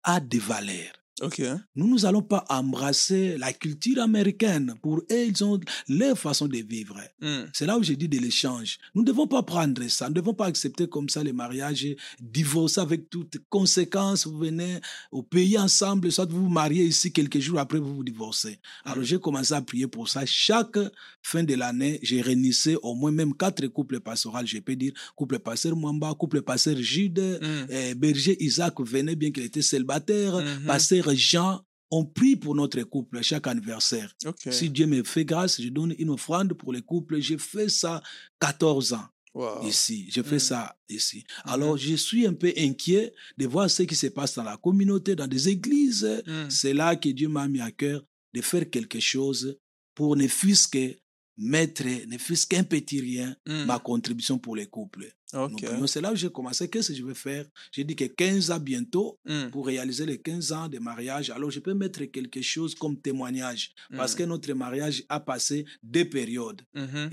[0.04, 0.94] a des valeurs.
[1.20, 1.42] Ok.
[1.76, 4.74] Nous, nous allons pas embrasser la culture américaine.
[4.82, 6.98] Pour eux, ils ont leur façon de vivre.
[7.20, 7.42] Hmm.
[7.52, 8.78] C'est là où j'ai dit de l'échange.
[8.94, 10.06] Nous ne devons pas prendre ça.
[10.06, 11.86] Nous ne devons pas accepter comme ça les mariages,
[12.18, 14.26] divorcer avec toutes conséquences.
[14.26, 14.80] Vous venez
[15.12, 18.58] au pays ensemble, soit vous vous mariez ici, quelques jours après, vous vous divorcez.
[18.84, 20.24] Alors, j'ai commencé à prier pour ça.
[20.24, 20.78] Chaque
[21.22, 25.38] fin de l'année, j'ai réunissé au moins même quatre couples pastoraux, je peux dire, couple
[25.40, 27.66] pasteur Mwamba, couple pasteur Jude, Hmm.
[27.70, 31.60] eh, berger Isaac venait bien qu'il était célibataire, pasteur Jean.
[31.94, 34.14] On prie pour notre couple à chaque anniversaire.
[34.50, 37.20] Si Dieu me fait grâce, je donne une offrande pour les couples.
[37.20, 38.02] J'ai fait ça
[38.40, 39.66] 14 ans Wow.
[39.66, 40.08] ici.
[40.10, 40.40] Je fais Mm.
[40.40, 41.24] ça ici.
[41.44, 45.14] Alors, je suis un peu inquiet de voir ce qui se passe dans la communauté,
[45.16, 46.06] dans des églises.
[46.26, 46.48] Hmm.
[46.50, 48.02] C'est là que Dieu m'a mis à cœur
[48.34, 49.58] de faire quelque chose
[49.94, 50.96] pour ne fût-ce que
[51.38, 53.64] mettre, ne fût-ce qu'un petit rien, Hmm.
[53.64, 55.10] ma contribution pour les couples.
[55.32, 55.62] Nous Ok.
[55.64, 55.86] prions.
[55.86, 56.68] C'est là où j'ai commencé.
[56.68, 57.46] Qu'est-ce que je vais faire?
[57.72, 59.48] J'ai dit que 15 ans bientôt, Hmm.
[59.50, 63.72] pour réaliser les 15 ans de mariage, alors je peux mettre quelque chose comme témoignage.
[63.96, 64.18] Parce Hmm.
[64.18, 66.62] que notre mariage a passé deux périodes.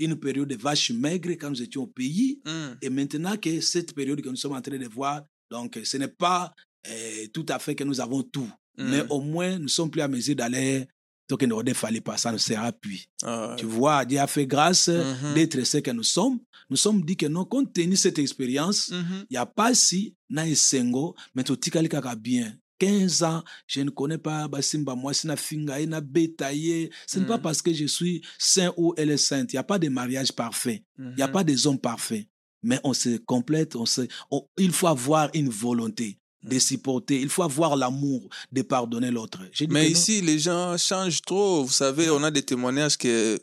[0.00, 2.40] Une période de vache maigre quand nous étions au pays,
[2.82, 6.08] et maintenant que cette période que nous sommes en train de voir, donc ce n'est
[6.08, 6.54] pas
[6.88, 10.08] euh, tout à fait que nous avons tout, mais au moins nous sommes plus à
[10.08, 10.86] mesure d'aller.
[11.30, 13.06] Donc, il ne fallait pas, ça nous sera plus.
[13.22, 15.34] Ah, Tu vois, Dieu a fait grâce Mhm.
[15.34, 16.38] d'être ce que nous sommes.
[16.68, 19.24] Nous sommes dit que non, compte tenu cette expérience, Mhm.
[19.30, 22.52] il n'y a pas si, na esengo, mais totikali kaka bien.
[22.78, 26.90] 15 ans, je ne connais pas Basimba moi, na finga, na bétaillé.
[27.06, 27.42] Ce n'est pas Mm.
[27.42, 29.52] parce que je suis saint ou elle est sainte.
[29.52, 30.82] Il n'y a pas de mariage parfait.
[30.98, 31.32] Il n'y a Mhm.
[31.32, 32.26] pas des hommes parfaits.
[32.62, 37.20] Mais on se complète, on se, on- il faut avoir une volonté de supporter.
[37.20, 39.40] Il faut avoir l'amour de pardonner l'autre.
[39.68, 41.64] Mais ici, les gens changent trop.
[41.64, 43.38] Vous savez, on a des témoignages que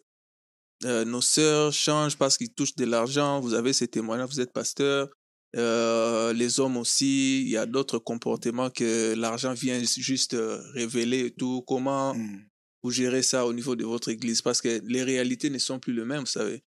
[0.86, 3.39] euh, nos sœurs changent parce qu'ils touchent de l'argent.
[3.39, 5.10] Vous avez ces témoignages, vous êtes pasteur.
[5.56, 11.28] Euh, les hommes aussi, il y a d'autres comportements que l'argent vient juste euh, révéler
[11.28, 11.64] et tout.
[11.66, 12.41] Comment Mm.
[12.84, 14.41] vous gérez ça au niveau de votre église?
[14.41, 16.64] Parce que les réalités ne sont plus les mêmes, vous savez.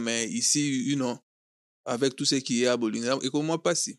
[0.00, 1.18] Mais ici, you know,
[1.84, 3.98] avec tout ce qui est bolingo, et comment passer?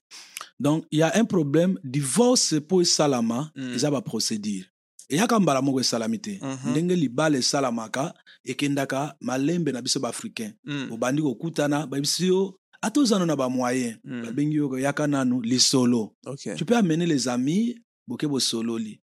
[0.60, 1.78] Donc, il y a un problème.
[1.84, 3.74] Divorce pour salama, Mm.
[3.74, 4.66] ils ont procédure.
[5.10, 6.72] eyaka mbala moko esalami te Mhm.
[6.72, 8.12] ndenge libala esalamaka
[8.44, 10.88] ekendaka malembe na biso baafricain Mm.
[10.90, 14.22] bobandi kokutana babisi yo ata ozana na bamoyen Mm.
[14.26, 16.16] babengi yo yaka nanu lisolo
[16.58, 17.76] tu peux amener les amis
[18.08, 19.00] boke bosololi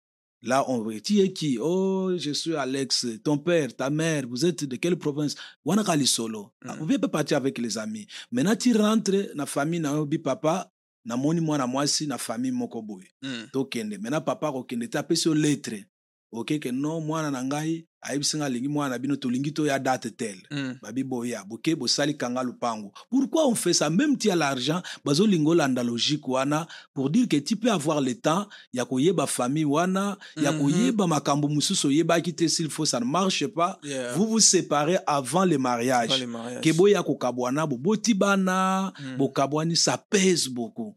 [0.42, 1.00] Là, on veut.
[1.00, 1.58] Tu es qui?
[1.60, 3.06] Oh, je suis Alex.
[3.24, 5.34] Ton père, ta mère, vous êtes de quelle province?
[5.64, 6.52] Wanaka lisolo.
[6.64, 6.70] Mm.
[6.70, 8.06] Vous pouvez pas partir avec les amis.
[8.30, 10.70] Maintenant, tu rentres na famille na obi papa
[11.04, 13.10] na moni mwana mwasi na famille moko boye.
[13.22, 13.48] Mm.
[13.52, 15.84] tokende maintenant papa akokende te apesi yo lettre
[16.32, 20.36] okeke no mwana na ngai ayebisi nga alingi mwana na bino tolingi toya date tel
[20.50, 20.74] Mm.
[20.82, 23.90] babi boya boke bosali kanga lupango pourquoi on fait ça?
[23.90, 28.14] Même ti ya l'argent bazolinga olanda logique wana pour dire que tu peux avoir le
[28.14, 30.60] temps ya koyeba famille wana ya Mhm.
[30.60, 34.12] koyeba makambo mosusu oyebaki te s'il faut ça ne marche pas Yeah.
[34.14, 36.24] vous vous séparez avant le mariage
[36.62, 39.16] ke boya kokabwana boboti bana Mm.
[39.16, 40.94] bokabwani ça pèse beaucoup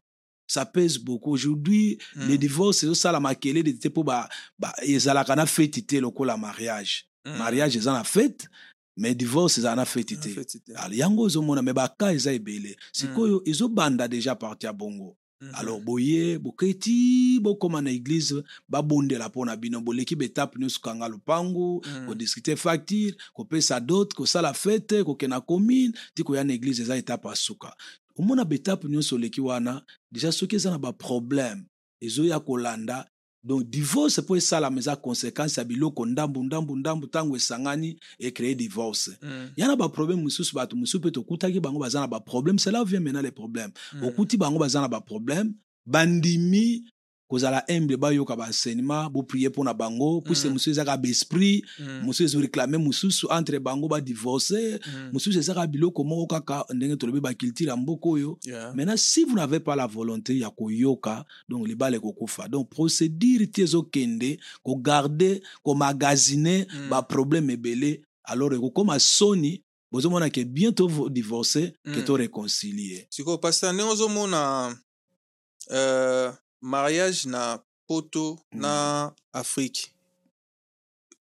[0.54, 1.32] ça pèse beaucoup.
[1.32, 2.28] Aujourd'hui Mm.
[2.30, 4.30] le divorce ezosala makelele te mpo ba-
[4.60, 7.06] ba- ezalaka na feti te lokola mariage.
[7.26, 7.38] Mm.
[7.38, 8.48] mariage eza na fete
[8.98, 10.30] mais divorce ezala na feti te.
[10.30, 12.76] fait, c'était- Alors, yango ozomona me baka eza ebele.
[12.92, 15.16] Sikoyo ezobanda déjà parti ya bongo.
[15.44, 15.56] Mhm.
[15.56, 19.82] alors boye boketi bokóma na église babondela mpo na bino.
[19.82, 22.06] Boleki betape nyonso kanga lopango Mm.
[22.08, 27.28] kodiscute facture kopesa dote kosala fete kokende na commune ti koya na église eza etape
[27.28, 27.74] ya suka
[28.20, 29.82] omona betape nyonso oleki wana
[30.12, 31.64] deja soki eza na baproblème
[32.02, 33.08] ezoya kolanda
[33.44, 39.12] donc divorce mpo esalama eza conséquence ya biloko ndambu ndambu ndambu ntango esangani ecrée divorce
[39.22, 39.50] Mm.
[39.58, 43.22] ya na baproblème mosusu bato mosusu mpe tokutaki bango baza na baproblème cela vient maintenant
[43.24, 44.04] les problèmes Mm.
[44.04, 45.54] okuti bango baza na baproblème
[45.86, 46.84] bandimi
[47.32, 50.54] kozala humble bayoka baenseignement boprie mpo na bango puise Mm.
[50.54, 52.02] mosusu ezaka baesprit Mm.
[52.04, 55.10] mosusu ezoreklame mosusu entre bango badivorce Mm.
[55.14, 58.76] mosusu ezaka biloko moko kaka ndenge tolobi baculture ya mboka oyo Yeah.
[58.76, 63.62] maintenant si vous n'avez pas la volonté ya koyoka donc libala ekokufa donc procédure ti
[63.62, 66.90] ezokende kogarde komagasine Mm.
[66.90, 72.04] baproblème ebele alors ekokóma soni bozomona ke bientôt vo- divorce ke Mm.
[72.06, 74.76] to réconcilie sikoyo pasteur ndenge ozomona
[75.72, 76.32] euh,
[76.62, 79.92] mariage na poto na afrique.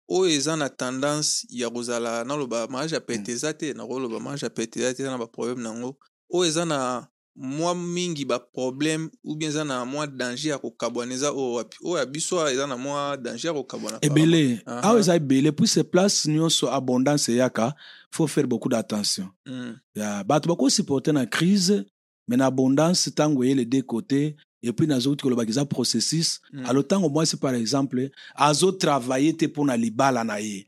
[0.08, 4.50] Oyo eza na tendance ya kozala naloba mariage ya pete eza te nakoloba mariage ya
[4.50, 5.96] pete eza te eza na baproblème nango.
[6.30, 7.06] Oyo eza na
[7.36, 11.76] mwa mingi baproblème ou bien eza na mwa danger ya kokabwana eza oyo wapi?
[11.84, 15.52] Oyo ya biso eza na mwa danger ya kokabwana ebele awa eza ebele.
[15.52, 17.74] Puise place nyonso abondance eyaka
[18.10, 19.28] faut faire beaucoup d'attention.
[19.46, 21.84] Mm, ya bato bakosupporte na crise
[22.28, 26.40] mais na abondance ntango eyele de côté et puis nazouti kolobaka eza processus.
[26.52, 26.66] Mm.
[26.66, 30.66] alo ntango mwasi par exemple azotravaille te mpo na libala na ye.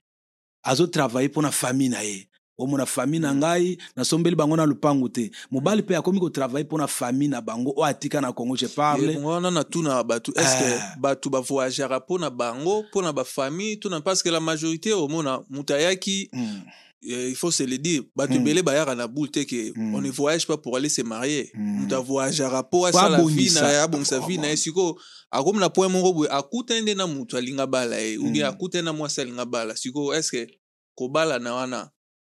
[0.63, 2.29] Azotravaille mpo na famille na ye.
[2.59, 3.39] Omona famille na Mm.
[3.39, 5.31] ngai nasombeli bango na lupangu te.
[5.51, 7.73] Mobali mpe akomi kotravaille mpo na famille na bango.
[7.77, 9.13] Oyo atika na congo je parle.
[9.13, 10.97] Ye, wana na tuna bato estce Ah.
[11.01, 15.75] bato bavoyageaka mpo na bango mpo na bafamille tuna parce que la majorité omona moto
[15.75, 16.61] ayaki Mm, euh,
[17.07, 18.03] il faut se le dire.
[18.17, 18.37] Bato Mm.
[18.41, 19.95] ebele bayaka na boule te ke Mm.
[19.95, 21.51] on ne voyage pas pour aller se marier.
[21.55, 24.97] Moto avoyageaka mpo Po asala vi na ye abongisa vi na ye sikoyo
[25.31, 28.85] akomi na point moko boye akutani nde na moto alinga bala ye ou bien akutani
[28.85, 30.47] na mwasi alinga bala sikoyo estce
[30.95, 31.91] kobala na wana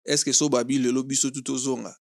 [0.05, 1.95] estce so babi lelo biso tu tozonga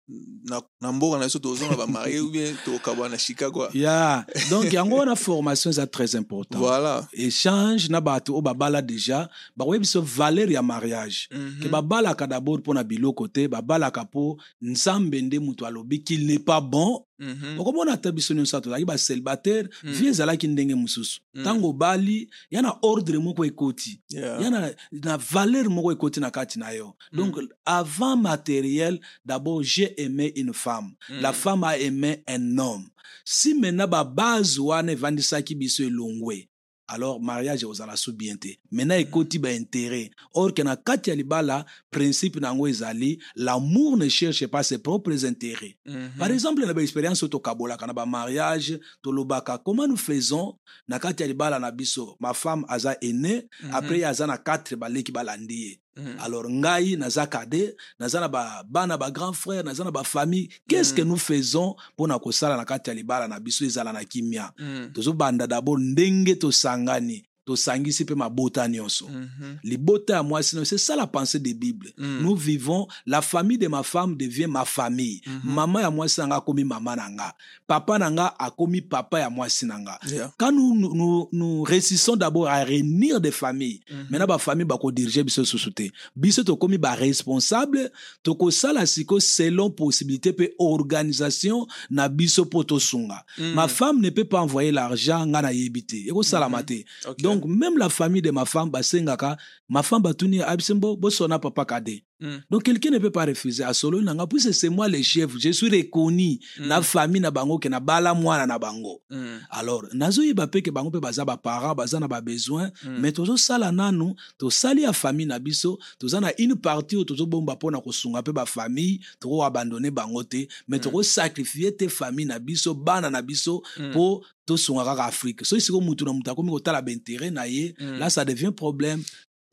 [0.44, 3.18] na, na mboka na biso tozonga bamarie ou bien tokabwa na
[3.52, 6.60] kua ya donc yango wana formation eza très important.
[6.60, 7.08] Voilà.
[7.14, 11.28] Échange na bato oyo babala déjà bakoyebi biso valeur ya mariage.
[11.32, 11.62] Mhm.
[11.64, 16.44] ke babalaka d'abord mpo na biloko te babalaka mpo nzambe nde moto alobi qu'il n'est
[16.44, 17.60] pas bon Mhm.
[17.60, 19.92] okomona ata biso nyonso tozalaki bacélibataire Mm.
[19.94, 21.42] vie ezalaki ndenge mosusu Mm.
[21.42, 24.42] ntango obali ya na ordre moko ekoti Yeah.
[24.42, 27.18] ya na, na valeur moko ekoti na kati na yo Mm.
[27.18, 31.22] donc avant matériel d'abord j'ai aimé une femme Mm.
[31.22, 32.86] la femme a aimé un homme
[33.26, 36.48] si maintenant babase wana evandisaki biso elongwe
[36.88, 41.66] alors mariage ekozala so bien te maintenant ekoti baintérêt or ke na kati ya libala
[41.92, 45.78] principe na yango ezali l'amour ne cherche pas ses propres intérêts.
[45.86, 46.12] Mhm.
[46.20, 50.56] par exemple na baexpérience oyo tokabolaka na bamariage tolobaka comment nous faisons?
[50.88, 52.18] Na kati ya libala na biso.
[52.20, 53.74] Ma femme aza aîné Mhm.
[53.74, 56.20] après ye aza na 4 baleki balandi ye Mhm.
[56.20, 60.94] alors ngai naza kade naza na ba- bana bagrand frère naza na bafamille qu'est ce
[60.94, 61.08] que Mm.
[61.08, 64.52] nous faisons mpo na kosala na kati ya libala na biso ezala na kimia?
[64.60, 64.92] Mhm.
[64.94, 69.56] tozobanda dabord ndenge tosangani tosangisi mpe mabota nyonso Mhm.
[69.64, 72.20] libota ya mwasi no c'est ça la pensée de bible Mm.
[72.22, 75.54] nous vivons la famille de ma femme devient ma famille Mhm.
[75.54, 77.34] mama ya mwasi na nga akomi mama na nga
[77.68, 80.32] papa na nga akomi papa ya mwasi na nga Yeah.
[80.38, 84.08] quand nous, nous, nous, nous réussissons d'abord à réunir des familles Mhm.
[84.10, 87.92] maintenant bafamille bakodirige biso susu te biso tokomi baresponsable
[88.24, 93.54] tokosala siko selon possibilité mpe organisation na biso mpo tosunga Mhm.
[93.54, 96.66] ma femme ne peut pas envoyer l'argent nga nayebi te ekosalama Mhm.
[96.66, 97.20] te Ok.
[97.22, 99.38] donc même la famille de ma femme basengaka
[99.70, 102.42] ma femme batuni abisi mbo bosona papa kade Mhm.
[102.50, 105.52] donc quelqu'un ne peut pas refuser asololi na nga puisque c'est moi le chef je
[105.52, 106.68] suis reconnu Mhm.
[106.68, 109.40] na famille na bango ke nabala mwana na bango Mhm.
[109.52, 113.00] alors nazoyeba mpe ke bango mpe baza baparent baza na babesoin Mm.
[113.02, 117.72] mais tozosala nanu tosali ya famille na biso toza na une partie oyo tozobomba mpo
[117.72, 120.84] na kosunga mpe bafamille tokoabandone bango te mais Mm.
[120.84, 123.90] tokosakrifie te famille na biso bana na biso Mm.
[123.90, 128.00] mpo tosunga kaka afrique soki sikoyo mutu na mutu akomi kotala baintere na ye Mm.
[128.00, 129.02] là ça devient problème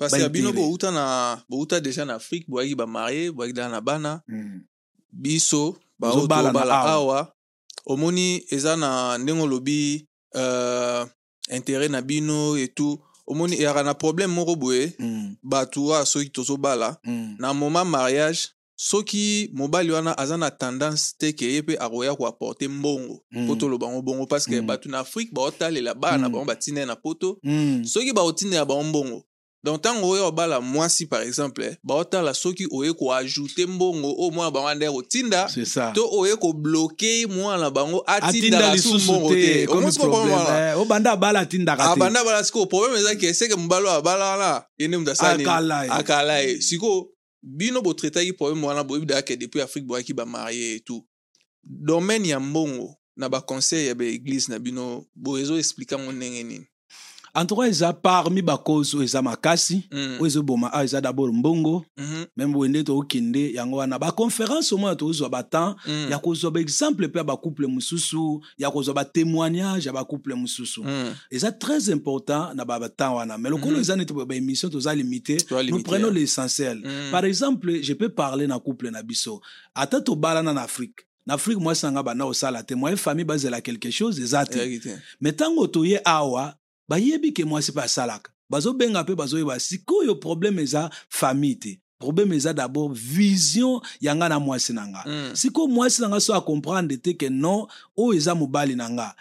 [0.00, 4.22] parce que bino bouta na bouta déjà na afrique boyaki bamarie boyaki dala na bana.
[5.12, 7.32] Biso Tozobala na tobala awa.
[7.86, 11.04] omoni eza na ndenge olobi euh,
[11.50, 14.92] intérêt na bino etout omoni eyaka na problème moko boye.
[14.98, 21.14] Mm, bato oyo soki tozobala mm, na moment mariage soki mobali wana aza na tendance
[21.18, 23.46] te ke ye mpe akoya koaporte mbongo Mm.
[23.46, 24.26] po toloba ngo bongo.
[24.26, 24.66] Parce que Mm.
[24.66, 26.32] bato na afrique baotalela bana na Mm.
[26.32, 27.38] bango batinda ye na poto.
[27.44, 27.84] Mm.
[27.84, 29.24] soki baotindela bango mbongo
[29.64, 34.50] donc ntango oyo obala mwasi par exemple eh, baotala soki oye koajoute mbongo oyo mwana
[34.50, 35.92] bango kotinda ça.
[35.92, 39.66] To oye kobloke mwana bango atinda atindaka su mbongo te
[40.76, 44.88] obanda abala atindaka abanda bala sikoyo problème eza ke seke mobali oyo abala wana ye
[44.88, 45.90] nde moto asala nini?
[45.90, 47.08] akala ye sikoyo
[47.42, 51.06] bino botraitaki problème wana boyebi daka ke depuis afrique boyaki bamarie et tout.
[51.64, 52.96] Domaine ya mbongo.
[53.16, 55.06] Na baconseil ya baeglise na bino.
[55.14, 56.69] Boye ezoexplike yango ndenge nini
[57.34, 59.88] en tout cas eza parmi bacause oyo eza makasi.
[59.92, 61.84] Mm, oyo ezoboma awa eza d'abord mbongo.
[61.96, 63.98] Mhm, meme boye nde tokokende yango wana.
[63.98, 68.42] Baconférence omona tokozwa batemps mm, ya kozwa baexemple mpe ya bacouple mosusu.
[68.58, 70.84] Ya kozwa batémoignage ya bacouple mosusu.
[70.84, 71.14] Mm.
[71.30, 73.38] eza très important na batemps wana.
[73.38, 73.80] Mais lokolo Mhm.
[73.80, 75.36] eza neti boye baémission toza limité.
[75.68, 76.78] Nous prenons l'essentiel.
[76.84, 77.10] Mm.
[77.10, 79.40] par exemple je peux parler na couple na biso.
[79.74, 81.06] Ata tobalana na afrique.
[81.26, 82.74] Na afrique mwasi nanga banda kosala te.
[82.74, 84.58] Moye famille bazela quelque chose eza te.
[84.58, 84.98] Eyaki te.
[85.20, 86.54] me ntango toye awa
[86.90, 92.52] bayebi ke mwasi mpe asalaka bazobenga mpe bazoyeba sikoyo problème eza famille te problème eza
[92.52, 95.30] d'abord vision ya nga na mwasi na nga Mm.
[95.36, 97.66] sikoyo mwasi na nga so acomprendre te ke non
[97.96, 99.14] oyo eza mobali na nga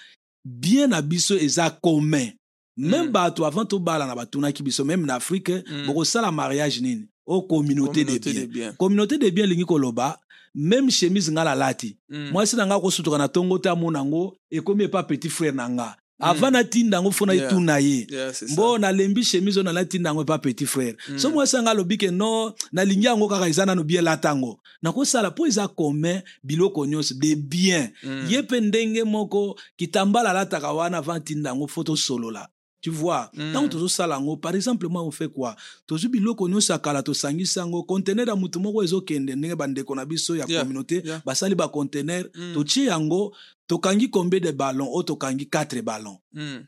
[0.45, 2.31] bien na biso eza commun
[2.77, 3.11] même Mm.
[3.11, 5.85] bato avant tobalana batunaki biso même na afrique Mm.
[5.87, 7.05] bokosala mariage nini?
[7.31, 8.73] O communauté de Communauté bien de bien.
[8.73, 10.17] communauté de bien elingi koloba
[10.55, 12.31] même chemise nga nalati Mm.
[12.31, 15.97] mwasi na nga akosutuka na ntongo te amona yango ekomi epa petit frère na nga
[16.19, 17.41] avant natinda yango fo Yeah.
[17.41, 18.07] naituna ye.
[18.51, 20.95] Mbo nalembi chemise oyo natinda yango epa petit frère.
[21.17, 24.59] So mwasi anga alobi ke no nalingi yango kaka eza nano bien elata yango.
[24.83, 28.25] Nakosala mpo eza commun biloko nyonso de bien Mm.
[28.29, 32.47] ye mpe ndenge moko kitambala alataka wana avant tinda yango fo tosolola
[32.81, 33.49] tu vois Mm.
[33.49, 35.55] ntango tozosala yango par exemple moi on fait quoi?
[35.85, 40.05] Tozwi biloko nyonso ya kala tosangisi yango contener ya motu moko ezokende ndenge bandeko na
[40.05, 41.21] biso ya Yeah, communauté yeah.
[41.25, 42.53] basali bacontener Mm.
[42.53, 43.35] totie yango
[43.67, 46.65] tokangi combien de ballon oyo tokangi 4 ballon Mm.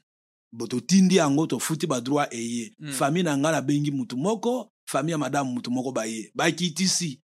[0.52, 2.92] bo totindi yango tofuti badroit eye Mm.
[2.92, 7.22] famille na ngai nabengi mutu moko famille ya madamu mutu moko baye bakitisi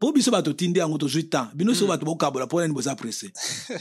[0.00, 1.88] mpo biso bato yango tozwi temps bino so Mm.
[1.88, 3.32] bato bokabola mpo nani boza presse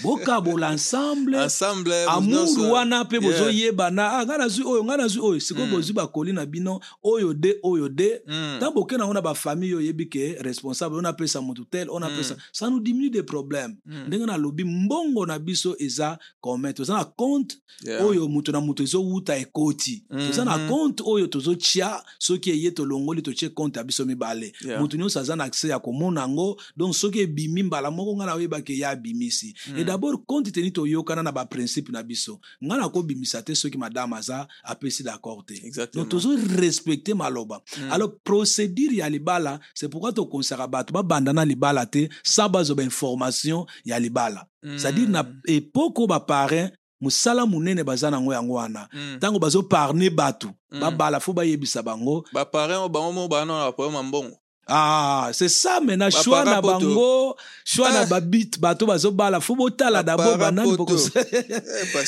[0.04, 1.38] bokabola ensemble.
[1.44, 6.34] Ensemble, amour wana mpe bozoyebana ah, ngai nazwi oyo ngai nazwi oyo sikoyo bozwi bakoli
[6.34, 8.22] na bino oyo de oyo de.
[8.58, 12.70] Ntango boke nango na bafamille oyebi ke responsable oyo napesa motu tel oyo napesa ça.
[12.70, 13.76] Nous diminue des problèmes.
[14.08, 17.58] Ndenge nalobi mbongo na biso eza commun toza na compte
[18.02, 23.50] oyo moto na moto ezowuta ekoti toza na compte oyo tozotia soki eye tolongoli totie
[23.50, 24.54] compte ya biso mibale.
[24.80, 28.80] Moto nyonso aza na accès ya komona yango donc soki ebimi mbala moko ngai naoyebaki
[28.80, 29.78] ye abimisi Mm.
[29.80, 34.48] et d'abord compte teni toyokana na baprincipe na biso ngai nakobimisa te soki madame aza
[34.64, 36.04] apesi d'accord te Exactement.
[36.04, 37.92] donc tozorespecte maloba Mm.
[37.92, 43.66] alors procédure ya libala c'est pourquoi tokonsaka bato babanda na libala te sans bazwa bainformation
[43.86, 44.78] ya libala Mm.
[44.78, 46.70] c'est-à-dire na epoke oyo baparin
[47.02, 49.16] mosala monene baza nango yango wana Mm.
[49.18, 50.80] ntango bazoparne bato Mm.
[50.80, 53.28] babala fo bayebisa bango baparent oyo bango mo na
[53.72, 57.36] baproblème ya mbongo ah c'est ça maintenant choix na bango
[57.66, 58.06] choix na Ah.
[58.06, 59.40] babit bato bazobala.
[59.42, 60.76] Fo botala d'abord banani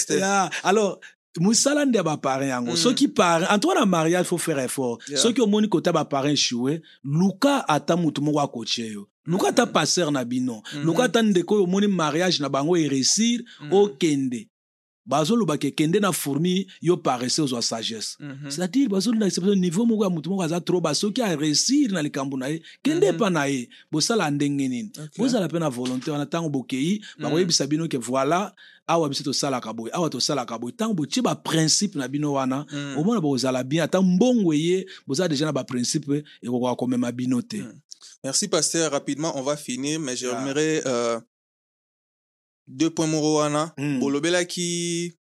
[0.10, 1.00] Eh, alors
[1.40, 2.72] mosala nde ya baparin yango.
[2.72, 2.78] Mm.
[2.78, 5.00] soki parin en tout cas na mariage faut faire effort.
[5.10, 5.20] Yeah.
[5.20, 9.08] soki omoni kota baparin échoué luka ata motu moko akotie yo.
[9.26, 10.62] Luka ata paster na bino.
[10.74, 10.84] Mhm.
[10.86, 13.74] luka ata ndeko oyo omoni mariage na bango eréussir Mm.
[13.74, 14.48] okende
[15.06, 18.50] bazolobaka ekende na fourmi yo paresse ozwa sagesse Mhm.
[18.50, 22.38] c'est-à-dire bazolakisa biso niveau moko ya motu moko aza trop bas soki aréussir na likambo
[22.38, 23.16] na ye kende Mhm.
[23.16, 25.18] epa na ye bosala ndenge nini Ok.
[25.18, 28.52] bozala mpe na volonté wana ntango bokei bakoyebisa bino ke voilà
[28.88, 32.98] awa biso tosalaka boye awa tosalaka boye ntango botie baprincipe na bino wana Mm.
[32.98, 37.80] omona bokozala bien ata mbongo eye boza deja na baprincipe ekokoka komema bino te Mm.
[38.24, 38.92] Merci, pasteur.
[38.92, 41.20] Rapidement, on va finir, mais j'aimerais euh,
[42.68, 43.74] deux points Morowana.
[43.78, 44.00] Mm.
[44.00, 45.14] Bolobela qui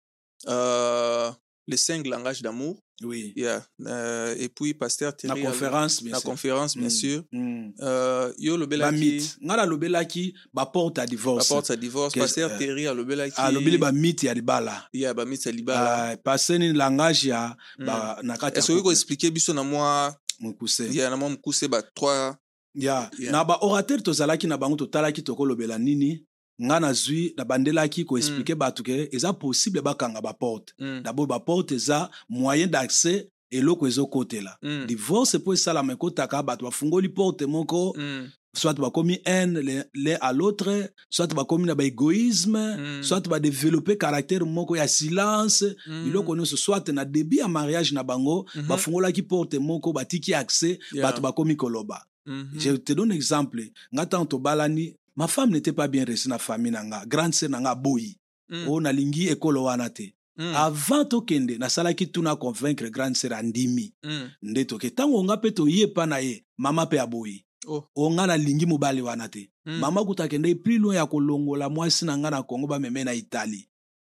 [0.47, 1.31] euh,
[1.67, 2.77] les cinq langages d'amour.
[3.03, 3.65] oui Yeah.
[3.87, 5.41] Euh, et puis, pasteur na Thierry.
[5.43, 6.29] conférence bien La sûr.
[6.29, 6.99] conférence, bien Mm.
[7.01, 7.23] sûr.
[7.31, 7.69] Mm.
[7.81, 12.13] Euh, yo lobela qui bamite ngai nalobelaki baporte ya divorce divorce.
[12.17, 13.39] Pasteur euh, Thierry a lobela qui.
[13.39, 16.11] alobeli bamite ya libala Yeah, ba mitsa libala.
[16.11, 17.85] Ah, paseni langage ya Mm.
[17.85, 18.93] ba- na kati Est-ce que vous couple.
[18.93, 22.35] expliquer biso na moi, mokuse il y a na moi mkuse ba trois.
[22.75, 23.31] ya Yeah.
[23.31, 26.25] na baorateur tozalaki na bango totalaki tokolobela nini?
[26.61, 31.01] Ngai nazwi nabandelaki koexplike bato ke eza possible bakanga baporte Mm.
[31.03, 34.85] dabord baporte eza moyen d'accès eloko ezokotela Mm.
[34.87, 38.29] divorce mpo esalama ekotaka bato bafungoli porte moko Mm.
[38.55, 39.59] soit bakomi haine
[39.93, 43.03] l'un à l'autre soit bakomi na baégoïsme Mm.
[43.03, 46.03] soit badevelope caractère moko ya silence Mm.
[46.05, 48.67] biloko nyonso soit na début ya mariage na bango Mhm.
[48.67, 51.01] bafungolaki porte moko batiki accès Yeah.
[51.09, 52.59] bato bakomi koloba Mhm.
[52.59, 56.71] je te donne exemple nga ntango tobalani ma femme n'était pas bien reçue na famille
[56.71, 58.17] na nga grande sœur na nga aboyi
[58.49, 58.67] Mm.
[58.67, 60.55] oyo nalingi ekolo wana te Mm.
[60.55, 64.29] avant tokende nasalaki tuna convaincre grande sœur andimi Mm.
[64.41, 67.83] nde toke ntango nga mpe toye epa na ye mama mpe aboyi Oh.
[67.95, 69.79] o nga nalingi mobali wana te Mm.
[69.79, 73.67] mama kuta akende plus loin ya kolongola mwasi na nga na kongo bameme na italie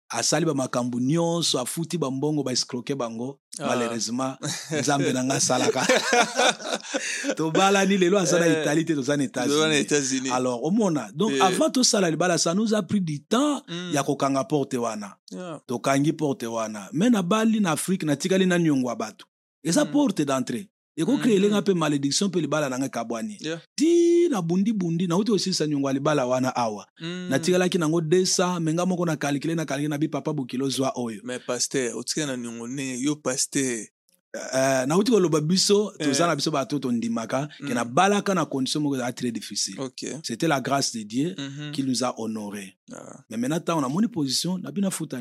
[0.09, 3.67] asali bamakambo nyonso afuti bambongo baescroke bango Ah.
[3.67, 4.37] malheureusement
[4.79, 5.87] nzambe na nga asalaka
[7.35, 10.31] tobalani lelo aza na Eh, italie te toza na États-Unis.
[10.31, 11.41] alors omona donc Eh.
[11.41, 13.93] avant tosala libala ça nous a pris du temps Mm.
[13.93, 15.59] ya kokanga porte wana Yeah.
[15.67, 19.25] tokangi porte wana me nabali na afrique natikali na niongo ya bato
[19.63, 19.91] eza Mm.
[19.91, 20.69] porte d'entrée
[21.01, 21.51] ekokreele Mhm.
[21.55, 23.61] nga mpe malédiction mpe libala na nga ekabwani Yeah.
[23.75, 27.27] ti na bundibundi nauti kosilisa niongo ya libala wana awa Mm.
[27.29, 31.97] natikalaki nango 200 me nga moko nakalikile nakalikile na bipapa bokilo zwa oyo mais pasteur
[31.97, 33.87] otika na niongo ndenge yo pasteur
[34.35, 36.27] uh, nauti koloba biso toza Eh.
[36.29, 37.73] na biso bato tondimaka ke Mm.
[37.73, 39.75] nabalaka na condition moko ezala très difficile
[40.23, 41.71] c'était la grâce de dieu Mhm.
[41.71, 43.19] qui nous a honoré Ah.
[43.29, 44.57] mais maintenant ntango namoni position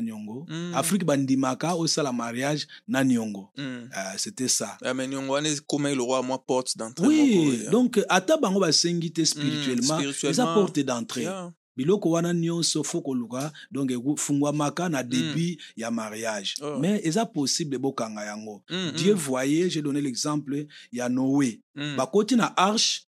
[0.01, 0.73] niongo Mm.
[0.75, 3.89] afrique bandimaka osala mariage na niongo Mm.
[3.91, 7.71] uh, c'était ça Ah, mais niongo wana ekoma eloko mwa porte d'entrée oui moko, yeah.
[7.71, 11.51] donc ata bango basengi te spirituellement spirituellement, eza porte d'entrée Yeah.
[11.79, 16.55] Biloko wana nyonso fo koluka donc efungwamaka na début ya mariage.
[16.61, 16.77] Oh.
[16.79, 18.61] mais eza possible bokanga yango.
[18.69, 21.61] Mm, dieu mm, voyait j'ai donné l'exemple ya noé.
[21.75, 21.95] Mm.
[21.95, 23.07] bakoti na arche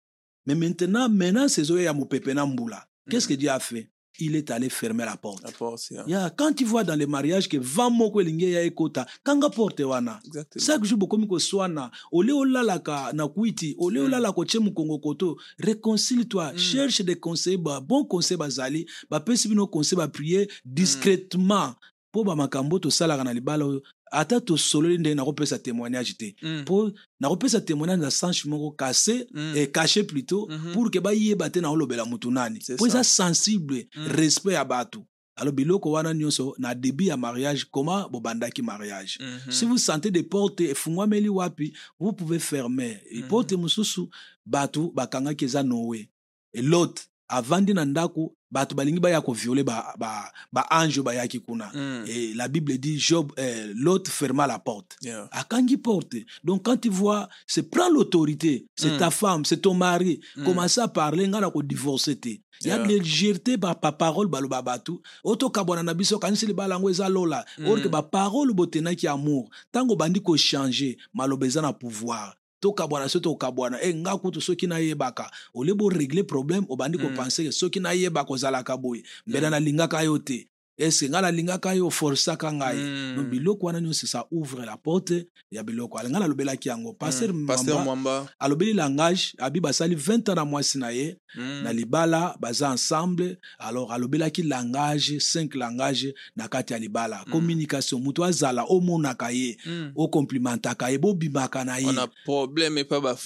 [0.46, 2.88] mais maintenant menace ezoya ya mopepe na mbula.
[3.08, 3.88] Qu'est-ce que dieu a fait?
[4.18, 5.42] Il est allé fermer la porte.
[5.44, 8.62] La porte, c'est- Yeah, quand tu vois dans les mariages que vent moko elingi ya
[8.62, 10.20] ekota kanga porte wana?
[10.58, 11.90] Chaque jour bokomi koswana.
[12.12, 15.36] Ole olalaka na kwiti ole olalaka otie mokongo koto.
[15.58, 16.58] Réconcilie toi Mm.
[16.58, 18.86] cherche des conseils ba bon conseil bazali.
[19.10, 21.74] Bapesi bino conseil baprie discrètement.
[22.12, 26.60] Mpo bamakambo tosalaka na libala oyo ata tosololi ndenge nakopesa témoignage te Mm.
[26.60, 29.52] mpo nakopesa témoignage na sanche moko kase Mm.
[29.56, 30.72] eh, caché plutôt Mhm.
[30.72, 34.06] pour ke bayeba te na olobela motu nani mpo eza sensible Mm.
[34.16, 35.06] respect ya bato
[35.38, 39.50] alors biloko wana nyonso na début ya mariage comment bobandaki mariage Mhm.
[39.52, 43.28] si vous sentez des portes efungwameli wapi vous pouvez fermer Mhm.
[43.28, 44.08] porte mosusu
[44.46, 46.08] bato bakangaki eza noe
[46.54, 52.04] lot avandi na ndako bato balingi baya koviole baange ba, ba bayaki kuna Mm.
[52.08, 55.28] et la bible dit job eh, lot ferma la porte Yeah.
[55.32, 58.98] akangi porte donc quand tu vois c'est prends l'autorité c'est Mm.
[58.98, 60.44] ta femme c'est ton mari Mm.
[60.44, 62.86] commence à parler nga na kodivorce te ya Yeah.
[62.86, 67.66] légèreté ba pa parole baloba bato otokabwana na biso kanisi libala yango eza lola Mm.
[67.68, 72.34] or ke baparole botenaki amour ntango obandi kochange maloba eza na pouvoir
[72.66, 73.78] tokabwana so tokabwana.
[73.82, 77.04] E nga kutu soki nayebaka olie boregle problème obandi Mm.
[77.04, 79.02] kopense ke soki nayebaka ozalaka boye.
[79.26, 80.48] Mbela nalingaka yo te
[80.78, 82.76] eske nga nalingaka yo forsaka ngai?
[82.76, 83.16] Mm.
[83.16, 87.46] donc biloko wana nyonso ouvre la porte ya biloko ala nga nalobelaki yango paster Mm.
[87.84, 91.62] Mwamba alobeli langage abi basali 20 ans na mwasi na ye Mm.
[91.64, 97.32] na libala baza ensemble alors alobelaki langage 5 langage na kati ya libala Mm.
[97.32, 99.92] communication moto azala omonaka ye Mm.
[99.96, 102.78] okomplimentaka ye bobimaka na ye On a problème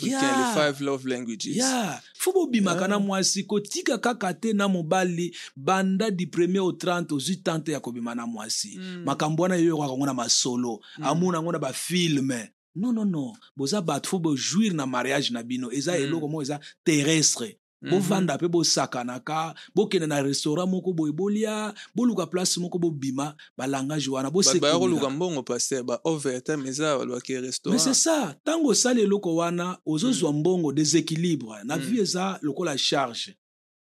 [0.02, 0.54] Yeah.
[0.54, 1.56] five love languages.
[1.56, 2.88] ya fo bobimaka Yeah.
[2.90, 7.80] na mwasi kotika kaka te na mobali banda du premier au 30 ozwi tante ya
[7.80, 9.02] kobima na mwasi Mm.
[9.04, 11.04] makambo wana yoyoka yango na masolo Mm.
[11.04, 15.72] amona yango na bafilme non non non boza bato fo bojouir na mariage na bino
[15.72, 16.02] eza Mm.
[16.02, 17.90] eloko moko eza terrestre Mhm.
[17.90, 24.30] bovanda mpe bosakanaka bokende na restaurant moko boye bolia boluka place moko bobima balangage wana
[24.30, 28.68] bato baya koluka bosekola mbongo paster ba overtime eza balobaki mais restaurant c'est ça ntango
[28.68, 31.82] osali eloko wana ozozwa mbongo déséquilibre na Mm.
[31.82, 33.34] vie eza lokola charge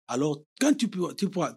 [0.08, 0.74] alors quand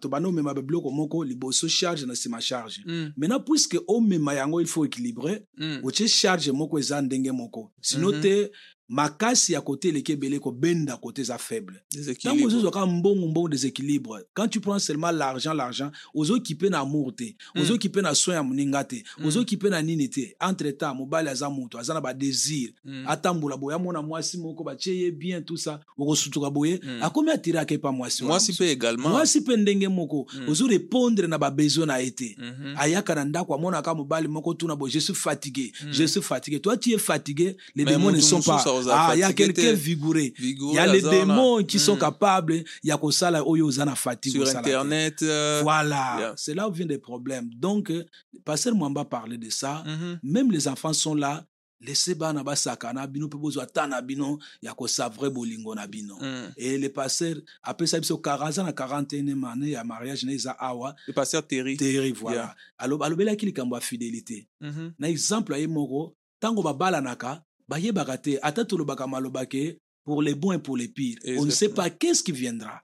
[0.00, 3.12] tobanda omema babiloko moko liboso charge na nsima charge Mm.
[3.16, 5.80] maintenant puisque omema yango il faut équilibre Mm.
[5.84, 8.20] otie charge moko eza ndenge moko sino Mhm.
[8.20, 8.50] te
[8.88, 11.76] makasi ya kote eleki ebele kobenda kote eza faible.
[12.20, 17.34] Ntango ozozwaka mbongo mbongo déséquilibre quand tu prends seulement l'argent l'argent ozokipe na amour te
[17.54, 17.60] Mm.
[17.62, 19.26] ozokipe na soin ya moninga te Mm.
[19.26, 23.04] ozokipe na nini te entre temps mobali aza moto aza na badésir Mm.
[23.08, 28.22] atambola boye amona mwasi moko batie ye bien tout ça okosutuka boye akomi epa mwasi
[28.22, 28.62] wana mwasi mosusu.
[28.62, 29.08] mpe également.
[29.10, 32.36] Mwasi mpe ndenge moko ozorépondre na babesoin na ye te.
[32.76, 36.60] Ayaka na ndako amonaka mobali moko tuna boye je suis fatigué je suis fatigué.
[36.60, 39.72] Toi tu es fatigué les démons ne sont pas ah, il y a fatigué quelqu'un
[39.72, 41.98] vigouré il Vigoureux y a les démons qui sont Mm.
[42.00, 46.34] capables ya kosala oyo oza na fatigue sur internet euh, voilà yeah.
[46.36, 48.04] c'est là où vient des problèmes donc euh,
[48.44, 50.18] pasteur mwamba parlait de ça mhm.
[50.22, 51.44] même les enfants sont là
[51.80, 56.52] laissez bana basakana bino mpe bozwa ta na bino ya kosavre bolingo na bino Mm.
[56.56, 60.94] et le pasteur apesa biso 40 aza na 41 année ya mariage na eza awa
[61.06, 62.54] le pasteur Terry teri voilà Yeah.
[62.78, 64.92] Alo- alobelaki likambo ya fidélité Mhm.
[64.98, 70.34] na exemple ya ye moko ntango babalanaka bayebaka te ata tolobaka maloba ke pour les
[70.34, 71.74] bons et pour les pires on ne sait Exactement.
[71.74, 72.82] pas qu'est-ce qui viendra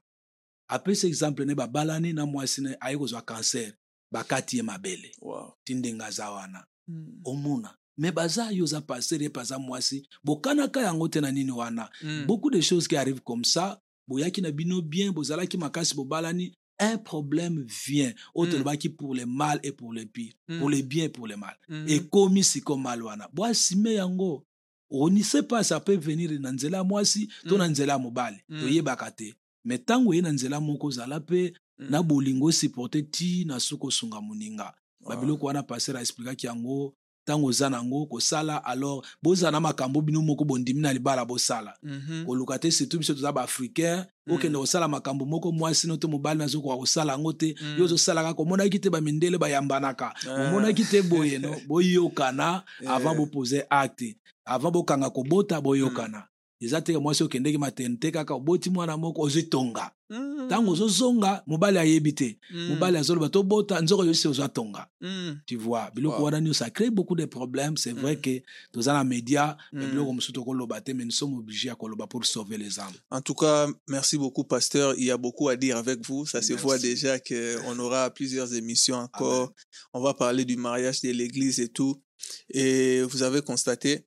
[0.67, 3.73] apesa exemple ne babalani na mwasi ne aye kozwa cancer
[4.11, 5.53] bakati ye mabele Wow.
[5.63, 7.21] ti ndenge aza wana Mm.
[7.25, 11.89] omona me baza yo paster ye mpe aza mwasi bokanaka yango te na nini wana?
[12.03, 12.25] Mm.
[12.25, 16.97] beaucoup de choses qui arrivent comme ça boyaki na bino bien bozalaki makasi bobalani un
[16.97, 18.51] problème vient oyo Mm.
[18.51, 20.59] tolobaki pour le mal et pour le pire Mm.
[20.59, 21.87] pour le bien et pour le mal Mhm.
[21.87, 24.43] ekomi siko mal wana boasime yango
[24.91, 27.57] on ne sait pas ça peut venir na nzela ya mwasi to Mm.
[27.57, 28.59] na nzela ya mobali Mm.
[28.59, 29.33] toyebaka te
[29.65, 31.87] me ntango ye na nzela moko ozala mpe Mm.
[31.89, 34.73] na bolingo osupporte ti na soki osunga moninga
[35.09, 36.93] babiloko wana paster aexplikaki yango
[37.25, 42.25] ntango oza nango kosala alors bozala na makambo bino moko bondimi na libala bosala Mhm.
[42.25, 44.33] koluka te surtout biso toza baafricain Mm.
[44.33, 47.75] okende kosala makambo moko mwasi no to mobali nazokoka kosala yango te Mm.
[47.77, 50.47] yo ozosala kaka omonaki te bamindele bayambanaka Ah.
[50.49, 56.23] omonaki te boye no boyokana avant bopose acte avant bokanga kobota boyokana
[56.61, 60.45] eza te mwasi okendeki maternité kaka oboti mwana moko ozitonga Mm.
[60.45, 62.67] ntango ozozonga mobali ayebi te Mm.
[62.69, 65.37] mobali azoloba tobota nzoko yosi ozwa tonga Mm.
[65.45, 68.21] tu vois biloko wana nyonso ça crée beaucoup de problèmes c'est vrai Mm.
[68.21, 68.43] que
[68.73, 69.79] toza na média Mm.
[69.89, 73.21] biloko mosusu tokoloba te mais nous sommes obligés ya koloba pour sauver les âmes En
[73.21, 74.93] tout cas, merci beaucoup, pasteur.
[74.97, 76.25] Il y a beaucoup à dire avec vous.
[76.25, 76.63] Ça se Merci.
[76.65, 79.53] voit déjà qu'on aura plusieurs émissions encore.
[79.93, 82.01] On va parler du mariage de l'église et tout.
[82.49, 84.05] Et vous avez constaté,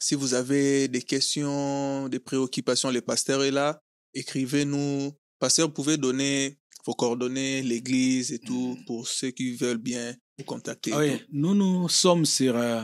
[0.00, 3.80] si vous avez des questions, des préoccupations, le pasteur est là.
[4.14, 5.12] Écrivez-nous.
[5.38, 10.44] Pasteur, vous pouvez donner vos coordonnées, l'église et tout, pour ceux qui veulent bien vous
[10.44, 10.92] contacter.
[10.94, 12.82] Ah oui, nous, nous sommes sur euh,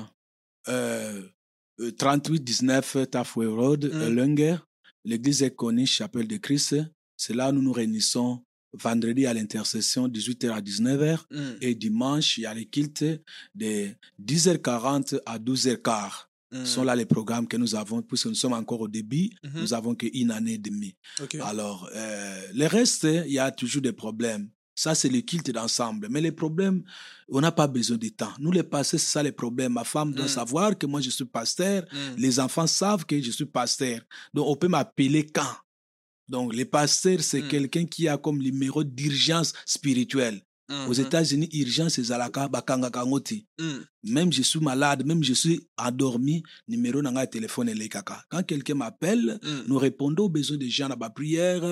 [0.68, 1.22] euh,
[1.98, 3.96] 3819 Tafoué Road, Mm.
[3.96, 4.56] euh, Lunger.
[5.04, 6.76] L'église est connue, Chapelle de Christ.
[7.16, 8.44] C'est là où nous nous réunissons
[8.74, 11.24] vendredi à l'intercession, 18h à 19h.
[11.30, 11.50] Mm.
[11.60, 13.04] Et dimanche, il y a les cultes
[13.54, 13.88] de
[14.22, 16.26] 10h40 à 12h15.
[16.52, 16.64] Mm.
[16.64, 19.60] Ce sont là les programmes que nous avons, puisque nous sommes encore au début, Mhm.
[19.62, 20.94] nous avons qu'une année et demie.
[21.40, 24.50] Alors, euh, le reste, il y a toujours des problèmes.
[24.74, 26.08] Ça, c'est le culte d'ensemble.
[26.10, 26.82] Mais les problèmes,
[27.28, 28.32] on n'a pas besoin de temps.
[28.38, 29.72] Nous, les pasteurs, c'est ça les problèmes.
[29.74, 30.28] Ma femme doit Mm.
[30.40, 31.84] savoir que moi, je suis pasteur.
[31.92, 32.16] Mm.
[32.18, 34.00] Les enfants savent que je suis pasteur.
[34.34, 35.54] Donc, on peut m'appeler quand?
[36.28, 37.48] Donc, le pasteur, c'est Mm.
[37.48, 40.40] quelqu'un qui a comme numéro d'urgence spirituelle.
[40.88, 41.00] Aux Mhm.
[41.06, 43.46] États-Unis, urgence, c'est Zalaka, Bakanga Ngoti.
[44.04, 48.24] Même je suis malade, même je suis endormi, numéro dans téléphone est kaka.
[48.28, 49.48] Quand quelqu'un m'appelle, Mm.
[49.68, 51.62] nous répondons aux besoins des gens, na ba prière,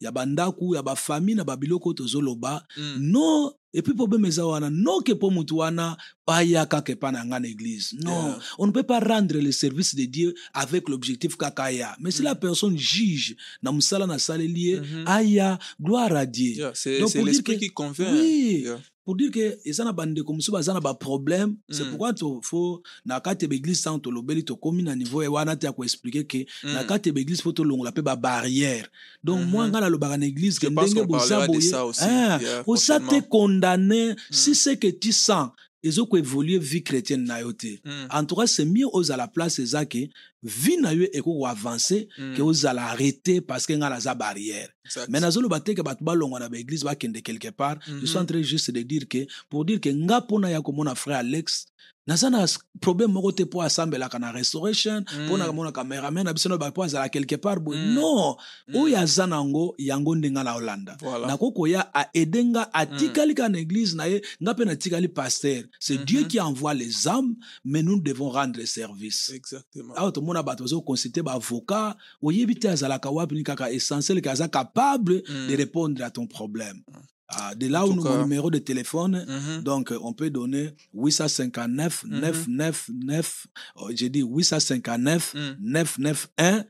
[0.00, 2.64] ya ba ndaku, ya ba famille, na ba biloko tozoloba.
[2.78, 2.96] Mm.
[3.00, 7.12] Non, et puis problème eza wana, non que pour mutu wana, pa yaka ke pa
[7.12, 7.92] na nga na église.
[8.02, 8.38] Non, Yeah.
[8.58, 11.94] on ne peut pas rendre le service de Dieu avec l'objectif kakaya.
[12.00, 12.24] Mais si Mm.
[12.24, 15.04] la personne juge, na musala na salelier, Mhm.
[15.06, 16.54] aya, gloire à Dieu.
[16.54, 18.08] Yeah, C'est pour l'esprit que- qui convainc.
[18.14, 18.62] Oui.
[18.64, 18.78] Yeah.
[19.04, 21.88] Pour dire que eza na bandeko mosusu baza na baproblème c'est Mm.
[21.90, 25.72] pourquoi tofo na kati ya baeglise ntango tolobeli tokomi na niveau ya wana te ya
[25.72, 26.86] koexplike ke na Mm.
[26.88, 28.86] kati ya baeglise mpo tolongola mpe babarrière
[29.24, 29.50] donc Mhm.
[29.50, 32.04] moi ngai nalobaka na église ke ndenge boza boye ça aussi.
[32.04, 33.28] Yeah, oza te prochainement.
[33.28, 35.50] condamné si c'est que tu sens
[35.84, 38.06] ezokoévolue vie chrétienne na yo te Mm.
[38.10, 40.08] en tout cas c'est mieux ozala place eza ke
[40.42, 42.34] vie na yo ekokoavance Mm.
[42.36, 44.68] ke ozala arrêté parce que ngai naza barrière
[45.08, 48.42] mais nazoloba te ke bato balongwa na baeglise bakende quelque part je suis en train
[48.42, 51.66] juste de dire que pour dire que nga mpona ya komona frère alex
[52.06, 52.46] naza na
[52.80, 56.82] problème moko te mpo asambelaka na restoration mpo na komona cameraman na biso na mpo
[56.82, 57.94] azala quelque part boye Mm.
[57.94, 58.36] non
[58.68, 58.76] Mm.
[58.76, 61.26] oyo aza nango yango nde nga na olanda Voilà.
[61.26, 66.04] nakokoya aede nga atikali kaka na église na ye nga mpe natikali paster c'est Mhm.
[66.04, 69.94] dieu qui envoie les âmes mais nous devons rendre service Exactement.
[69.96, 75.22] awa tomona bato bazoconsulte baavocat oyebi te azalaka wapi ni kaka essentiel ke aza capable
[75.28, 75.48] Mm.
[75.48, 76.82] de répondre à ton problème
[77.28, 79.62] Ah, de là où nous mon numéro de téléphone Mhm.
[79.62, 82.20] donc euh, on peut donner 859 Mhm.
[82.20, 83.46] 999
[83.76, 85.56] oh, j'ai dit 859 Mm.
[85.60, 86.64] 991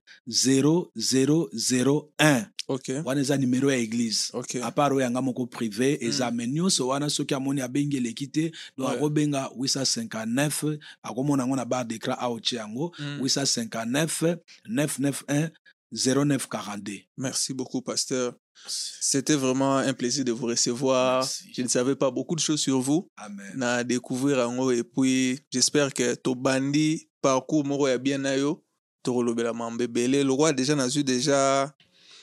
[1.29, 2.89] 0001 Ok.
[3.05, 4.57] wana eza numéro ya église Ok.
[4.63, 8.51] à part oyo yanga moko privé eza me nyonso wana soki amoni abengi eleki te
[8.79, 8.97] donc Ouais.
[8.97, 13.21] akobenga 859 akomona yango na bar d'écran aotie yango Mm.
[13.21, 15.51] 859 991
[15.93, 18.35] 0942 Merci beaucoup, pasteur.
[18.67, 21.21] C'était vraiment un plaisir de vous recevoir.
[21.21, 21.53] Merci.
[21.55, 23.09] Je ne savais pas beaucoup de choses sur vous.
[23.17, 28.37] amen Na découvrir yango et puis j'espère que to bandi parcours moko ya bien na
[28.37, 28.65] yo
[29.03, 31.75] tokolobela mambo ebele lokwa déjà nazwi déjà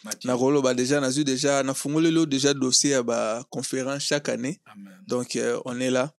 [0.03, 0.27] Mathieu.
[0.29, 5.59] nakoloba déjà nazwi déjà nafungoleli yo déjà dossier ya baconférence chaque année amen donc euh,
[5.65, 6.11] on est là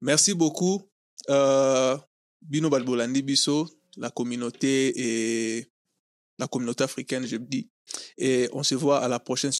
[0.00, 0.82] merci beaucoup
[1.30, 1.96] euh,
[2.40, 5.72] bino bato bolandi biso la communauté et
[6.38, 7.68] la communauté africaine je dis
[8.18, 9.52] et on se voit à la prochaine